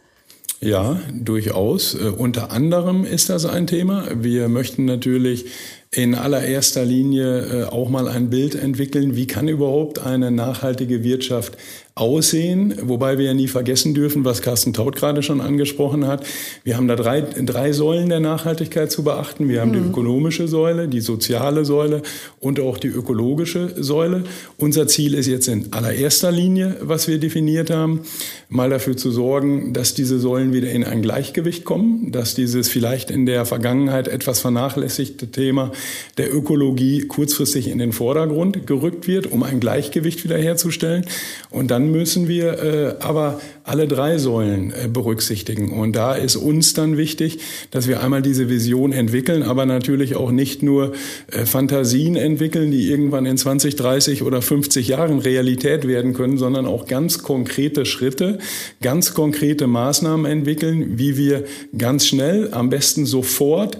Ja, 0.60 1.00
durchaus. 1.14 1.94
Äh, 1.94 2.08
unter 2.18 2.52
anderem 2.52 3.06
ist 3.06 3.30
das 3.30 3.46
ein 3.46 3.68
Thema. 3.68 4.06
Wir 4.16 4.50
möchten 4.50 4.86
natürlich 4.86 5.46
in 5.92 6.16
allererster 6.16 6.84
Linie 6.84 7.40
äh, 7.40 7.64
auch 7.66 7.90
mal 7.90 8.08
ein 8.08 8.30
Bild 8.30 8.56
entwickeln, 8.56 9.16
wie 9.16 9.28
kann 9.28 9.48
überhaupt 9.48 10.00
eine 10.00 10.32
nachhaltige 10.32 11.04
Wirtschaft 11.04 11.58
aussehen, 12.00 12.76
wobei 12.84 13.18
wir 13.18 13.26
ja 13.26 13.34
nie 13.34 13.48
vergessen 13.48 13.94
dürfen, 13.94 14.24
was 14.24 14.42
Carsten 14.42 14.74
Taut 14.74 14.96
gerade 14.96 15.24
schon 15.24 15.42
angesprochen 15.42 16.08
hat. 16.08 16.26
Wir 16.64 16.78
haben 16.78 16.88
da 16.88 16.96
drei, 16.96 17.22
drei 17.22 17.72
Säulen 17.72 18.10
der 18.10 18.20
Nachhaltigkeit 18.20 18.92
zu 18.92 19.04
beachten. 19.04 19.50
Wir 19.50 19.62
haben 19.62 19.72
mhm. 19.72 19.74
die 19.74 19.90
ökonomische 19.90 20.48
Säule, 20.48 20.88
die 20.88 21.02
soziale 21.02 21.66
Säule 21.66 22.04
und 22.40 22.60
auch 22.60 22.78
die 22.78 22.88
ökologische 22.88 23.74
Säule. 23.82 24.24
Unser 24.58 24.88
Ziel 24.88 25.14
ist 25.14 25.28
jetzt 25.28 25.48
in 25.48 25.74
allererster 25.74 26.32
Linie, 26.32 26.78
was 26.82 27.08
wir 27.08 27.18
definiert 27.18 27.70
haben, 27.70 28.02
mal 28.50 28.70
dafür 28.70 28.96
zu 28.96 29.12
sorgen, 29.12 29.74
dass 29.74 29.94
diese 29.94 30.20
Säulen 30.20 30.54
wieder 30.54 30.70
in 30.70 30.84
ein 30.84 31.02
Gleichgewicht 31.02 31.66
kommen, 31.66 32.12
dass 32.12 32.36
dieses 32.36 32.70
vielleicht 32.70 33.12
in 33.12 33.26
der 33.26 33.46
Vergangenheit 33.46 34.08
etwas 34.08 34.40
vernachlässigte 34.40 35.32
Thema 35.32 35.72
der 36.18 36.34
Ökologie 36.34 37.02
kurzfristig 37.08 37.68
in 37.68 37.80
den 37.80 37.92
Vordergrund 37.92 38.68
gerückt 38.68 39.08
wird, 39.08 39.32
um 39.32 39.44
ein 39.44 39.60
Gleichgewicht 39.60 40.24
wiederherzustellen. 40.24 41.06
Und 41.50 41.72
dann 41.72 41.87
müssen 41.88 42.28
wir 42.28 42.64
äh, 42.64 42.96
aber 43.00 43.40
alle 43.64 43.88
drei 43.88 44.18
Säulen 44.18 44.72
äh, 44.72 44.88
berücksichtigen. 44.88 45.72
Und 45.78 45.96
da 45.96 46.14
ist 46.14 46.36
uns 46.36 46.74
dann 46.74 46.98
wichtig, 46.98 47.40
dass 47.72 47.88
wir 47.88 48.02
einmal 48.02 48.22
diese 48.22 48.50
Vision 48.50 48.94
entwickeln, 48.94 49.44
aber 49.44 49.66
natürlich 49.66 50.16
auch 50.16 50.32
nicht 50.32 50.64
nur 50.64 50.94
äh, 51.32 51.46
Fantasien 51.46 52.16
entwickeln, 52.16 52.72
die 52.72 52.90
irgendwann 52.90 53.26
in 53.26 53.38
20, 53.38 53.76
30 53.76 54.24
oder 54.24 54.42
50 54.42 54.88
Jahren 54.88 55.20
Realität 55.20 55.88
werden 55.88 56.14
können, 56.14 56.38
sondern 56.38 56.66
auch 56.66 56.86
ganz 56.86 57.24
konkrete 57.24 57.86
Schritte, 57.86 58.38
ganz 58.82 59.14
konkrete 59.14 59.68
Maßnahmen 59.68 60.26
entwickeln, 60.26 60.98
wie 60.98 61.18
wir 61.18 61.44
ganz 61.78 62.08
schnell, 62.08 62.50
am 62.54 62.70
besten 62.70 63.06
sofort 63.06 63.78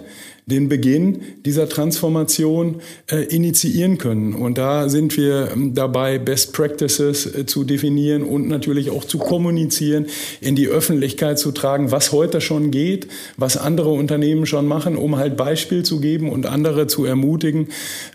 den 0.50 0.68
Beginn 0.68 1.20
dieser 1.44 1.68
Transformation 1.68 2.76
äh, 3.10 3.24
initiieren 3.24 3.98
können. 3.98 4.34
Und 4.34 4.56
da 4.56 4.88
sind 4.88 5.16
wir 5.16 5.50
ähm, 5.52 5.74
dabei, 5.74 6.18
Best 6.18 6.54
Practices 6.54 7.26
äh, 7.26 7.44
zu 7.44 7.64
definieren 7.64 8.22
und 8.22 8.48
natürlich 8.48 8.90
auch 8.90 9.04
zu 9.04 9.18
kommunizieren, 9.18 10.06
in 10.40 10.56
die 10.56 10.68
Öffentlichkeit 10.68 11.38
zu 11.38 11.52
tragen, 11.52 11.90
was 11.90 12.12
heute 12.12 12.40
schon 12.40 12.70
geht, 12.70 13.08
was 13.36 13.58
andere 13.58 13.90
Unternehmen 13.90 14.46
schon 14.46 14.66
machen, 14.66 14.96
um 14.96 15.16
halt 15.16 15.36
Beispiel 15.36 15.82
zu 15.82 16.00
geben 16.00 16.30
und 16.30 16.46
andere 16.46 16.86
zu 16.86 17.04
ermutigen, 17.04 17.68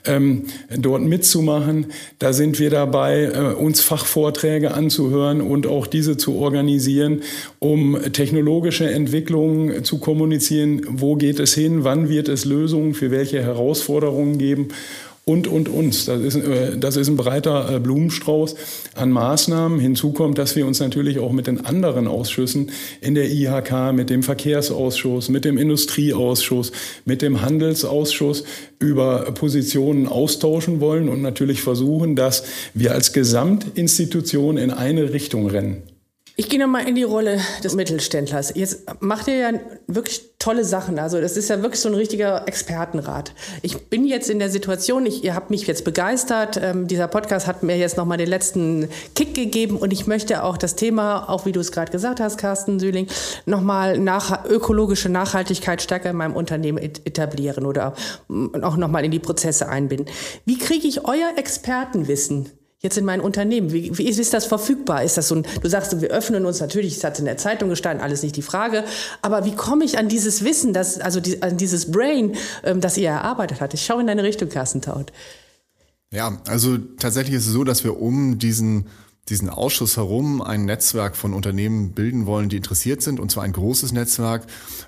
ähm, 0.05 0.45
dort 0.75 1.03
mitzumachen. 1.03 1.87
Da 2.17 2.33
sind 2.33 2.59
wir 2.59 2.71
dabei, 2.71 3.25
äh, 3.25 3.53
uns 3.53 3.81
Fachvorträge 3.81 4.73
anzuhören 4.73 5.39
und 5.39 5.67
auch 5.67 5.85
diese 5.85 6.17
zu 6.17 6.35
organisieren, 6.35 7.21
um 7.59 7.95
technologische 8.11 8.89
Entwicklungen 8.89 9.83
zu 9.83 9.99
kommunizieren. 9.99 10.81
Wo 10.89 11.15
geht 11.15 11.39
es 11.39 11.53
hin? 11.53 11.83
Wann 11.83 12.09
wird 12.09 12.22
wird 12.23 12.29
es 12.29 12.45
Lösungen 12.45 12.93
für 12.93 13.11
welche 13.11 13.41
Herausforderungen 13.41 14.37
geben 14.37 14.69
und, 15.25 15.45
und 15.47 15.67
uns. 15.67 16.05
Das 16.05 16.21
ist, 16.21 16.35
äh, 16.35 16.77
das 16.77 16.95
ist 16.95 17.09
ein 17.09 17.17
breiter 17.17 17.69
äh, 17.69 17.79
Blumenstrauß 17.79 18.55
an 18.95 19.11
Maßnahmen. 19.11 19.77
Hinzu 19.77 20.13
kommt, 20.13 20.37
dass 20.37 20.55
wir 20.55 20.65
uns 20.65 20.79
natürlich 20.79 21.19
auch 21.19 21.33
mit 21.33 21.47
den 21.47 21.65
anderen 21.65 22.07
Ausschüssen 22.07 22.71
in 23.01 23.13
der 23.13 23.29
IHK, 23.29 23.93
mit 23.93 24.09
dem 24.09 24.23
Verkehrsausschuss, 24.23 25.27
mit 25.27 25.43
dem 25.43 25.57
Industrieausschuss, 25.57 26.71
mit 27.03 27.21
dem 27.21 27.41
Handelsausschuss 27.41 28.45
über 28.79 29.33
Positionen 29.33 30.07
austauschen 30.07 30.79
wollen 30.79 31.09
und 31.09 31.21
natürlich 31.21 31.61
versuchen, 31.61 32.15
dass 32.15 32.45
wir 32.73 32.93
als 32.93 33.11
Gesamtinstitution 33.11 34.55
in 34.55 34.71
eine 34.71 35.11
Richtung 35.11 35.47
rennen. 35.47 35.83
Ich 36.35 36.49
gehe 36.49 36.59
nochmal 36.59 36.87
in 36.87 36.95
die 36.95 37.03
Rolle 37.03 37.39
des 37.63 37.75
Mittelständlers. 37.75 38.53
Jetzt 38.55 38.85
macht 39.01 39.27
ihr 39.27 39.35
ja 39.35 39.51
wirklich 39.85 40.31
tolle 40.39 40.65
Sachen. 40.65 40.97
Also 40.97 41.21
das 41.21 41.37
ist 41.37 41.47
ja 41.49 41.61
wirklich 41.61 41.79
so 41.79 41.89
ein 41.89 41.93
richtiger 41.93 42.47
Expertenrat. 42.47 43.33
Ich 43.61 43.89
bin 43.89 44.07
jetzt 44.07 44.31
in 44.31 44.39
der 44.39 44.49
Situation, 44.49 45.05
ich, 45.05 45.23
ihr 45.23 45.35
habt 45.35 45.51
mich 45.51 45.67
jetzt 45.67 45.85
begeistert. 45.85 46.59
Ähm, 46.59 46.87
dieser 46.87 47.07
Podcast 47.07 47.45
hat 47.45 47.61
mir 47.61 47.77
jetzt 47.77 47.97
nochmal 47.97 48.17
den 48.17 48.29
letzten 48.29 48.89
Kick 49.13 49.35
gegeben 49.35 49.77
und 49.77 49.93
ich 49.93 50.07
möchte 50.07 50.43
auch 50.43 50.57
das 50.57 50.75
Thema, 50.75 51.29
auch 51.29 51.45
wie 51.45 51.51
du 51.51 51.59
es 51.59 51.71
gerade 51.71 51.91
gesagt 51.91 52.19
hast, 52.19 52.39
Carsten 52.39 52.79
Sühling, 52.79 53.05
nochmal 53.45 53.99
nach, 53.99 54.45
ökologische 54.45 55.09
Nachhaltigkeit 55.09 55.83
stärker 55.83 56.09
in 56.09 56.15
meinem 56.15 56.35
Unternehmen 56.35 56.79
etablieren 56.79 57.67
oder 57.67 57.93
auch 58.63 58.75
nochmal 58.75 59.05
in 59.05 59.11
die 59.11 59.19
Prozesse 59.19 59.69
einbinden. 59.69 60.07
Wie 60.45 60.57
kriege 60.57 60.87
ich 60.87 61.05
euer 61.05 61.37
Expertenwissen 61.37 62.49
jetzt 62.83 62.97
in 62.97 63.05
mein 63.05 63.21
Unternehmen? 63.21 63.71
Wie, 63.71 63.97
wie 63.97 64.09
ist 64.09 64.33
das 64.33 64.45
verfügbar? 64.45 65.03
Ist 65.03 65.15
das 65.15 65.29
so 65.29 65.35
ein, 65.35 65.45
du 65.61 65.69
sagst, 65.69 66.01
wir 66.01 66.09
öffnen 66.09 66.45
uns 66.45 66.59
natürlich, 66.59 66.97
es 66.97 67.03
hat 67.05 67.17
in 67.17 67.23
der 67.23 67.37
Zeitung 67.37 67.69
gestanden, 67.69 68.03
alles 68.03 68.23
nicht 68.23 68.35
die 68.35 68.41
Frage, 68.41 68.83
aber 69.21 69.45
wie 69.45 69.55
komme 69.55 69.85
ich 69.85 69.97
an 69.97 70.09
dieses 70.09 70.43
Wissen, 70.43 70.73
das, 70.73 70.99
also 70.99 71.21
die, 71.21 71.41
an 71.41 71.55
dieses 71.55 71.89
Brain, 71.89 72.35
ähm, 72.65 72.81
das 72.81 72.97
ihr 72.97 73.07
erarbeitet 73.07 73.61
habt? 73.61 73.73
Ich 73.73 73.85
schaue 73.85 74.01
in 74.01 74.07
deine 74.07 74.23
Richtung, 74.23 74.49
Carsten 74.49 74.81
Taut. 74.81 75.13
Ja, 76.11 76.41
also 76.45 76.77
tatsächlich 76.77 77.35
ist 77.35 77.47
es 77.47 77.53
so, 77.53 77.63
dass 77.63 77.85
wir 77.85 78.01
um 78.01 78.37
diesen 78.37 78.87
diesen 79.29 79.49
Ausschuss 79.49 79.95
herum 79.95 80.41
ein 80.41 80.65
Netzwerk 80.65 81.15
von 81.15 81.33
Unternehmen 81.33 81.91
bilden 81.91 82.25
wollen, 82.25 82.49
die 82.49 82.57
interessiert 82.57 83.01
sind, 83.01 83.21
und 83.21 83.31
zwar 83.31 83.43
ein 83.43 83.53
großes 83.53 83.93
Netzwerk, 83.93 84.45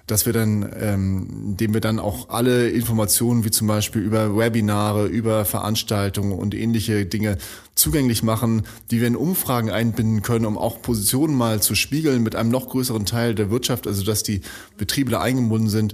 dass 0.07 0.25
wir 0.25 0.33
dann, 0.33 0.69
ähm, 0.77 1.55
dem 1.57 1.73
wir 1.73 1.79
dann 1.79 1.99
auch 1.99 2.29
alle 2.29 2.69
Informationen 2.69 3.45
wie 3.45 3.51
zum 3.51 3.67
Beispiel 3.67 4.01
über 4.01 4.35
Webinare, 4.35 5.07
über 5.07 5.45
Veranstaltungen 5.45 6.33
und 6.33 6.53
ähnliche 6.53 7.05
Dinge 7.05 7.37
zugänglich 7.75 8.23
machen, 8.23 8.63
die 8.91 8.99
wir 8.99 9.07
in 9.07 9.15
Umfragen 9.15 9.69
einbinden 9.69 10.21
können, 10.21 10.45
um 10.45 10.57
auch 10.57 10.81
Positionen 10.81 11.35
mal 11.35 11.61
zu 11.61 11.75
spiegeln 11.75 12.21
mit 12.21 12.35
einem 12.35 12.49
noch 12.49 12.67
größeren 12.69 13.05
Teil 13.05 13.35
der 13.35 13.49
Wirtschaft, 13.51 13.87
also 13.87 14.03
dass 14.03 14.23
die 14.23 14.41
Betriebe 14.77 15.11
da 15.11 15.21
eingebunden 15.21 15.69
sind, 15.69 15.93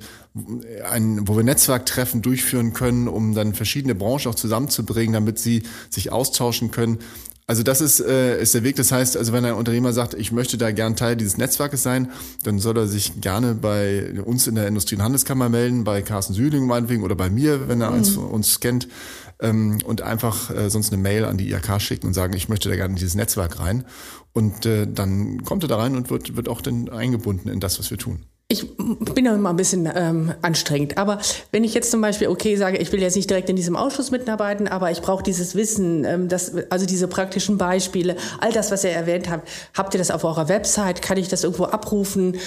ein, 0.89 1.27
wo 1.27 1.35
wir 1.35 1.43
Netzwerktreffen 1.43 2.21
durchführen 2.21 2.73
können, 2.73 3.07
um 3.07 3.33
dann 3.33 3.53
verschiedene 3.53 3.95
Branchen 3.95 4.31
auch 4.31 4.35
zusammenzubringen, 4.35 5.13
damit 5.13 5.39
sie 5.39 5.63
sich 5.89 6.11
austauschen 6.11 6.71
können. 6.71 6.99
Also 7.51 7.63
das 7.63 7.81
ist, 7.81 7.99
äh, 7.99 8.41
ist 8.41 8.53
der 8.53 8.63
Weg. 8.63 8.77
Das 8.77 8.93
heißt, 8.93 9.17
also 9.17 9.33
wenn 9.33 9.43
ein 9.43 9.55
Unternehmer 9.55 9.91
sagt, 9.91 10.13
ich 10.13 10.31
möchte 10.31 10.57
da 10.57 10.71
gern 10.71 10.95
Teil 10.95 11.17
dieses 11.17 11.37
Netzwerkes 11.37 11.83
sein, 11.83 12.09
dann 12.43 12.59
soll 12.59 12.77
er 12.77 12.87
sich 12.87 13.19
gerne 13.19 13.55
bei 13.55 14.21
uns 14.23 14.47
in 14.47 14.55
der 14.55 14.69
Industrie- 14.69 14.95
und 14.95 15.03
Handelskammer 15.03 15.49
melden, 15.49 15.83
bei 15.83 16.01
Carsten 16.01 16.33
Sühling 16.33 16.65
meinetwegen 16.65 17.03
oder 17.03 17.15
bei 17.15 17.29
mir, 17.29 17.67
wenn 17.67 17.81
er 17.81 17.91
mhm. 17.91 18.19
uns, 18.19 18.61
kennt 18.61 18.87
ähm, 19.41 19.79
und 19.83 20.01
einfach 20.01 20.49
äh, 20.49 20.69
sonst 20.69 20.93
eine 20.93 21.01
Mail 21.01 21.25
an 21.25 21.37
die 21.37 21.51
IHK 21.51 21.81
schicken 21.81 22.07
und 22.07 22.13
sagen, 22.13 22.37
ich 22.37 22.47
möchte 22.47 22.69
da 22.69 22.77
gerne 22.77 22.93
in 22.93 22.95
dieses 22.99 23.15
Netzwerk 23.15 23.59
rein. 23.59 23.83
Und 24.31 24.65
äh, 24.65 24.87
dann 24.87 25.43
kommt 25.43 25.65
er 25.65 25.67
da 25.67 25.75
rein 25.75 25.97
und 25.97 26.09
wird, 26.09 26.37
wird 26.37 26.47
auch 26.47 26.61
dann 26.61 26.87
eingebunden 26.87 27.49
in 27.49 27.59
das, 27.59 27.79
was 27.79 27.91
wir 27.91 27.97
tun. 27.97 28.21
Ich 28.51 28.67
bin 28.75 29.25
ja 29.25 29.33
immer 29.33 29.49
ein 29.49 29.55
bisschen 29.55 29.89
ähm, 29.95 30.33
anstrengend. 30.41 30.97
Aber 30.97 31.19
wenn 31.51 31.63
ich 31.63 31.73
jetzt 31.73 31.89
zum 31.89 32.01
Beispiel, 32.01 32.27
okay, 32.27 32.57
sage, 32.57 32.77
ich 32.77 32.91
will 32.91 33.01
jetzt 33.01 33.15
nicht 33.15 33.29
direkt 33.29 33.49
in 33.49 33.55
diesem 33.55 33.77
Ausschuss 33.77 34.11
mitarbeiten, 34.11 34.67
aber 34.67 34.91
ich 34.91 35.01
brauche 35.01 35.23
dieses 35.23 35.55
Wissen, 35.55 36.03
ähm, 36.03 36.27
das, 36.27 36.51
also 36.69 36.85
diese 36.85 37.07
praktischen 37.07 37.57
Beispiele, 37.57 38.17
all 38.41 38.51
das, 38.51 38.69
was 38.69 38.83
ihr 38.83 38.89
erwähnt 38.89 39.29
habt, 39.29 39.47
habt 39.73 39.93
ihr 39.95 39.99
das 39.99 40.11
auf 40.11 40.25
eurer 40.25 40.49
Website? 40.49 41.01
Kann 41.01 41.17
ich 41.17 41.29
das 41.29 41.45
irgendwo 41.45 41.63
abrufen? 41.63 42.37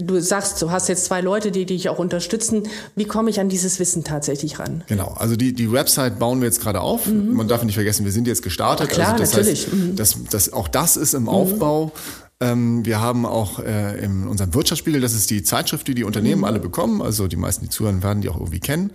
Du 0.00 0.20
sagst, 0.20 0.60
du 0.60 0.70
hast 0.70 0.88
jetzt 0.88 1.06
zwei 1.06 1.22
Leute, 1.22 1.50
die 1.50 1.64
dich 1.64 1.88
auch 1.88 1.98
unterstützen. 1.98 2.64
Wie 2.94 3.06
komme 3.06 3.30
ich 3.30 3.40
an 3.40 3.48
dieses 3.48 3.78
Wissen 3.78 4.04
tatsächlich 4.04 4.58
ran? 4.58 4.84
Genau, 4.86 5.14
also 5.16 5.34
die, 5.34 5.54
die 5.54 5.72
Website 5.72 6.18
bauen 6.18 6.40
wir 6.40 6.46
jetzt 6.46 6.60
gerade 6.60 6.82
auf. 6.82 7.06
Mhm. 7.06 7.32
Man 7.32 7.48
darf 7.48 7.64
nicht 7.64 7.76
vergessen, 7.76 8.04
wir 8.04 8.12
sind 8.12 8.26
jetzt 8.26 8.42
gestartet. 8.42 8.88
Ach 8.90 8.94
klar, 8.94 9.12
also 9.12 9.22
das 9.22 9.32
natürlich. 9.32 9.64
Heißt, 9.64 9.72
mhm. 9.72 9.96
das, 9.96 10.16
das, 10.30 10.52
auch 10.52 10.68
das 10.68 10.98
ist 10.98 11.14
im 11.14 11.22
mhm. 11.22 11.28
Aufbau. 11.30 11.92
Ähm, 12.40 12.84
wir 12.84 13.00
haben 13.00 13.26
auch 13.26 13.60
äh, 13.60 14.04
in 14.04 14.26
unserem 14.26 14.54
Wirtschaftsspiegel, 14.54 15.00
das 15.00 15.14
ist 15.14 15.30
die 15.30 15.42
Zeitschrift, 15.42 15.86
die 15.86 15.94
die 15.94 16.04
Unternehmen 16.04 16.38
mhm. 16.38 16.44
alle 16.44 16.58
bekommen, 16.58 17.00
also 17.00 17.28
die 17.28 17.36
meisten, 17.36 17.64
die 17.64 17.70
zuhören, 17.70 18.02
werden 18.02 18.22
die 18.22 18.28
auch 18.28 18.36
irgendwie 18.36 18.60
kennen. 18.60 18.92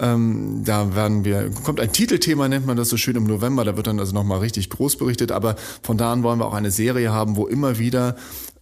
Ähm, 0.00 0.62
da 0.64 0.94
werden 0.94 1.24
wir, 1.24 1.50
kommt 1.50 1.80
ein 1.80 1.92
Titelthema, 1.92 2.48
nennt 2.48 2.66
man 2.66 2.76
das 2.76 2.88
so 2.88 2.96
schön 2.96 3.16
im 3.16 3.24
November, 3.24 3.64
da 3.64 3.76
wird 3.76 3.88
dann 3.88 3.98
also 3.98 4.14
nochmal 4.14 4.38
richtig 4.38 4.70
groß 4.70 4.96
berichtet, 4.96 5.32
aber 5.32 5.56
von 5.82 5.98
da 5.98 6.12
an 6.12 6.22
wollen 6.22 6.38
wir 6.38 6.46
auch 6.46 6.54
eine 6.54 6.70
Serie 6.70 7.12
haben, 7.12 7.34
wo 7.34 7.48
immer 7.48 7.78
wieder 7.78 8.14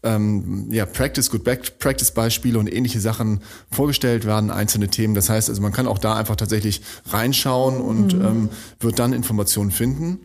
ähm, 0.03 0.69
ja, 0.71 0.87
Practice, 0.87 1.31
Good 1.31 1.45
Back, 1.45 1.79
Practice 1.79 2.11
Beispiele 2.13 2.59
und 2.59 2.73
ähnliche 2.73 3.01
Sachen 3.01 3.41
vorgestellt 3.71 4.25
werden, 4.25 4.51
einzelne 4.51 4.89
Themen. 4.89 5.15
Das 5.15 5.29
heißt 5.29 5.51
also, 5.51 5.61
man 5.61 5.73
kann 5.73 5.87
auch 5.87 5.99
da 5.99 6.15
einfach 6.15 6.37
tatsächlich 6.37 6.81
reinschauen 7.11 7.81
und 7.81 8.15
mhm. 8.15 8.25
ähm, 8.25 8.49
wird 8.81 8.99
dann 8.99 9.13
Informationen 9.13 9.71
finden. 9.71 10.21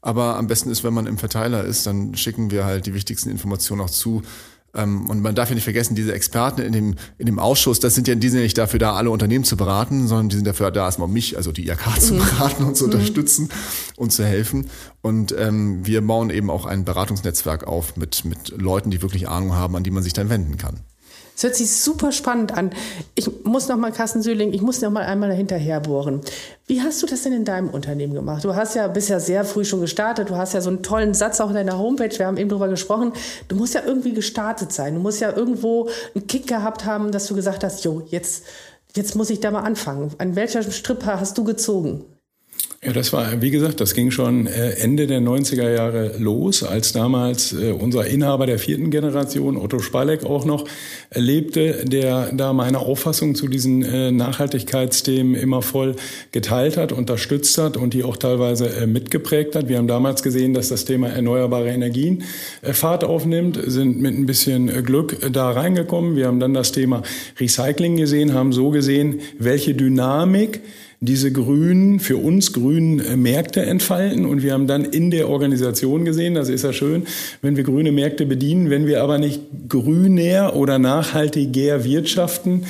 Aber 0.00 0.36
am 0.36 0.46
besten 0.46 0.70
ist, 0.70 0.84
wenn 0.84 0.94
man 0.94 1.06
im 1.06 1.18
Verteiler 1.18 1.64
ist, 1.64 1.86
dann 1.86 2.14
schicken 2.14 2.50
wir 2.50 2.64
halt 2.64 2.86
die 2.86 2.94
wichtigsten 2.94 3.30
Informationen 3.30 3.80
auch 3.82 3.90
zu. 3.90 4.22
Ähm, 4.74 5.08
und 5.08 5.20
man 5.20 5.34
darf 5.34 5.50
ja 5.50 5.54
nicht 5.54 5.64
vergessen, 5.64 5.94
diese 5.94 6.14
Experten 6.14 6.62
in 6.62 6.72
dem, 6.72 6.94
in 7.18 7.26
dem 7.26 7.38
Ausschuss, 7.38 7.80
das 7.80 7.94
sind 7.94 8.08
ja, 8.08 8.14
die 8.14 8.28
sind 8.28 8.38
ja 8.38 8.44
nicht 8.44 8.56
dafür 8.56 8.78
da, 8.78 8.94
alle 8.94 9.10
Unternehmen 9.10 9.44
zu 9.44 9.56
beraten, 9.56 10.08
sondern 10.08 10.28
die 10.30 10.36
sind 10.36 10.46
dafür 10.46 10.70
da, 10.70 10.86
erstmal 10.86 11.08
mich, 11.08 11.36
also 11.36 11.52
die 11.52 11.66
IAK 11.66 12.00
zu 12.00 12.14
mhm. 12.14 12.18
beraten 12.18 12.64
und 12.64 12.76
zu 12.76 12.86
mhm. 12.86 12.92
unterstützen 12.92 13.48
und 13.96 14.12
zu 14.12 14.24
helfen. 14.24 14.70
Und 15.02 15.34
ähm, 15.38 15.84
wir 15.84 16.00
bauen 16.06 16.30
eben 16.30 16.50
auch 16.50 16.64
ein 16.64 16.84
Beratungsnetzwerk 16.84 17.64
auf 17.64 17.96
mit, 17.96 18.24
mit 18.24 18.48
Leuten, 18.56 18.90
die 18.90 19.02
wirklich 19.02 19.28
Ahnung 19.28 19.54
haben, 19.54 19.76
an 19.76 19.82
die 19.82 19.90
man 19.90 20.02
sich 20.02 20.14
dann 20.14 20.30
wenden 20.30 20.56
kann. 20.56 20.80
Es 21.34 21.42
hört 21.42 21.56
sich 21.56 21.70
super 21.74 22.12
spannend 22.12 22.52
an. 22.52 22.70
Ich 23.14 23.28
muss 23.44 23.68
noch 23.68 23.76
mal, 23.76 23.92
Carsten 23.92 24.22
Söhling, 24.22 24.52
ich 24.52 24.62
muss 24.62 24.80
noch 24.80 24.90
mal 24.90 25.04
einmal 25.04 25.30
dahinterher 25.30 25.80
bohren. 25.80 26.20
Wie 26.66 26.82
hast 26.82 27.02
du 27.02 27.06
das 27.06 27.22
denn 27.22 27.32
in 27.32 27.44
deinem 27.44 27.70
Unternehmen 27.70 28.14
gemacht? 28.14 28.44
Du 28.44 28.54
hast 28.54 28.74
ja 28.74 28.86
bisher 28.88 29.18
sehr 29.18 29.44
früh 29.44 29.64
schon 29.64 29.80
gestartet. 29.80 30.30
Du 30.30 30.36
hast 30.36 30.52
ja 30.52 30.60
so 30.60 30.70
einen 30.70 30.82
tollen 30.82 31.14
Satz 31.14 31.40
auch 31.40 31.48
in 31.48 31.54
deiner 31.54 31.78
Homepage. 31.78 32.16
Wir 32.18 32.26
haben 32.26 32.36
eben 32.36 32.48
drüber 32.48 32.68
gesprochen. 32.68 33.12
Du 33.48 33.56
musst 33.56 33.74
ja 33.74 33.82
irgendwie 33.84 34.12
gestartet 34.12 34.72
sein. 34.72 34.94
Du 34.94 35.00
musst 35.00 35.20
ja 35.20 35.34
irgendwo 35.34 35.88
einen 36.14 36.26
Kick 36.26 36.46
gehabt 36.46 36.84
haben, 36.84 37.12
dass 37.12 37.26
du 37.26 37.34
gesagt 37.34 37.64
hast, 37.64 37.84
jo, 37.84 38.02
jetzt, 38.06 38.44
jetzt 38.94 39.16
muss 39.16 39.30
ich 39.30 39.40
da 39.40 39.50
mal 39.50 39.62
anfangen. 39.62 40.12
An 40.18 40.36
welcher 40.36 40.62
Strippe 40.62 41.06
hast 41.06 41.36
du 41.38 41.44
gezogen? 41.44 42.04
Ja, 42.84 42.92
das 42.92 43.12
war, 43.12 43.40
wie 43.40 43.52
gesagt, 43.52 43.80
das 43.80 43.94
ging 43.94 44.10
schon 44.10 44.48
äh, 44.48 44.70
Ende 44.70 45.06
der 45.06 45.20
90er 45.20 45.72
Jahre 45.72 46.16
los, 46.18 46.64
als 46.64 46.90
damals 46.90 47.52
äh, 47.52 47.70
unser 47.70 48.08
Inhaber 48.08 48.44
der 48.46 48.58
vierten 48.58 48.90
Generation, 48.90 49.56
Otto 49.56 49.78
Spalek, 49.78 50.24
auch 50.24 50.44
noch 50.44 50.64
lebte, 51.14 51.84
der 51.84 52.32
da 52.32 52.52
meine 52.52 52.80
Auffassung 52.80 53.36
zu 53.36 53.46
diesen 53.46 53.84
äh, 53.84 54.10
Nachhaltigkeitsthemen 54.10 55.36
immer 55.36 55.62
voll 55.62 55.94
geteilt 56.32 56.76
hat, 56.76 56.90
unterstützt 56.90 57.56
hat 57.56 57.76
und 57.76 57.94
die 57.94 58.02
auch 58.02 58.16
teilweise 58.16 58.84
mitgeprägt 58.88 59.54
hat. 59.54 59.68
Wir 59.68 59.78
haben 59.78 59.86
damals 59.86 60.24
gesehen, 60.24 60.52
dass 60.52 60.68
das 60.68 60.84
Thema 60.84 61.08
erneuerbare 61.08 61.68
Energien 61.68 62.24
Fahrt 62.62 63.04
aufnimmt, 63.04 63.60
sind 63.64 64.00
mit 64.00 64.18
ein 64.18 64.26
bisschen 64.26 64.82
Glück 64.82 65.18
da 65.30 65.52
reingekommen. 65.52 66.16
Wir 66.16 66.26
haben 66.26 66.40
dann 66.40 66.52
das 66.52 66.72
Thema 66.72 67.04
Recycling 67.38 67.94
gesehen, 67.94 68.34
haben 68.34 68.52
so 68.52 68.70
gesehen, 68.70 69.20
welche 69.38 69.74
Dynamik 69.74 70.62
diese 71.02 71.32
grünen, 71.32 71.98
für 71.98 72.16
uns 72.16 72.52
grünen 72.52 73.00
äh, 73.00 73.16
Märkte 73.16 73.60
entfalten. 73.60 74.24
Und 74.24 74.44
wir 74.44 74.52
haben 74.52 74.68
dann 74.68 74.84
in 74.84 75.10
der 75.10 75.28
Organisation 75.28 76.04
gesehen, 76.04 76.34
das 76.34 76.48
ist 76.48 76.62
ja 76.62 76.72
schön, 76.72 77.02
wenn 77.42 77.56
wir 77.56 77.64
grüne 77.64 77.90
Märkte 77.90 78.24
bedienen, 78.24 78.70
wenn 78.70 78.86
wir 78.86 79.02
aber 79.02 79.18
nicht 79.18 79.40
grüner 79.68 80.54
oder 80.54 80.78
nachhaltiger 80.78 81.82
wirtschaften, 81.82 82.66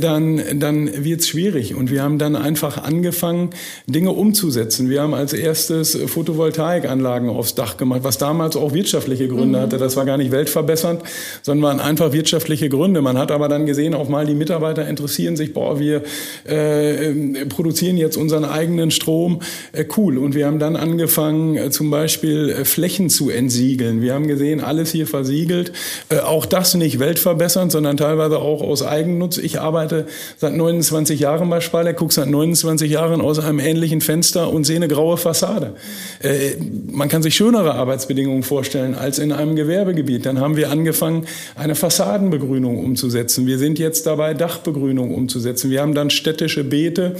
dann, 0.00 0.42
dann 0.58 1.04
wird 1.04 1.20
es 1.20 1.28
schwierig. 1.28 1.74
Und 1.74 1.90
wir 1.90 2.02
haben 2.02 2.18
dann 2.18 2.36
einfach 2.36 2.82
angefangen, 2.82 3.50
Dinge 3.86 4.10
umzusetzen. 4.10 4.90
Wir 4.90 5.02
haben 5.02 5.14
als 5.14 5.32
erstes 5.32 5.96
Photovoltaikanlagen 6.06 7.28
aufs 7.28 7.54
Dach 7.54 7.76
gemacht, 7.76 8.00
was 8.02 8.18
damals 8.18 8.56
auch 8.56 8.72
wirtschaftliche 8.72 9.28
Gründe 9.28 9.58
mhm. 9.58 9.62
hatte. 9.62 9.78
Das 9.78 9.96
war 9.96 10.04
gar 10.04 10.16
nicht 10.16 10.32
weltverbessernd, 10.32 11.02
sondern 11.42 11.78
waren 11.78 11.80
einfach 11.80 12.12
wirtschaftliche 12.12 12.68
Gründe. 12.68 13.02
Man 13.02 13.16
hat 13.16 13.30
aber 13.30 13.48
dann 13.48 13.66
gesehen, 13.66 13.94
auch 13.94 14.08
mal 14.08 14.26
die 14.26 14.34
Mitarbeiter 14.34 14.86
interessieren 14.88 15.36
sich, 15.36 15.54
boah, 15.54 15.78
wir 15.78 16.02
äh, 16.44 17.44
produzieren 17.46 17.96
jetzt 17.96 18.16
unseren 18.16 18.44
eigenen 18.44 18.90
Strom. 18.90 19.40
Äh, 19.72 19.84
cool. 19.96 20.18
Und 20.18 20.34
wir 20.34 20.46
haben 20.46 20.58
dann 20.58 20.76
angefangen, 20.76 21.56
äh, 21.56 21.70
zum 21.70 21.90
Beispiel 21.90 22.50
äh, 22.50 22.64
Flächen 22.64 23.08
zu 23.08 23.30
entsiegeln. 23.30 24.02
Wir 24.02 24.14
haben 24.14 24.26
gesehen, 24.26 24.60
alles 24.60 24.90
hier 24.90 25.06
versiegelt. 25.06 25.72
Äh, 26.08 26.18
auch 26.18 26.46
das 26.46 26.74
nicht 26.74 26.98
weltverbessernd, 26.98 27.70
sondern 27.70 27.96
teilweise 27.96 28.38
auch 28.38 28.62
aus 28.62 28.82
Eigennutz. 28.82 29.38
Ich 29.38 29.60
arbeite 29.60 29.75
seit 30.36 30.54
29 30.54 31.20
Jahren 31.20 31.48
bei 31.50 31.60
Spaller, 31.60 31.94
gucke 31.94 32.12
seit 32.12 32.28
29 32.28 32.90
Jahren 32.90 33.20
aus 33.20 33.38
einem 33.38 33.58
ähnlichen 33.58 34.00
Fenster 34.00 34.52
und 34.52 34.64
sehe 34.64 34.76
eine 34.76 34.88
graue 34.88 35.16
Fassade. 35.16 35.74
Äh, 36.20 36.56
man 36.90 37.08
kann 37.08 37.22
sich 37.22 37.34
schönere 37.34 37.74
Arbeitsbedingungen 37.74 38.42
vorstellen 38.42 38.94
als 38.94 39.18
in 39.18 39.32
einem 39.32 39.56
Gewerbegebiet. 39.56 40.26
Dann 40.26 40.40
haben 40.40 40.56
wir 40.56 40.70
angefangen, 40.70 41.26
eine 41.54 41.74
Fassadenbegrünung 41.74 42.84
umzusetzen. 42.84 43.46
Wir 43.46 43.58
sind 43.58 43.78
jetzt 43.78 44.06
dabei, 44.06 44.34
Dachbegrünung 44.34 45.14
umzusetzen. 45.14 45.70
Wir 45.70 45.82
haben 45.82 45.94
dann 45.94 46.10
städtische 46.10 46.64
Beete 46.64 47.16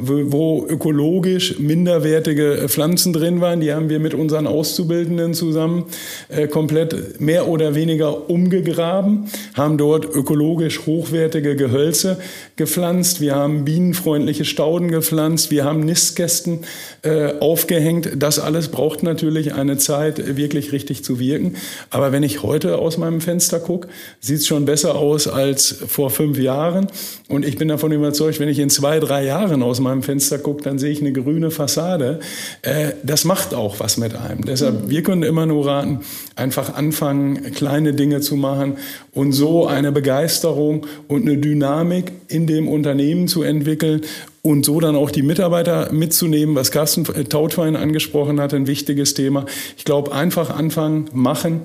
wo 0.00 0.66
ökologisch 0.68 1.58
minderwertige 1.58 2.66
Pflanzen 2.68 3.12
drin 3.12 3.40
waren. 3.40 3.60
Die 3.60 3.72
haben 3.72 3.88
wir 3.88 4.00
mit 4.00 4.14
unseren 4.14 4.46
Auszubildenden 4.46 5.34
zusammen 5.34 5.84
äh, 6.28 6.48
komplett 6.48 7.20
mehr 7.20 7.48
oder 7.48 7.74
weniger 7.74 8.30
umgegraben, 8.30 9.26
haben 9.54 9.78
dort 9.78 10.04
ökologisch 10.04 10.86
hochwertige 10.86 11.56
Gehölze 11.56 12.18
gepflanzt. 12.56 13.20
Wir 13.20 13.34
haben 13.34 13.64
bienenfreundliche 13.64 14.44
Stauden 14.44 14.90
gepflanzt. 14.90 15.50
Wir 15.50 15.64
haben 15.64 15.80
Nistkästen 15.80 16.60
äh, 17.02 17.34
aufgehängt. 17.40 18.10
Das 18.16 18.38
alles 18.38 18.68
braucht 18.68 19.02
natürlich 19.02 19.54
eine 19.54 19.78
Zeit, 19.78 20.36
wirklich 20.36 20.72
richtig 20.72 21.04
zu 21.04 21.18
wirken. 21.18 21.56
Aber 21.90 22.12
wenn 22.12 22.22
ich 22.22 22.42
heute 22.42 22.78
aus 22.78 22.98
meinem 22.98 23.20
Fenster 23.20 23.60
gucke, 23.60 23.88
sieht 24.20 24.38
es 24.38 24.46
schon 24.46 24.64
besser 24.64 24.94
aus 24.96 25.28
als 25.28 25.76
vor 25.86 26.10
fünf 26.10 26.38
Jahren. 26.38 26.88
Und 27.28 27.44
ich 27.44 27.56
bin 27.56 27.68
davon 27.68 27.92
überzeugt, 27.92 28.40
wenn 28.40 28.48
ich 28.48 28.58
in 28.58 28.70
zwei, 28.70 29.00
drei 29.00 29.24
Jahren 29.24 29.62
aus 29.62 29.80
meinem 29.80 29.89
Fenster 30.02 30.38
gucke, 30.38 30.62
dann 30.62 30.78
sehe 30.78 30.90
ich 30.90 31.00
eine 31.00 31.12
grüne 31.12 31.50
Fassade. 31.50 32.20
Äh, 32.62 32.92
das 33.02 33.24
macht 33.24 33.54
auch 33.54 33.80
was 33.80 33.96
mit 33.96 34.14
einem. 34.14 34.44
Deshalb, 34.44 34.88
wir 34.88 35.02
können 35.02 35.22
immer 35.22 35.46
nur 35.46 35.66
raten, 35.66 36.00
einfach 36.36 36.74
anfangen, 36.74 37.52
kleine 37.52 37.92
Dinge 37.92 38.20
zu 38.20 38.36
machen 38.36 38.78
und 39.12 39.32
so 39.32 39.66
eine 39.66 39.92
Begeisterung 39.92 40.86
und 41.08 41.22
eine 41.22 41.38
Dynamik 41.38 42.12
in 42.28 42.46
dem 42.46 42.68
Unternehmen 42.68 43.28
zu 43.28 43.42
entwickeln 43.42 44.02
und 44.42 44.64
so 44.64 44.80
dann 44.80 44.96
auch 44.96 45.10
die 45.10 45.22
Mitarbeiter 45.22 45.92
mitzunehmen, 45.92 46.54
was 46.54 46.70
Carsten 46.70 47.04
Tautwein 47.04 47.76
angesprochen 47.76 48.40
hat, 48.40 48.54
ein 48.54 48.66
wichtiges 48.66 49.14
Thema. 49.14 49.44
Ich 49.76 49.84
glaube, 49.84 50.12
einfach 50.12 50.50
anfangen, 50.50 51.10
machen 51.12 51.62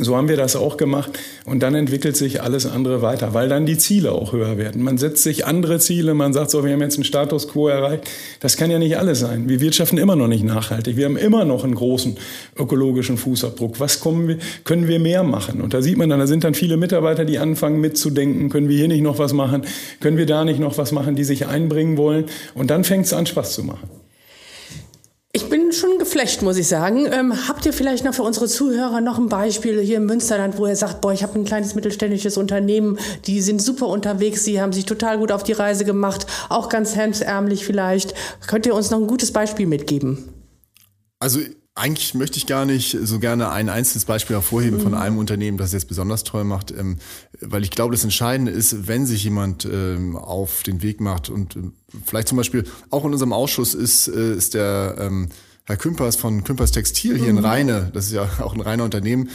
so 0.00 0.16
haben 0.16 0.28
wir 0.28 0.36
das 0.36 0.54
auch 0.54 0.76
gemacht 0.76 1.18
und 1.44 1.62
dann 1.62 1.74
entwickelt 1.74 2.16
sich 2.16 2.40
alles 2.42 2.66
andere 2.66 3.02
weiter, 3.02 3.34
weil 3.34 3.48
dann 3.48 3.66
die 3.66 3.78
Ziele 3.78 4.12
auch 4.12 4.32
höher 4.32 4.56
werden. 4.56 4.82
Man 4.82 4.96
setzt 4.96 5.22
sich 5.22 5.46
andere 5.46 5.80
Ziele, 5.80 6.14
man 6.14 6.32
sagt 6.32 6.50
so, 6.50 6.64
wir 6.64 6.72
haben 6.72 6.80
jetzt 6.80 6.96
einen 6.96 7.04
Status 7.04 7.48
quo 7.48 7.68
erreicht. 7.68 8.04
Das 8.40 8.56
kann 8.56 8.70
ja 8.70 8.78
nicht 8.78 8.96
alles 8.96 9.18
sein. 9.18 9.48
Wir 9.48 9.60
wirtschaften 9.60 9.98
immer 9.98 10.16
noch 10.16 10.28
nicht 10.28 10.44
nachhaltig. 10.44 10.96
Wir 10.96 11.06
haben 11.06 11.16
immer 11.16 11.44
noch 11.44 11.64
einen 11.64 11.74
großen 11.74 12.16
ökologischen 12.56 13.16
Fußabdruck. 13.16 13.80
Was 13.80 14.04
wir, 14.04 14.38
können 14.64 14.88
wir 14.88 15.00
mehr 15.00 15.24
machen? 15.24 15.60
Und 15.60 15.74
da 15.74 15.82
sieht 15.82 15.98
man 15.98 16.08
dann, 16.08 16.20
da 16.20 16.26
sind 16.26 16.44
dann 16.44 16.54
viele 16.54 16.76
Mitarbeiter, 16.76 17.24
die 17.24 17.38
anfangen 17.38 17.80
mitzudenken, 17.80 18.50
können 18.50 18.68
wir 18.68 18.76
hier 18.76 18.88
nicht 18.88 19.02
noch 19.02 19.18
was 19.18 19.32
machen? 19.32 19.62
Können 20.00 20.16
wir 20.16 20.26
da 20.26 20.44
nicht 20.44 20.60
noch 20.60 20.78
was 20.78 20.92
machen, 20.92 21.16
die 21.16 21.24
sich 21.24 21.46
einbringen 21.46 21.96
wollen? 21.96 22.26
Und 22.54 22.70
dann 22.70 22.84
fängt 22.84 23.06
es 23.06 23.12
an, 23.12 23.26
Spaß 23.26 23.54
zu 23.54 23.64
machen. 23.64 23.88
Schon 25.78 25.98
geflecht, 25.98 26.42
muss 26.42 26.56
ich 26.56 26.66
sagen. 26.66 27.06
Ähm, 27.12 27.46
habt 27.46 27.64
ihr 27.64 27.72
vielleicht 27.72 28.04
noch 28.04 28.12
für 28.12 28.24
unsere 28.24 28.48
Zuhörer 28.48 29.00
noch 29.00 29.16
ein 29.16 29.28
Beispiel 29.28 29.80
hier 29.80 29.98
im 29.98 30.06
Münsterland, 30.06 30.58
wo 30.58 30.66
ihr 30.66 30.74
sagt, 30.74 31.00
boah, 31.00 31.12
ich 31.12 31.22
habe 31.22 31.38
ein 31.38 31.44
kleines 31.44 31.76
mittelständisches 31.76 32.36
Unternehmen, 32.36 32.98
die 33.26 33.40
sind 33.40 33.62
super 33.62 33.86
unterwegs, 33.86 34.42
die 34.42 34.60
haben 34.60 34.72
sich 34.72 34.86
total 34.86 35.18
gut 35.18 35.30
auf 35.30 35.44
die 35.44 35.52
Reise 35.52 35.84
gemacht, 35.84 36.26
auch 36.48 36.68
ganz 36.68 36.96
hemsärmlich 36.96 37.64
vielleicht. 37.64 38.14
Könnt 38.48 38.66
ihr 38.66 38.74
uns 38.74 38.90
noch 38.90 38.98
ein 38.98 39.06
gutes 39.06 39.32
Beispiel 39.32 39.66
mitgeben? 39.66 40.28
Also 41.20 41.38
eigentlich 41.76 42.14
möchte 42.14 42.38
ich 42.38 42.46
gar 42.46 42.64
nicht 42.64 42.96
so 43.00 43.20
gerne 43.20 43.50
ein 43.50 43.68
einzelnes 43.68 44.04
Beispiel 44.04 44.34
hervorheben 44.34 44.78
mhm. 44.78 44.82
von 44.82 44.94
einem 44.94 45.16
Unternehmen, 45.16 45.58
das 45.58 45.68
es 45.68 45.74
jetzt 45.74 45.88
besonders 45.88 46.24
toll 46.24 46.42
macht, 46.42 46.72
ähm, 46.72 46.98
weil 47.40 47.62
ich 47.62 47.70
glaube, 47.70 47.92
das 47.92 48.02
Entscheidende 48.02 48.50
ist, 48.50 48.88
wenn 48.88 49.06
sich 49.06 49.22
jemand 49.22 49.64
ähm, 49.64 50.16
auf 50.16 50.64
den 50.64 50.82
Weg 50.82 51.00
macht 51.00 51.28
und 51.28 51.54
ähm, 51.54 51.74
vielleicht 52.04 52.26
zum 52.26 52.36
Beispiel 52.36 52.64
auch 52.90 53.04
in 53.04 53.12
unserem 53.12 53.32
Ausschuss 53.32 53.74
ist, 53.74 54.08
äh, 54.08 54.34
ist 54.34 54.54
der 54.54 54.96
Herr 55.68 55.76
Kümpers 55.76 56.16
von 56.16 56.44
Kümpers 56.44 56.72
Textil 56.72 57.18
hier 57.18 57.30
mhm. 57.30 57.38
in 57.40 57.44
Rheine, 57.44 57.90
das 57.92 58.06
ist 58.06 58.12
ja 58.12 58.22
auch 58.40 58.54
ein 58.54 58.62
reiner 58.62 58.84
Unternehmen. 58.84 59.28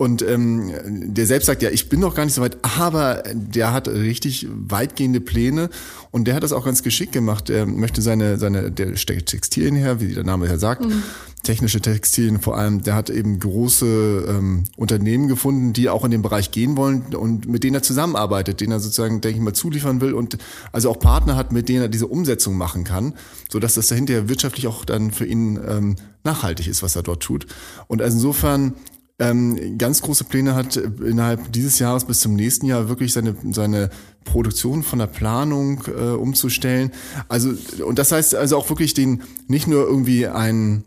Und 0.00 0.22
ähm, 0.22 0.72
der 1.12 1.26
selbst 1.26 1.44
sagt, 1.44 1.60
ja, 1.60 1.68
ich 1.68 1.90
bin 1.90 2.00
noch 2.00 2.14
gar 2.14 2.24
nicht 2.24 2.32
so 2.32 2.40
weit, 2.40 2.56
aber 2.62 3.22
der 3.34 3.74
hat 3.74 3.86
richtig 3.86 4.48
weitgehende 4.50 5.20
Pläne 5.20 5.68
und 6.10 6.24
der 6.24 6.34
hat 6.34 6.42
das 6.42 6.54
auch 6.54 6.64
ganz 6.64 6.82
geschickt 6.82 7.12
gemacht. 7.12 7.50
Er 7.50 7.66
möchte 7.66 8.00
seine, 8.00 8.38
seine, 8.38 8.70
der 8.70 8.96
stellt 8.96 9.26
Textilien 9.26 9.76
her, 9.76 10.00
wie 10.00 10.14
der 10.14 10.24
Name 10.24 10.46
ja 10.46 10.56
sagt, 10.56 10.86
mhm. 10.86 11.02
technische 11.42 11.82
Textilien 11.82 12.40
vor 12.40 12.56
allem. 12.56 12.82
Der 12.82 12.94
hat 12.94 13.10
eben 13.10 13.40
große 13.40 14.24
ähm, 14.26 14.64
Unternehmen 14.78 15.28
gefunden, 15.28 15.74
die 15.74 15.90
auch 15.90 16.06
in 16.06 16.12
den 16.12 16.22
Bereich 16.22 16.50
gehen 16.50 16.78
wollen 16.78 17.14
und 17.14 17.46
mit 17.46 17.62
denen 17.62 17.74
er 17.74 17.82
zusammenarbeitet, 17.82 18.62
denen 18.62 18.72
er 18.72 18.80
sozusagen, 18.80 19.20
denke 19.20 19.36
ich 19.36 19.44
mal, 19.44 19.52
zuliefern 19.52 20.00
will 20.00 20.14
und 20.14 20.38
also 20.72 20.88
auch 20.88 20.98
Partner 20.98 21.36
hat, 21.36 21.52
mit 21.52 21.68
denen 21.68 21.82
er 21.82 21.88
diese 21.88 22.06
Umsetzung 22.06 22.56
machen 22.56 22.84
kann, 22.84 23.12
so 23.50 23.58
dass 23.58 23.74
das 23.74 23.88
dahinter 23.88 24.30
wirtschaftlich 24.30 24.66
auch 24.66 24.86
dann 24.86 25.10
für 25.10 25.26
ihn 25.26 25.60
ähm, 25.68 25.96
nachhaltig 26.24 26.68
ist, 26.68 26.82
was 26.82 26.96
er 26.96 27.02
dort 27.02 27.22
tut. 27.22 27.46
Und 27.86 28.00
also 28.00 28.16
insofern 28.16 28.72
ähm, 29.20 29.78
ganz 29.78 30.02
große 30.02 30.24
Pläne 30.24 30.54
hat, 30.54 30.76
äh, 30.76 30.90
innerhalb 31.04 31.52
dieses 31.52 31.78
Jahres 31.78 32.04
bis 32.04 32.20
zum 32.20 32.34
nächsten 32.34 32.66
Jahr 32.66 32.88
wirklich 32.88 33.12
seine, 33.12 33.36
seine 33.50 33.90
Produktion 34.24 34.82
von 34.82 34.98
der 34.98 35.06
Planung 35.06 35.82
äh, 35.86 36.10
umzustellen. 36.10 36.90
Also, 37.28 37.52
und 37.84 37.98
das 37.98 38.12
heißt 38.12 38.34
also 38.34 38.56
auch 38.56 38.68
wirklich 38.70 38.94
den, 38.94 39.22
nicht 39.46 39.68
nur 39.68 39.86
irgendwie 39.86 40.26
ein 40.26 40.84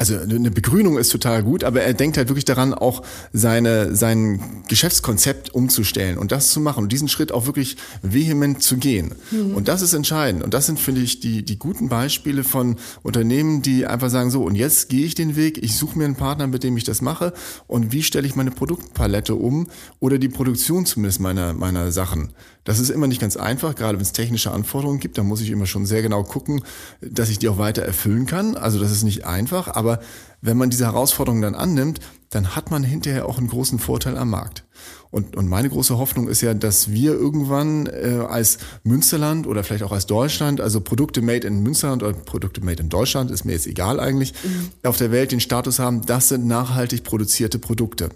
also 0.00 0.18
eine 0.18 0.50
Begrünung 0.50 0.96
ist 0.96 1.10
total 1.10 1.42
gut, 1.42 1.62
aber 1.62 1.82
er 1.82 1.92
denkt 1.92 2.16
halt 2.16 2.30
wirklich 2.30 2.46
daran, 2.46 2.72
auch 2.72 3.02
seine, 3.34 3.94
sein 3.94 4.62
Geschäftskonzept 4.66 5.54
umzustellen 5.54 6.16
und 6.16 6.32
das 6.32 6.52
zu 6.52 6.58
machen 6.58 6.84
und 6.84 6.90
diesen 6.90 7.06
Schritt 7.06 7.32
auch 7.32 7.44
wirklich 7.44 7.76
vehement 8.00 8.62
zu 8.62 8.78
gehen. 8.78 9.14
Mhm. 9.30 9.54
Und 9.54 9.68
das 9.68 9.82
ist 9.82 9.92
entscheidend. 9.92 10.42
Und 10.42 10.54
das 10.54 10.64
sind, 10.64 10.80
finde 10.80 11.02
ich, 11.02 11.20
die, 11.20 11.44
die 11.44 11.58
guten 11.58 11.90
Beispiele 11.90 12.44
von 12.44 12.76
Unternehmen, 13.02 13.60
die 13.60 13.86
einfach 13.86 14.08
sagen, 14.08 14.30
so, 14.30 14.42
und 14.42 14.54
jetzt 14.54 14.88
gehe 14.88 15.04
ich 15.04 15.14
den 15.14 15.36
Weg, 15.36 15.62
ich 15.62 15.76
suche 15.76 15.98
mir 15.98 16.06
einen 16.06 16.16
Partner, 16.16 16.46
mit 16.46 16.64
dem 16.64 16.78
ich 16.78 16.84
das 16.84 17.02
mache 17.02 17.34
und 17.66 17.92
wie 17.92 18.02
stelle 18.02 18.26
ich 18.26 18.34
meine 18.34 18.52
Produktpalette 18.52 19.34
um 19.34 19.68
oder 19.98 20.16
die 20.16 20.30
Produktion 20.30 20.86
zumindest 20.86 21.20
meiner, 21.20 21.52
meiner 21.52 21.92
Sachen. 21.92 22.32
Das 22.64 22.78
ist 22.78 22.90
immer 22.90 23.06
nicht 23.06 23.20
ganz 23.20 23.36
einfach, 23.36 23.74
gerade 23.74 23.96
wenn 23.98 24.02
es 24.02 24.12
technische 24.12 24.50
Anforderungen 24.50 25.00
gibt, 25.00 25.16
da 25.16 25.22
muss 25.22 25.40
ich 25.40 25.50
immer 25.50 25.66
schon 25.66 25.86
sehr 25.86 26.02
genau 26.02 26.22
gucken, 26.22 26.62
dass 27.00 27.30
ich 27.30 27.38
die 27.38 27.48
auch 27.48 27.58
weiter 27.58 27.82
erfüllen 27.82 28.26
kann. 28.26 28.56
Also 28.56 28.78
das 28.78 28.90
ist 28.90 29.02
nicht 29.02 29.24
einfach, 29.24 29.68
aber 29.68 30.00
wenn 30.42 30.56
man 30.56 30.70
diese 30.70 30.84
Herausforderungen 30.84 31.42
dann 31.42 31.54
annimmt, 31.54 32.00
dann 32.28 32.54
hat 32.54 32.70
man 32.70 32.84
hinterher 32.84 33.26
auch 33.26 33.38
einen 33.38 33.48
großen 33.48 33.78
Vorteil 33.78 34.16
am 34.16 34.30
Markt. 34.30 34.64
Und, 35.10 35.36
und 35.36 35.48
meine 35.48 35.68
große 35.68 35.98
Hoffnung 35.98 36.28
ist 36.28 36.40
ja, 36.40 36.54
dass 36.54 36.92
wir 36.92 37.12
irgendwann 37.12 37.86
äh, 37.86 38.24
als 38.28 38.58
Münsterland 38.84 39.48
oder 39.48 39.64
vielleicht 39.64 39.82
auch 39.82 39.90
als 39.90 40.06
Deutschland, 40.06 40.60
also 40.60 40.80
Produkte 40.80 41.20
made 41.20 41.46
in 41.46 41.64
Münsterland 41.64 42.04
oder 42.04 42.12
Produkte 42.12 42.60
made 42.64 42.80
in 42.80 42.88
Deutschland, 42.88 43.32
ist 43.32 43.44
mir 43.44 43.52
jetzt 43.52 43.66
egal 43.66 43.98
eigentlich, 43.98 44.34
mhm. 44.44 44.70
auf 44.84 44.98
der 44.98 45.10
Welt 45.10 45.32
den 45.32 45.40
Status 45.40 45.80
haben, 45.80 46.06
das 46.06 46.28
sind 46.28 46.46
nachhaltig 46.46 47.02
produzierte 47.02 47.58
Produkte. 47.58 48.10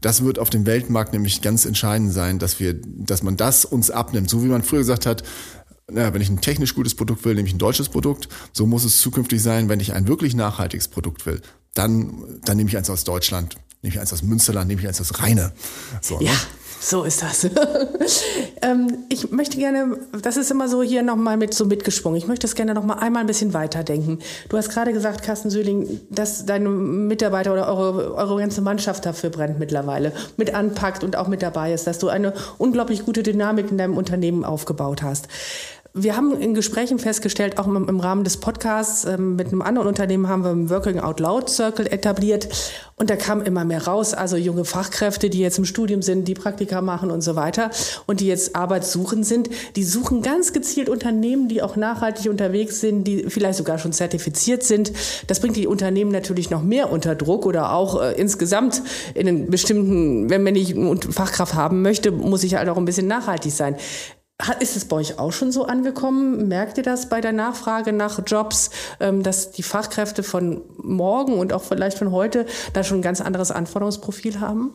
Das 0.00 0.24
wird 0.24 0.38
auf 0.38 0.48
dem 0.48 0.66
Weltmarkt 0.66 1.12
nämlich 1.12 1.42
ganz 1.42 1.64
entscheidend 1.64 2.12
sein, 2.12 2.38
dass 2.38 2.60
wir, 2.60 2.74
dass 2.74 3.24
man 3.24 3.36
das 3.36 3.64
uns 3.64 3.90
abnimmt. 3.90 4.30
So 4.30 4.44
wie 4.44 4.48
man 4.48 4.62
früher 4.62 4.80
gesagt 4.80 5.04
hat, 5.04 5.24
naja, 5.90 6.14
wenn 6.14 6.22
ich 6.22 6.28
ein 6.28 6.40
technisch 6.40 6.74
gutes 6.74 6.94
Produkt 6.94 7.24
will, 7.24 7.34
nehme 7.34 7.48
ich 7.48 7.54
ein 7.54 7.58
deutsches 7.58 7.88
Produkt. 7.88 8.28
So 8.52 8.66
muss 8.66 8.84
es 8.84 9.00
zukünftig 9.00 9.42
sein, 9.42 9.68
wenn 9.68 9.80
ich 9.80 9.94
ein 9.94 10.06
wirklich 10.06 10.34
nachhaltiges 10.34 10.88
Produkt 10.88 11.26
will. 11.26 11.40
Dann, 11.74 12.40
dann 12.44 12.56
nehme 12.56 12.70
ich 12.70 12.76
eins 12.76 12.90
aus 12.90 13.04
Deutschland 13.04 13.56
nehme 13.86 13.94
ich 13.94 14.00
eins 14.00 14.12
aus 14.12 14.22
Münsterland, 14.22 14.66
nehme 14.66 14.80
ich 14.80 14.88
eins 14.88 15.00
aus 15.00 15.20
Rheine. 15.20 15.52
So, 16.00 16.18
ne? 16.18 16.24
ja. 16.24 16.32
So 16.78 17.04
ist 17.04 17.22
das. 17.22 17.44
ähm, 18.62 18.98
ich 19.08 19.30
möchte 19.30 19.56
gerne, 19.56 19.96
das 20.22 20.36
ist 20.36 20.50
immer 20.50 20.68
so 20.68 20.82
hier 20.82 21.02
nochmal 21.02 21.36
mit 21.36 21.54
so 21.54 21.64
mitgesprungen. 21.64 22.18
Ich 22.18 22.26
möchte 22.26 22.46
das 22.46 22.54
gerne 22.54 22.74
nochmal 22.74 22.98
einmal 22.98 23.22
ein 23.22 23.26
bisschen 23.26 23.54
weiterdenken. 23.54 24.18
Du 24.48 24.56
hast 24.56 24.68
gerade 24.68 24.92
gesagt, 24.92 25.22
Carsten 25.22 25.50
Söhling, 25.50 26.00
dass 26.10 26.44
deine 26.46 26.68
Mitarbeiter 26.68 27.52
oder 27.52 27.66
eure, 27.66 28.14
eure 28.14 28.38
ganze 28.38 28.60
Mannschaft 28.60 29.06
dafür 29.06 29.30
brennt 29.30 29.58
mittlerweile, 29.58 30.12
mit 30.36 30.54
anpackt 30.54 31.02
und 31.02 31.16
auch 31.16 31.28
mit 31.28 31.42
dabei 31.42 31.72
ist, 31.72 31.86
dass 31.86 31.98
du 31.98 32.08
eine 32.08 32.34
unglaublich 32.58 33.04
gute 33.04 33.22
Dynamik 33.22 33.70
in 33.70 33.78
deinem 33.78 33.96
Unternehmen 33.96 34.44
aufgebaut 34.44 35.02
hast. 35.02 35.28
Wir 35.98 36.14
haben 36.14 36.38
in 36.38 36.52
Gesprächen 36.52 36.98
festgestellt, 36.98 37.56
auch 37.56 37.66
im, 37.66 38.00
Rahmen 38.00 38.22
des 38.22 38.36
Podcasts 38.36 39.06
ähm, 39.06 39.34
mit 39.34 39.46
einem 39.46 39.62
anderen 39.62 39.88
Unternehmen 39.88 40.28
haben 40.28 40.44
wir 40.44 40.50
einen 40.50 40.68
Working 40.68 41.00
Out 41.00 41.20
Loud 41.20 41.48
Circle 41.48 41.86
etabliert 41.86 42.48
und 42.96 43.08
da 43.08 43.16
kam 43.16 43.40
immer 43.40 43.64
mehr 43.64 43.86
raus, 43.86 44.12
also 44.12 44.36
junge 44.36 44.66
Fachkräfte, 44.66 45.30
die 45.30 45.38
jetzt 45.38 45.56
im 45.56 45.64
Studium 45.64 46.02
sind, 46.02 46.28
die 46.28 46.34
Praktika 46.34 46.82
machen 46.82 47.10
und 47.10 47.22
so 47.22 47.34
weiter 47.34 47.70
und 48.06 48.20
die 48.20 48.26
jetzt 48.26 48.54
arbeitssuchend 48.54 49.24
sind, 49.24 49.48
die 49.74 49.84
suchen 49.84 50.20
ganz 50.20 50.52
gezielt 50.52 50.90
Unternehmen, 50.90 51.48
die 51.48 51.62
auch 51.62 51.76
nachhaltig 51.76 52.30
unterwegs 52.30 52.82
sind, 52.82 53.04
die 53.04 53.30
vielleicht 53.30 53.56
sogar 53.56 53.78
schon 53.78 53.94
zertifiziert 53.94 54.64
sind. 54.64 54.92
Das 55.28 55.40
bringt 55.40 55.56
die 55.56 55.66
Unternehmen 55.66 56.12
natürlich 56.12 56.50
noch 56.50 56.62
mehr 56.62 56.92
unter 56.92 57.14
Druck 57.14 57.46
oder 57.46 57.72
auch 57.72 58.02
äh, 58.02 58.12
insgesamt 58.20 58.82
in 59.14 59.28
einen 59.28 59.48
bestimmten, 59.48 60.28
wenn 60.28 60.42
man 60.42 60.52
nicht 60.52 60.76
Fachkraft 61.08 61.54
haben 61.54 61.80
möchte, 61.80 62.12
muss 62.12 62.44
ich 62.44 62.56
halt 62.56 62.68
auch 62.68 62.76
ein 62.76 62.84
bisschen 62.84 63.06
nachhaltig 63.06 63.52
sein. 63.52 63.76
Ist 64.60 64.76
es 64.76 64.84
bei 64.84 64.96
euch 64.96 65.18
auch 65.18 65.32
schon 65.32 65.50
so 65.50 65.64
angekommen? 65.64 66.46
Merkt 66.46 66.76
ihr 66.76 66.84
das 66.84 67.08
bei 67.08 67.22
der 67.22 67.32
Nachfrage 67.32 67.92
nach 67.94 68.20
Jobs, 68.26 68.70
ähm, 69.00 69.22
dass 69.22 69.50
die 69.50 69.62
Fachkräfte 69.62 70.22
von 70.22 70.60
morgen 70.76 71.38
und 71.38 71.54
auch 71.54 71.62
vielleicht 71.62 71.96
von 71.96 72.12
heute 72.12 72.44
da 72.74 72.84
schon 72.84 72.98
ein 72.98 73.02
ganz 73.02 73.22
anderes 73.22 73.50
Anforderungsprofil 73.50 74.40
haben? 74.40 74.74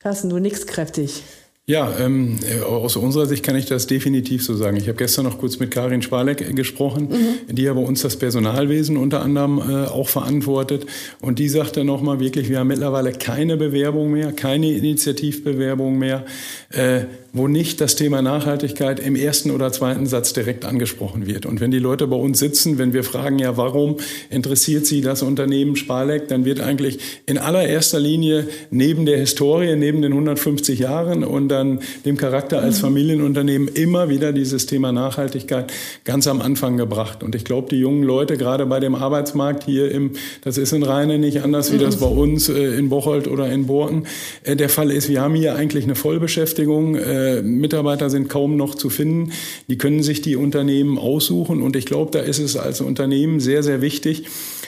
Carsten, 0.00 0.28
du 0.28 0.38
nix 0.38 0.66
kräftig. 0.66 1.22
Ja, 1.66 1.90
ähm, 1.98 2.38
aus 2.66 2.96
unserer 2.96 3.24
Sicht 3.24 3.42
kann 3.42 3.56
ich 3.56 3.64
das 3.64 3.86
definitiv 3.86 4.44
so 4.44 4.54
sagen. 4.54 4.76
Ich 4.76 4.86
habe 4.86 4.98
gestern 4.98 5.24
noch 5.24 5.38
kurz 5.38 5.58
mit 5.58 5.70
Karin 5.70 6.02
Spalek 6.02 6.54
gesprochen, 6.54 7.08
mhm. 7.08 7.54
die 7.54 7.62
ja 7.62 7.72
bei 7.72 7.80
uns 7.80 8.02
das 8.02 8.18
Personalwesen 8.18 8.98
unter 8.98 9.22
anderem 9.22 9.58
äh, 9.58 9.86
auch 9.86 10.08
verantwortet. 10.08 10.84
Und 11.22 11.38
die 11.38 11.48
sagte 11.48 11.84
nochmal 11.84 12.20
wirklich, 12.20 12.50
wir 12.50 12.58
haben 12.58 12.66
mittlerweile 12.66 13.12
keine 13.12 13.56
Bewerbung 13.56 14.10
mehr, 14.10 14.32
keine 14.32 14.72
Initiativbewerbung 14.72 15.98
mehr. 15.98 16.26
Äh, 16.68 17.04
wo 17.34 17.48
nicht 17.48 17.80
das 17.80 17.96
Thema 17.96 18.22
Nachhaltigkeit 18.22 19.00
im 19.00 19.16
ersten 19.16 19.50
oder 19.50 19.72
zweiten 19.72 20.06
Satz 20.06 20.32
direkt 20.32 20.64
angesprochen 20.64 21.26
wird. 21.26 21.46
Und 21.46 21.60
wenn 21.60 21.72
die 21.72 21.80
Leute 21.80 22.06
bei 22.06 22.16
uns 22.16 22.38
sitzen, 22.38 22.78
wenn 22.78 22.92
wir 22.92 23.02
fragen, 23.02 23.40
ja, 23.40 23.56
warum 23.56 23.96
interessiert 24.30 24.86
Sie 24.86 25.00
das 25.00 25.22
Unternehmen 25.22 25.74
Sparleck, 25.74 26.28
dann 26.28 26.44
wird 26.44 26.60
eigentlich 26.60 27.00
in 27.26 27.36
allererster 27.36 27.98
Linie 27.98 28.46
neben 28.70 29.04
der 29.04 29.18
Historie, 29.18 29.74
neben 29.74 30.00
den 30.00 30.12
150 30.12 30.78
Jahren 30.78 31.24
und 31.24 31.48
dann 31.48 31.80
dem 32.04 32.16
Charakter 32.16 32.62
als 32.62 32.78
mhm. 32.78 32.82
Familienunternehmen 32.82 33.66
immer 33.66 34.08
wieder 34.08 34.32
dieses 34.32 34.66
Thema 34.66 34.92
Nachhaltigkeit 34.92 35.72
ganz 36.04 36.28
am 36.28 36.40
Anfang 36.40 36.76
gebracht. 36.76 37.24
Und 37.24 37.34
ich 37.34 37.44
glaube, 37.44 37.68
die 37.68 37.80
jungen 37.80 38.04
Leute, 38.04 38.36
gerade 38.36 38.64
bei 38.66 38.78
dem 38.78 38.94
Arbeitsmarkt 38.94 39.64
hier 39.64 39.90
im, 39.90 40.12
das 40.42 40.56
ist 40.56 40.72
in 40.72 40.84
Rheine 40.84 41.18
nicht 41.18 41.42
anders 41.42 41.72
wie 41.72 41.78
das 41.78 41.96
mhm. 41.96 42.00
bei 42.00 42.06
uns 42.06 42.48
äh, 42.48 42.78
in 42.78 42.90
Bocholt 42.90 43.26
oder 43.26 43.50
in 43.50 43.66
Borten, 43.66 44.06
äh, 44.44 44.54
der 44.54 44.68
Fall 44.68 44.92
ist, 44.92 45.08
wir 45.08 45.20
haben 45.20 45.34
hier 45.34 45.56
eigentlich 45.56 45.82
eine 45.82 45.96
Vollbeschäftigung, 45.96 46.94
Mitarbeiter 47.42 48.10
sind 48.10 48.28
kaum 48.28 48.56
noch 48.56 48.74
zu 48.74 48.90
finden. 48.90 49.32
Die 49.68 49.78
können 49.78 50.02
sich 50.02 50.22
die 50.22 50.36
Unternehmen 50.36 50.98
aussuchen. 50.98 51.62
Und 51.62 51.76
ich 51.76 51.86
glaube, 51.86 52.10
da 52.10 52.20
ist 52.20 52.38
es 52.38 52.56
als 52.56 52.80
Unternehmen 52.80 53.40
sehr, 53.40 53.62
sehr 53.62 53.80
wichtig, 53.80 54.26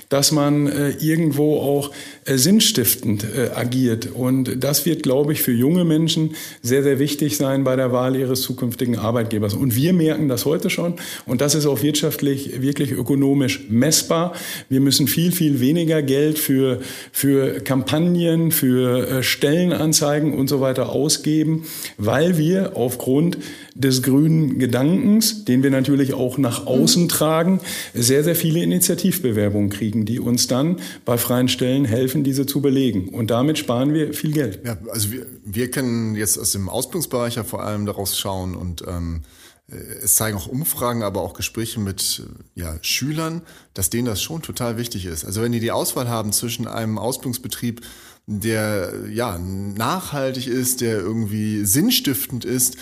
dass 0.08 0.32
man 0.32 0.66
äh, 0.66 0.90
irgendwo 0.90 1.58
auch 1.58 1.90
äh, 2.24 2.36
sinnstiftend 2.36 3.24
äh, 3.24 3.50
agiert. 3.54 4.08
Und 4.12 4.62
das 4.62 4.86
wird, 4.86 5.02
glaube 5.02 5.32
ich, 5.32 5.42
für 5.42 5.52
junge 5.52 5.84
Menschen 5.84 6.34
sehr, 6.62 6.82
sehr 6.82 6.98
wichtig 6.98 7.36
sein 7.36 7.64
bei 7.64 7.76
der 7.76 7.92
Wahl 7.92 8.16
ihres 8.16 8.42
zukünftigen 8.42 8.98
Arbeitgebers. 8.98 9.54
Und 9.54 9.74
wir 9.74 9.92
merken 9.92 10.28
das 10.28 10.44
heute 10.44 10.70
schon. 10.70 10.94
Und 11.26 11.40
das 11.40 11.54
ist 11.54 11.66
auch 11.66 11.82
wirtschaftlich, 11.82 12.60
wirklich 12.62 12.92
ökonomisch 12.92 13.66
messbar. 13.68 14.34
Wir 14.68 14.80
müssen 14.80 15.08
viel, 15.08 15.32
viel 15.32 15.60
weniger 15.60 16.02
Geld 16.02 16.38
für, 16.38 16.80
für 17.12 17.60
Kampagnen, 17.60 18.50
für 18.50 19.08
äh, 19.08 19.22
Stellenanzeigen 19.22 20.34
und 20.34 20.48
so 20.48 20.60
weiter 20.60 20.90
ausgeben, 20.90 21.64
weil 21.98 22.38
wir 22.38 22.76
aufgrund 22.76 23.38
des 23.74 24.02
grünen 24.02 24.58
Gedankens, 24.58 25.44
den 25.44 25.62
wir 25.62 25.70
natürlich 25.70 26.14
auch 26.14 26.38
nach 26.38 26.66
außen 26.66 27.04
mhm. 27.04 27.08
tragen, 27.08 27.60
sehr, 27.94 28.24
sehr 28.24 28.34
viele 28.34 28.62
Initiativbewerbungen 28.62 29.70
kriegen, 29.70 29.95
die 30.04 30.20
uns 30.20 30.46
dann 30.46 30.80
bei 31.04 31.18
freien 31.18 31.48
Stellen 31.48 31.84
helfen, 31.84 32.24
diese 32.24 32.46
zu 32.46 32.60
belegen. 32.60 33.08
Und 33.08 33.30
damit 33.30 33.58
sparen 33.58 33.94
wir 33.94 34.12
viel 34.12 34.32
Geld. 34.32 34.60
Ja, 34.64 34.76
also 34.90 35.12
wir, 35.12 35.26
wir 35.44 35.70
können 35.70 36.14
jetzt 36.14 36.38
aus 36.38 36.52
dem 36.52 36.68
Ausbildungsbereich 36.68 37.36
ja 37.36 37.44
vor 37.44 37.62
allem 37.62 37.86
daraus 37.86 38.18
schauen 38.18 38.54
und 38.54 38.84
ähm, 38.86 39.22
es 39.68 40.14
zeigen 40.14 40.36
auch 40.36 40.46
Umfragen, 40.46 41.02
aber 41.02 41.22
auch 41.22 41.34
Gespräche 41.34 41.80
mit 41.80 42.22
ja, 42.54 42.76
Schülern, 42.82 43.42
dass 43.74 43.90
denen 43.90 44.06
das 44.06 44.22
schon 44.22 44.42
total 44.42 44.76
wichtig 44.76 45.06
ist. 45.06 45.24
Also 45.24 45.42
wenn 45.42 45.50
die 45.50 45.60
die 45.60 45.72
Auswahl 45.72 46.08
haben 46.08 46.32
zwischen 46.32 46.68
einem 46.68 46.98
Ausbildungsbetrieb, 46.98 47.80
der 48.26 48.92
ja 49.10 49.38
nachhaltig 49.38 50.46
ist, 50.46 50.80
der 50.80 50.98
irgendwie 50.98 51.64
sinnstiftend 51.64 52.44
ist 52.44 52.76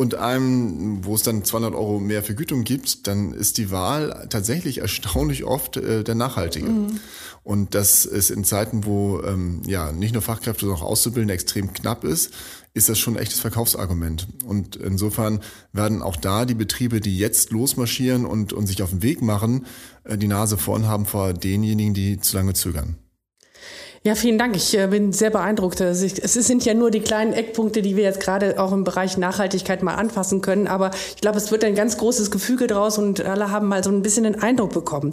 und 0.00 0.14
einem, 0.14 1.04
wo 1.04 1.14
es 1.14 1.22
dann 1.24 1.44
200 1.44 1.74
Euro 1.74 1.98
mehr 1.98 2.22
Vergütung 2.22 2.64
gibt, 2.64 3.06
dann 3.06 3.34
ist 3.34 3.58
die 3.58 3.70
Wahl 3.70 4.26
tatsächlich 4.30 4.78
erstaunlich 4.78 5.44
oft 5.44 5.76
äh, 5.76 6.02
der 6.02 6.14
nachhaltige. 6.14 6.70
Mhm. 6.70 7.00
Und 7.42 7.74
das 7.74 8.06
ist 8.06 8.30
in 8.30 8.44
Zeiten, 8.44 8.86
wo 8.86 9.20
ähm, 9.20 9.60
ja 9.66 9.92
nicht 9.92 10.14
nur 10.14 10.22
Fachkräfte, 10.22 10.60
sondern 10.64 10.78
auch 10.80 10.88
Auszubildende 10.88 11.34
extrem 11.34 11.74
knapp 11.74 12.04
ist, 12.04 12.32
ist 12.72 12.88
das 12.88 12.98
schon 12.98 13.18
ein 13.18 13.22
echtes 13.22 13.40
Verkaufsargument. 13.40 14.26
Und 14.46 14.76
insofern 14.76 15.40
werden 15.74 16.00
auch 16.00 16.16
da 16.16 16.46
die 16.46 16.54
Betriebe, 16.54 17.00
die 17.00 17.18
jetzt 17.18 17.50
losmarschieren 17.50 18.24
und, 18.24 18.54
und 18.54 18.68
sich 18.68 18.82
auf 18.82 18.88
den 18.88 19.02
Weg 19.02 19.20
machen, 19.20 19.66
äh, 20.04 20.16
die 20.16 20.28
Nase 20.28 20.56
vorn 20.56 20.86
haben 20.86 21.04
vor 21.04 21.34
denjenigen, 21.34 21.92
die 21.92 22.18
zu 22.18 22.38
lange 22.38 22.54
zögern. 22.54 22.96
Ja, 24.02 24.14
vielen 24.14 24.38
Dank. 24.38 24.56
Ich 24.56 24.78
äh, 24.78 24.86
bin 24.86 25.12
sehr 25.12 25.28
beeindruckt. 25.28 25.78
Also 25.82 26.06
es 26.06 26.32
sind 26.32 26.64
ja 26.64 26.72
nur 26.72 26.90
die 26.90 27.00
kleinen 27.00 27.34
Eckpunkte, 27.34 27.82
die 27.82 27.96
wir 27.96 28.04
jetzt 28.04 28.20
gerade 28.20 28.58
auch 28.58 28.72
im 28.72 28.82
Bereich 28.82 29.18
Nachhaltigkeit 29.18 29.82
mal 29.82 29.94
anfassen 29.94 30.40
können. 30.40 30.68
Aber 30.68 30.90
ich 31.14 31.20
glaube, 31.20 31.36
es 31.36 31.50
wird 31.50 31.64
ein 31.64 31.74
ganz 31.74 31.98
großes 31.98 32.30
Gefüge 32.30 32.66
draus 32.66 32.96
und 32.96 33.22
alle 33.22 33.50
haben 33.50 33.68
mal 33.68 33.84
so 33.84 33.90
ein 33.90 34.00
bisschen 34.00 34.24
den 34.24 34.40
Eindruck 34.40 34.72
bekommen. 34.72 35.12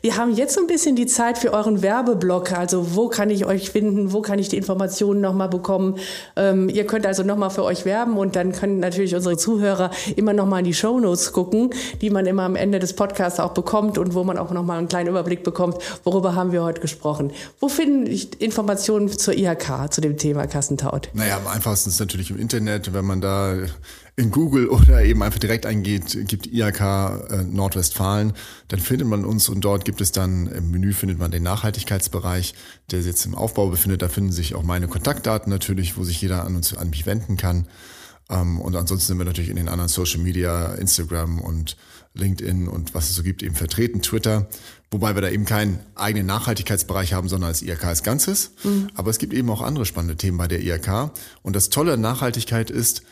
Wir 0.00 0.16
haben 0.16 0.34
jetzt 0.34 0.54
so 0.54 0.60
ein 0.60 0.66
bisschen 0.66 0.96
die 0.96 1.06
Zeit 1.06 1.38
für 1.38 1.52
euren 1.52 1.80
Werbeblock. 1.80 2.50
Also 2.50 2.96
wo 2.96 3.06
kann 3.06 3.30
ich 3.30 3.46
euch 3.46 3.70
finden? 3.70 4.12
Wo 4.12 4.20
kann 4.20 4.40
ich 4.40 4.48
die 4.48 4.56
Informationen 4.56 5.20
nochmal 5.20 5.48
bekommen? 5.48 6.00
Ähm, 6.34 6.68
ihr 6.68 6.88
könnt 6.88 7.06
also 7.06 7.22
nochmal 7.22 7.50
für 7.50 7.62
euch 7.62 7.84
werben 7.84 8.18
und 8.18 8.34
dann 8.34 8.50
können 8.50 8.80
natürlich 8.80 9.14
unsere 9.14 9.36
Zuhörer 9.36 9.92
immer 10.16 10.32
nochmal 10.32 10.58
in 10.58 10.64
die 10.64 10.74
Show 10.74 10.98
Notes 10.98 11.32
gucken, 11.32 11.70
die 12.00 12.10
man 12.10 12.26
immer 12.26 12.42
am 12.42 12.56
Ende 12.56 12.80
des 12.80 12.94
Podcasts 12.94 13.38
auch 13.38 13.52
bekommt 13.52 13.96
und 13.96 14.12
wo 14.14 14.24
man 14.24 14.38
auch 14.38 14.50
nochmal 14.50 14.78
einen 14.78 14.88
kleinen 14.88 15.10
Überblick 15.10 15.44
bekommt, 15.44 15.78
worüber 16.02 16.34
haben 16.34 16.50
wir 16.50 16.64
heute 16.64 16.80
gesprochen. 16.80 17.30
Wo 17.60 17.68
finden 17.68 18.23
Informationen 18.24 19.08
zur 19.08 19.34
IHK, 19.34 19.92
zu 19.92 20.00
dem 20.00 20.16
Thema 20.16 20.46
Kassentaut? 20.46 21.10
Naja, 21.14 21.36
am 21.36 21.46
einfachsten 21.46 21.90
ist 21.90 22.00
natürlich 22.00 22.30
im 22.30 22.38
Internet, 22.38 22.92
wenn 22.92 23.04
man 23.04 23.20
da 23.20 23.56
in 24.16 24.30
Google 24.30 24.68
oder 24.68 25.02
eben 25.02 25.22
einfach 25.22 25.38
direkt 25.38 25.66
eingeht, 25.66 26.28
gibt 26.28 26.46
IHK 26.46 26.80
äh, 26.80 27.44
Nordwestfalen, 27.44 28.32
dann 28.68 28.80
findet 28.80 29.08
man 29.08 29.24
uns 29.24 29.48
und 29.48 29.62
dort 29.62 29.84
gibt 29.84 30.00
es 30.00 30.12
dann 30.12 30.46
im 30.46 30.70
Menü 30.70 30.92
findet 30.92 31.18
man 31.18 31.30
den 31.30 31.42
Nachhaltigkeitsbereich, 31.42 32.54
der 32.90 33.00
sich 33.00 33.08
jetzt 33.08 33.26
im 33.26 33.34
Aufbau 33.34 33.68
befindet. 33.68 34.02
Da 34.02 34.08
finden 34.08 34.32
sich 34.32 34.54
auch 34.54 34.62
meine 34.62 34.86
Kontaktdaten 34.86 35.50
natürlich, 35.50 35.96
wo 35.96 36.04
sich 36.04 36.20
jeder 36.20 36.44
an 36.44 36.54
uns 36.54 36.76
an 36.76 36.90
mich 36.90 37.06
wenden 37.06 37.36
kann. 37.36 37.66
Ähm, 38.30 38.60
und 38.60 38.76
ansonsten 38.76 39.08
sind 39.08 39.18
wir 39.18 39.24
natürlich 39.24 39.50
in 39.50 39.56
den 39.56 39.68
anderen 39.68 39.88
Social 39.88 40.20
Media, 40.20 40.74
Instagram 40.74 41.40
und 41.40 41.76
LinkedIn 42.14 42.68
und 42.68 42.94
was 42.94 43.10
es 43.10 43.16
so 43.16 43.22
gibt, 43.22 43.42
eben 43.42 43.54
vertreten, 43.54 44.00
Twitter. 44.00 44.46
Wobei 44.94 45.16
wir 45.16 45.22
da 45.22 45.28
eben 45.28 45.44
keinen 45.44 45.80
eigenen 45.96 46.26
Nachhaltigkeitsbereich 46.26 47.14
haben, 47.14 47.28
sondern 47.28 47.48
als 47.48 47.62
IRK 47.62 47.84
als 47.86 48.04
Ganzes. 48.04 48.52
Mhm. 48.62 48.90
Aber 48.94 49.10
es 49.10 49.18
gibt 49.18 49.34
eben 49.34 49.50
auch 49.50 49.60
andere 49.60 49.86
spannende 49.86 50.14
Themen 50.14 50.38
bei 50.38 50.46
der 50.46 50.60
IRK. 50.60 51.10
Und 51.42 51.56
das 51.56 51.68
Tolle 51.68 51.94
an 51.94 52.00
Nachhaltigkeit 52.00 52.70
ist, 52.70 53.02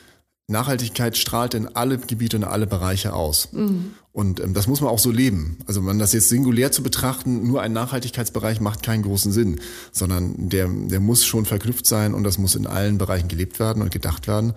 Nachhaltigkeit 0.47 1.17
strahlt 1.17 1.55
in 1.55 1.67
alle 1.67 1.99
Gebiete 1.99 2.37
und 2.37 2.45
alle 2.45 2.69
Bereiche 2.69 3.15
aus. 3.15 3.49
Mhm. 3.51 3.95
Und 4.13 4.39
ähm, 4.39 4.55
das 4.55 4.69
muss 4.69 4.81
man 4.81 4.91
auch 4.91 5.01
so 5.01 5.11
leben. 5.11 5.59
Also 5.67 5.83
man 5.83 5.99
das 5.99 6.13
jetzt 6.13 6.29
singulär 6.29 6.71
zu 6.71 6.85
betrachten, 6.85 7.49
nur 7.49 7.63
ein 7.63 7.73
Nachhaltigkeitsbereich 7.73 8.61
macht 8.61 8.85
keinen 8.85 9.03
großen 9.03 9.33
Sinn, 9.33 9.61
sondern 9.91 10.51
der, 10.51 10.69
der 10.69 11.01
muss 11.01 11.25
schon 11.25 11.47
verknüpft 11.47 11.87
sein 11.87 12.15
und 12.15 12.23
das 12.23 12.39
muss 12.39 12.55
in 12.55 12.69
allen 12.69 12.97
Bereichen 12.97 13.27
gelebt 13.27 13.59
werden 13.59 13.83
und 13.83 13.91
gedacht 13.91 14.29
werden. 14.29 14.53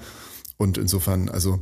Und 0.58 0.78
insofern, 0.78 1.28
also 1.28 1.60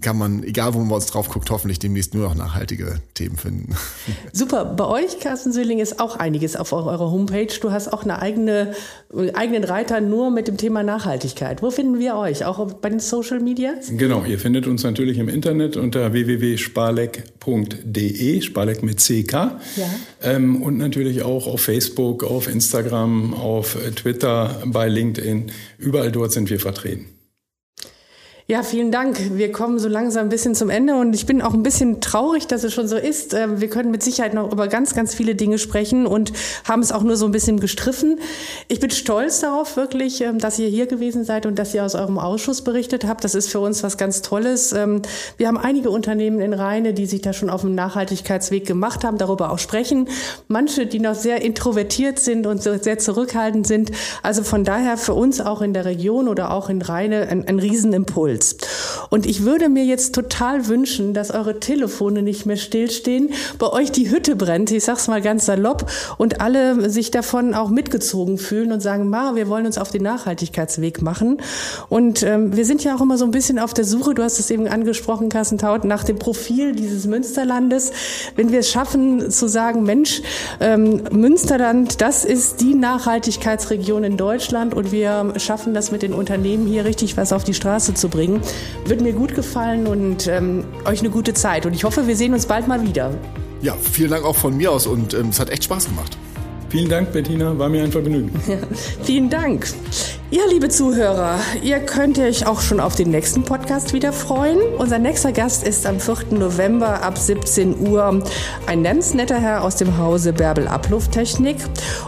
kann 0.00 0.18
man, 0.18 0.42
egal 0.42 0.74
wo 0.74 0.80
man 0.80 0.90
uns 0.92 1.06
drauf 1.06 1.28
guckt, 1.28 1.50
hoffentlich 1.50 1.78
demnächst 1.78 2.14
nur 2.14 2.24
noch 2.24 2.34
nachhaltige 2.34 2.96
Themen 3.14 3.36
finden. 3.36 3.76
Super. 4.32 4.64
Bei 4.64 4.86
euch, 4.86 5.20
Carsten 5.20 5.52
Söhling, 5.52 5.78
ist 5.78 6.00
auch 6.00 6.16
einiges 6.16 6.56
auf 6.56 6.72
eurer 6.72 7.10
Homepage. 7.10 7.52
Du 7.60 7.70
hast 7.70 7.92
auch 7.92 8.02
eine 8.02 8.20
eigene, 8.20 8.74
eigenen 9.34 9.64
Reiter 9.64 10.00
nur 10.00 10.30
mit 10.30 10.48
dem 10.48 10.56
Thema 10.56 10.82
Nachhaltigkeit. 10.82 11.62
Wo 11.62 11.70
finden 11.70 11.98
wir 11.98 12.16
euch? 12.16 12.42
Auch 12.44 12.72
bei 12.74 12.88
den 12.88 13.00
Social 13.00 13.40
Media? 13.40 13.74
Genau. 13.90 14.24
Ihr 14.24 14.38
findet 14.38 14.66
uns 14.66 14.82
natürlich 14.82 15.18
im 15.18 15.28
Internet 15.28 15.76
unter 15.76 16.12
www.sparleck.de, 16.12 18.40
Sparleck 18.40 18.82
mit 18.82 18.98
CK. 18.98 19.32
Ja. 19.32 19.60
Ähm, 20.22 20.62
und 20.62 20.78
natürlich 20.78 21.22
auch 21.22 21.46
auf 21.46 21.60
Facebook, 21.60 22.24
auf 22.24 22.48
Instagram, 22.48 23.34
auf 23.34 23.76
Twitter, 23.96 24.62
bei 24.66 24.88
LinkedIn. 24.88 25.50
Überall 25.78 26.12
dort 26.12 26.32
sind 26.32 26.50
wir 26.50 26.60
vertreten. 26.60 27.06
Ja, 28.50 28.64
vielen 28.64 28.90
Dank. 28.90 29.16
Wir 29.36 29.52
kommen 29.52 29.78
so 29.78 29.86
langsam 29.86 30.26
ein 30.26 30.28
bisschen 30.28 30.56
zum 30.56 30.70
Ende 30.70 30.96
und 30.96 31.14
ich 31.14 31.24
bin 31.24 31.40
auch 31.40 31.54
ein 31.54 31.62
bisschen 31.62 32.00
traurig, 32.00 32.48
dass 32.48 32.64
es 32.64 32.74
schon 32.74 32.88
so 32.88 32.96
ist. 32.96 33.32
Ähm, 33.32 33.60
wir 33.60 33.70
können 33.70 33.92
mit 33.92 34.02
Sicherheit 34.02 34.34
noch 34.34 34.50
über 34.50 34.66
ganz, 34.66 34.92
ganz 34.92 35.14
viele 35.14 35.36
Dinge 35.36 35.56
sprechen 35.56 36.04
und 36.04 36.32
haben 36.64 36.82
es 36.82 36.90
auch 36.90 37.04
nur 37.04 37.16
so 37.16 37.26
ein 37.26 37.30
bisschen 37.30 37.60
gestriffen. 37.60 38.18
Ich 38.66 38.80
bin 38.80 38.90
stolz 38.90 39.38
darauf 39.38 39.76
wirklich, 39.76 40.20
ähm, 40.22 40.40
dass 40.40 40.58
ihr 40.58 40.66
hier 40.66 40.88
gewesen 40.88 41.22
seid 41.22 41.46
und 41.46 41.60
dass 41.60 41.72
ihr 41.74 41.84
aus 41.84 41.94
eurem 41.94 42.18
Ausschuss 42.18 42.62
berichtet 42.62 43.06
habt. 43.06 43.22
Das 43.22 43.36
ist 43.36 43.50
für 43.50 43.60
uns 43.60 43.84
was 43.84 43.96
ganz 43.96 44.20
Tolles. 44.20 44.72
Ähm, 44.72 45.02
wir 45.36 45.46
haben 45.46 45.56
einige 45.56 45.90
Unternehmen 45.90 46.40
in 46.40 46.52
Rheine, 46.52 46.92
die 46.92 47.06
sich 47.06 47.20
da 47.20 47.32
schon 47.32 47.50
auf 47.50 47.60
dem 47.60 47.76
Nachhaltigkeitsweg 47.76 48.66
gemacht 48.66 49.04
haben, 49.04 49.16
darüber 49.16 49.52
auch 49.52 49.60
sprechen. 49.60 50.08
Manche, 50.48 50.86
die 50.86 50.98
noch 50.98 51.14
sehr 51.14 51.42
introvertiert 51.42 52.18
sind 52.18 52.48
und 52.48 52.60
sehr 52.64 52.98
zurückhaltend 52.98 53.68
sind. 53.68 53.92
Also 54.24 54.42
von 54.42 54.64
daher 54.64 54.96
für 54.96 55.14
uns 55.14 55.40
auch 55.40 55.62
in 55.62 55.72
der 55.72 55.84
Region 55.84 56.26
oder 56.26 56.50
auch 56.50 56.68
in 56.68 56.82
Rheine 56.82 57.28
ein, 57.28 57.46
ein 57.46 57.60
Riesenimpuls. 57.60 58.39
Mädels. 58.40 58.56
Und 59.10 59.26
ich 59.26 59.44
würde 59.44 59.68
mir 59.68 59.84
jetzt 59.84 60.14
total 60.14 60.68
wünschen, 60.68 61.12
dass 61.12 61.30
eure 61.30 61.60
Telefone 61.60 62.22
nicht 62.22 62.46
mehr 62.46 62.56
stillstehen, 62.56 63.30
bei 63.58 63.68
euch 63.68 63.92
die 63.92 64.10
Hütte 64.10 64.36
brennt, 64.36 64.70
ich 64.70 64.84
sag's 64.84 65.08
mal 65.08 65.20
ganz 65.20 65.46
salopp, 65.46 65.90
und 66.16 66.40
alle 66.40 66.88
sich 66.88 67.10
davon 67.10 67.54
auch 67.54 67.70
mitgezogen 67.70 68.38
fühlen 68.38 68.72
und 68.72 68.80
sagen, 68.80 69.10
ma, 69.10 69.34
wir 69.34 69.48
wollen 69.48 69.66
uns 69.66 69.78
auf 69.78 69.90
den 69.90 70.02
Nachhaltigkeitsweg 70.02 71.02
machen. 71.02 71.38
Und 71.88 72.22
ähm, 72.22 72.56
wir 72.56 72.64
sind 72.64 72.84
ja 72.84 72.96
auch 72.96 73.00
immer 73.00 73.18
so 73.18 73.24
ein 73.24 73.32
bisschen 73.32 73.58
auf 73.58 73.74
der 73.74 73.84
Suche, 73.84 74.14
du 74.14 74.22
hast 74.22 74.38
es 74.38 74.50
eben 74.50 74.66
angesprochen, 74.68 75.28
Carsten 75.28 75.58
Taut, 75.58 75.84
nach 75.84 76.04
dem 76.04 76.18
Profil 76.18 76.74
dieses 76.74 77.06
Münsterlandes. 77.06 77.92
Wenn 78.36 78.52
wir 78.52 78.60
es 78.60 78.70
schaffen 78.70 79.30
zu 79.30 79.48
sagen, 79.48 79.82
Mensch, 79.82 80.22
ähm, 80.60 81.02
Münsterland, 81.10 82.00
das 82.00 82.24
ist 82.24 82.60
die 82.60 82.74
Nachhaltigkeitsregion 82.74 84.04
in 84.04 84.16
Deutschland 84.16 84.72
und 84.72 84.92
wir 84.92 85.34
schaffen 85.36 85.74
das 85.74 85.90
mit 85.90 86.02
den 86.02 86.12
Unternehmen 86.12 86.66
hier 86.66 86.84
richtig 86.84 87.16
was 87.16 87.32
auf 87.32 87.44
die 87.44 87.54
Straße 87.54 87.94
zu 87.94 88.08
bringen 88.08 88.20
bringen. 88.20 88.42
Wird 89.00 89.14
mir 89.14 89.18
gut 89.18 89.34
gefallen 89.34 89.86
und 89.86 90.26
ähm, 90.26 90.62
euch 90.84 91.00
eine 91.00 91.08
gute 91.08 91.32
Zeit. 91.32 91.64
Und 91.64 91.72
ich 91.72 91.84
hoffe, 91.84 92.06
wir 92.06 92.16
sehen 92.16 92.34
uns 92.34 92.44
bald 92.44 92.68
mal 92.68 92.82
wieder. 92.82 93.14
Ja, 93.62 93.74
vielen 93.74 94.10
Dank 94.10 94.26
auch 94.26 94.36
von 94.36 94.54
mir 94.54 94.70
aus 94.70 94.86
und 94.86 95.14
ähm, 95.14 95.30
es 95.30 95.40
hat 95.40 95.48
echt 95.48 95.64
Spaß 95.64 95.86
gemacht. 95.86 96.18
Vielen 96.68 96.90
Dank, 96.90 97.10
Bettina. 97.10 97.58
War 97.58 97.70
mir 97.70 97.82
ein 97.82 97.92
Vergnügen. 97.92 98.30
Ja, 98.46 98.58
vielen 99.02 99.30
Dank. 99.30 99.68
Ja, 100.32 100.42
liebe 100.48 100.68
Zuhörer, 100.68 101.40
ihr 101.60 101.80
könnt 101.80 102.16
euch 102.20 102.46
auch 102.46 102.60
schon 102.60 102.78
auf 102.78 102.94
den 102.94 103.10
nächsten 103.10 103.42
Podcast 103.42 103.92
wieder 103.92 104.12
freuen. 104.12 104.60
Unser 104.78 105.00
nächster 105.00 105.32
Gast 105.32 105.66
ist 105.66 105.86
am 105.86 105.98
4. 105.98 106.38
November 106.38 107.02
ab 107.02 107.18
17 107.18 107.88
Uhr 107.88 108.22
ein 108.68 108.84
ganz 108.84 109.12
netter 109.12 109.40
Herr 109.40 109.64
aus 109.64 109.74
dem 109.74 109.98
Hause 109.98 110.32
Bärbel 110.32 110.68
Ablufttechnik. 110.68 111.56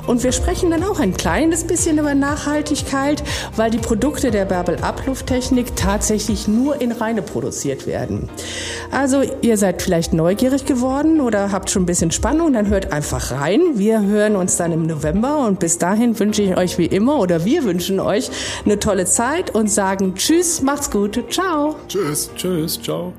Und 0.06 0.22
wir 0.22 0.30
sprechen 0.30 0.70
dann 0.70 0.84
auch 0.84 1.00
ein 1.00 1.14
kleines 1.14 1.64
bisschen 1.64 1.98
über 1.98 2.14
Nachhaltigkeit, 2.14 3.24
weil 3.56 3.72
die 3.72 3.78
Produkte 3.78 4.30
der 4.30 4.44
Bärbel 4.44 4.76
Ablufttechnik 4.76 5.74
tatsächlich 5.74 6.46
nur 6.46 6.80
in 6.80 6.92
Reine 6.92 7.22
produziert 7.22 7.88
werden. 7.88 8.28
Also 8.92 9.22
ihr 9.40 9.56
seid 9.56 9.82
vielleicht 9.82 10.12
neugierig 10.12 10.64
geworden 10.64 11.20
oder 11.20 11.50
habt 11.50 11.70
schon 11.70 11.82
ein 11.82 11.86
bisschen 11.86 12.12
Spannung, 12.12 12.52
dann 12.52 12.68
hört 12.68 12.92
einfach 12.92 13.32
rein. 13.32 13.60
Wir 13.74 14.00
hören 14.00 14.36
uns 14.36 14.58
dann 14.58 14.70
im 14.70 14.86
November 14.86 15.44
und 15.44 15.58
bis 15.58 15.78
dahin 15.78 16.16
wünsche 16.20 16.42
ich 16.42 16.56
euch 16.56 16.78
wie 16.78 16.86
immer 16.86 17.18
oder 17.18 17.44
wir 17.44 17.64
wünschen 17.64 17.98
euch 17.98 18.11
euch 18.12 18.30
eine 18.64 18.78
tolle 18.78 19.04
Zeit 19.06 19.54
und 19.54 19.68
sagen 19.68 20.14
Tschüss, 20.14 20.62
macht's 20.62 20.90
gut, 20.90 21.22
ciao. 21.30 21.76
Tschüss, 21.88 22.30
tschüss, 22.36 22.80
ciao. 22.80 23.12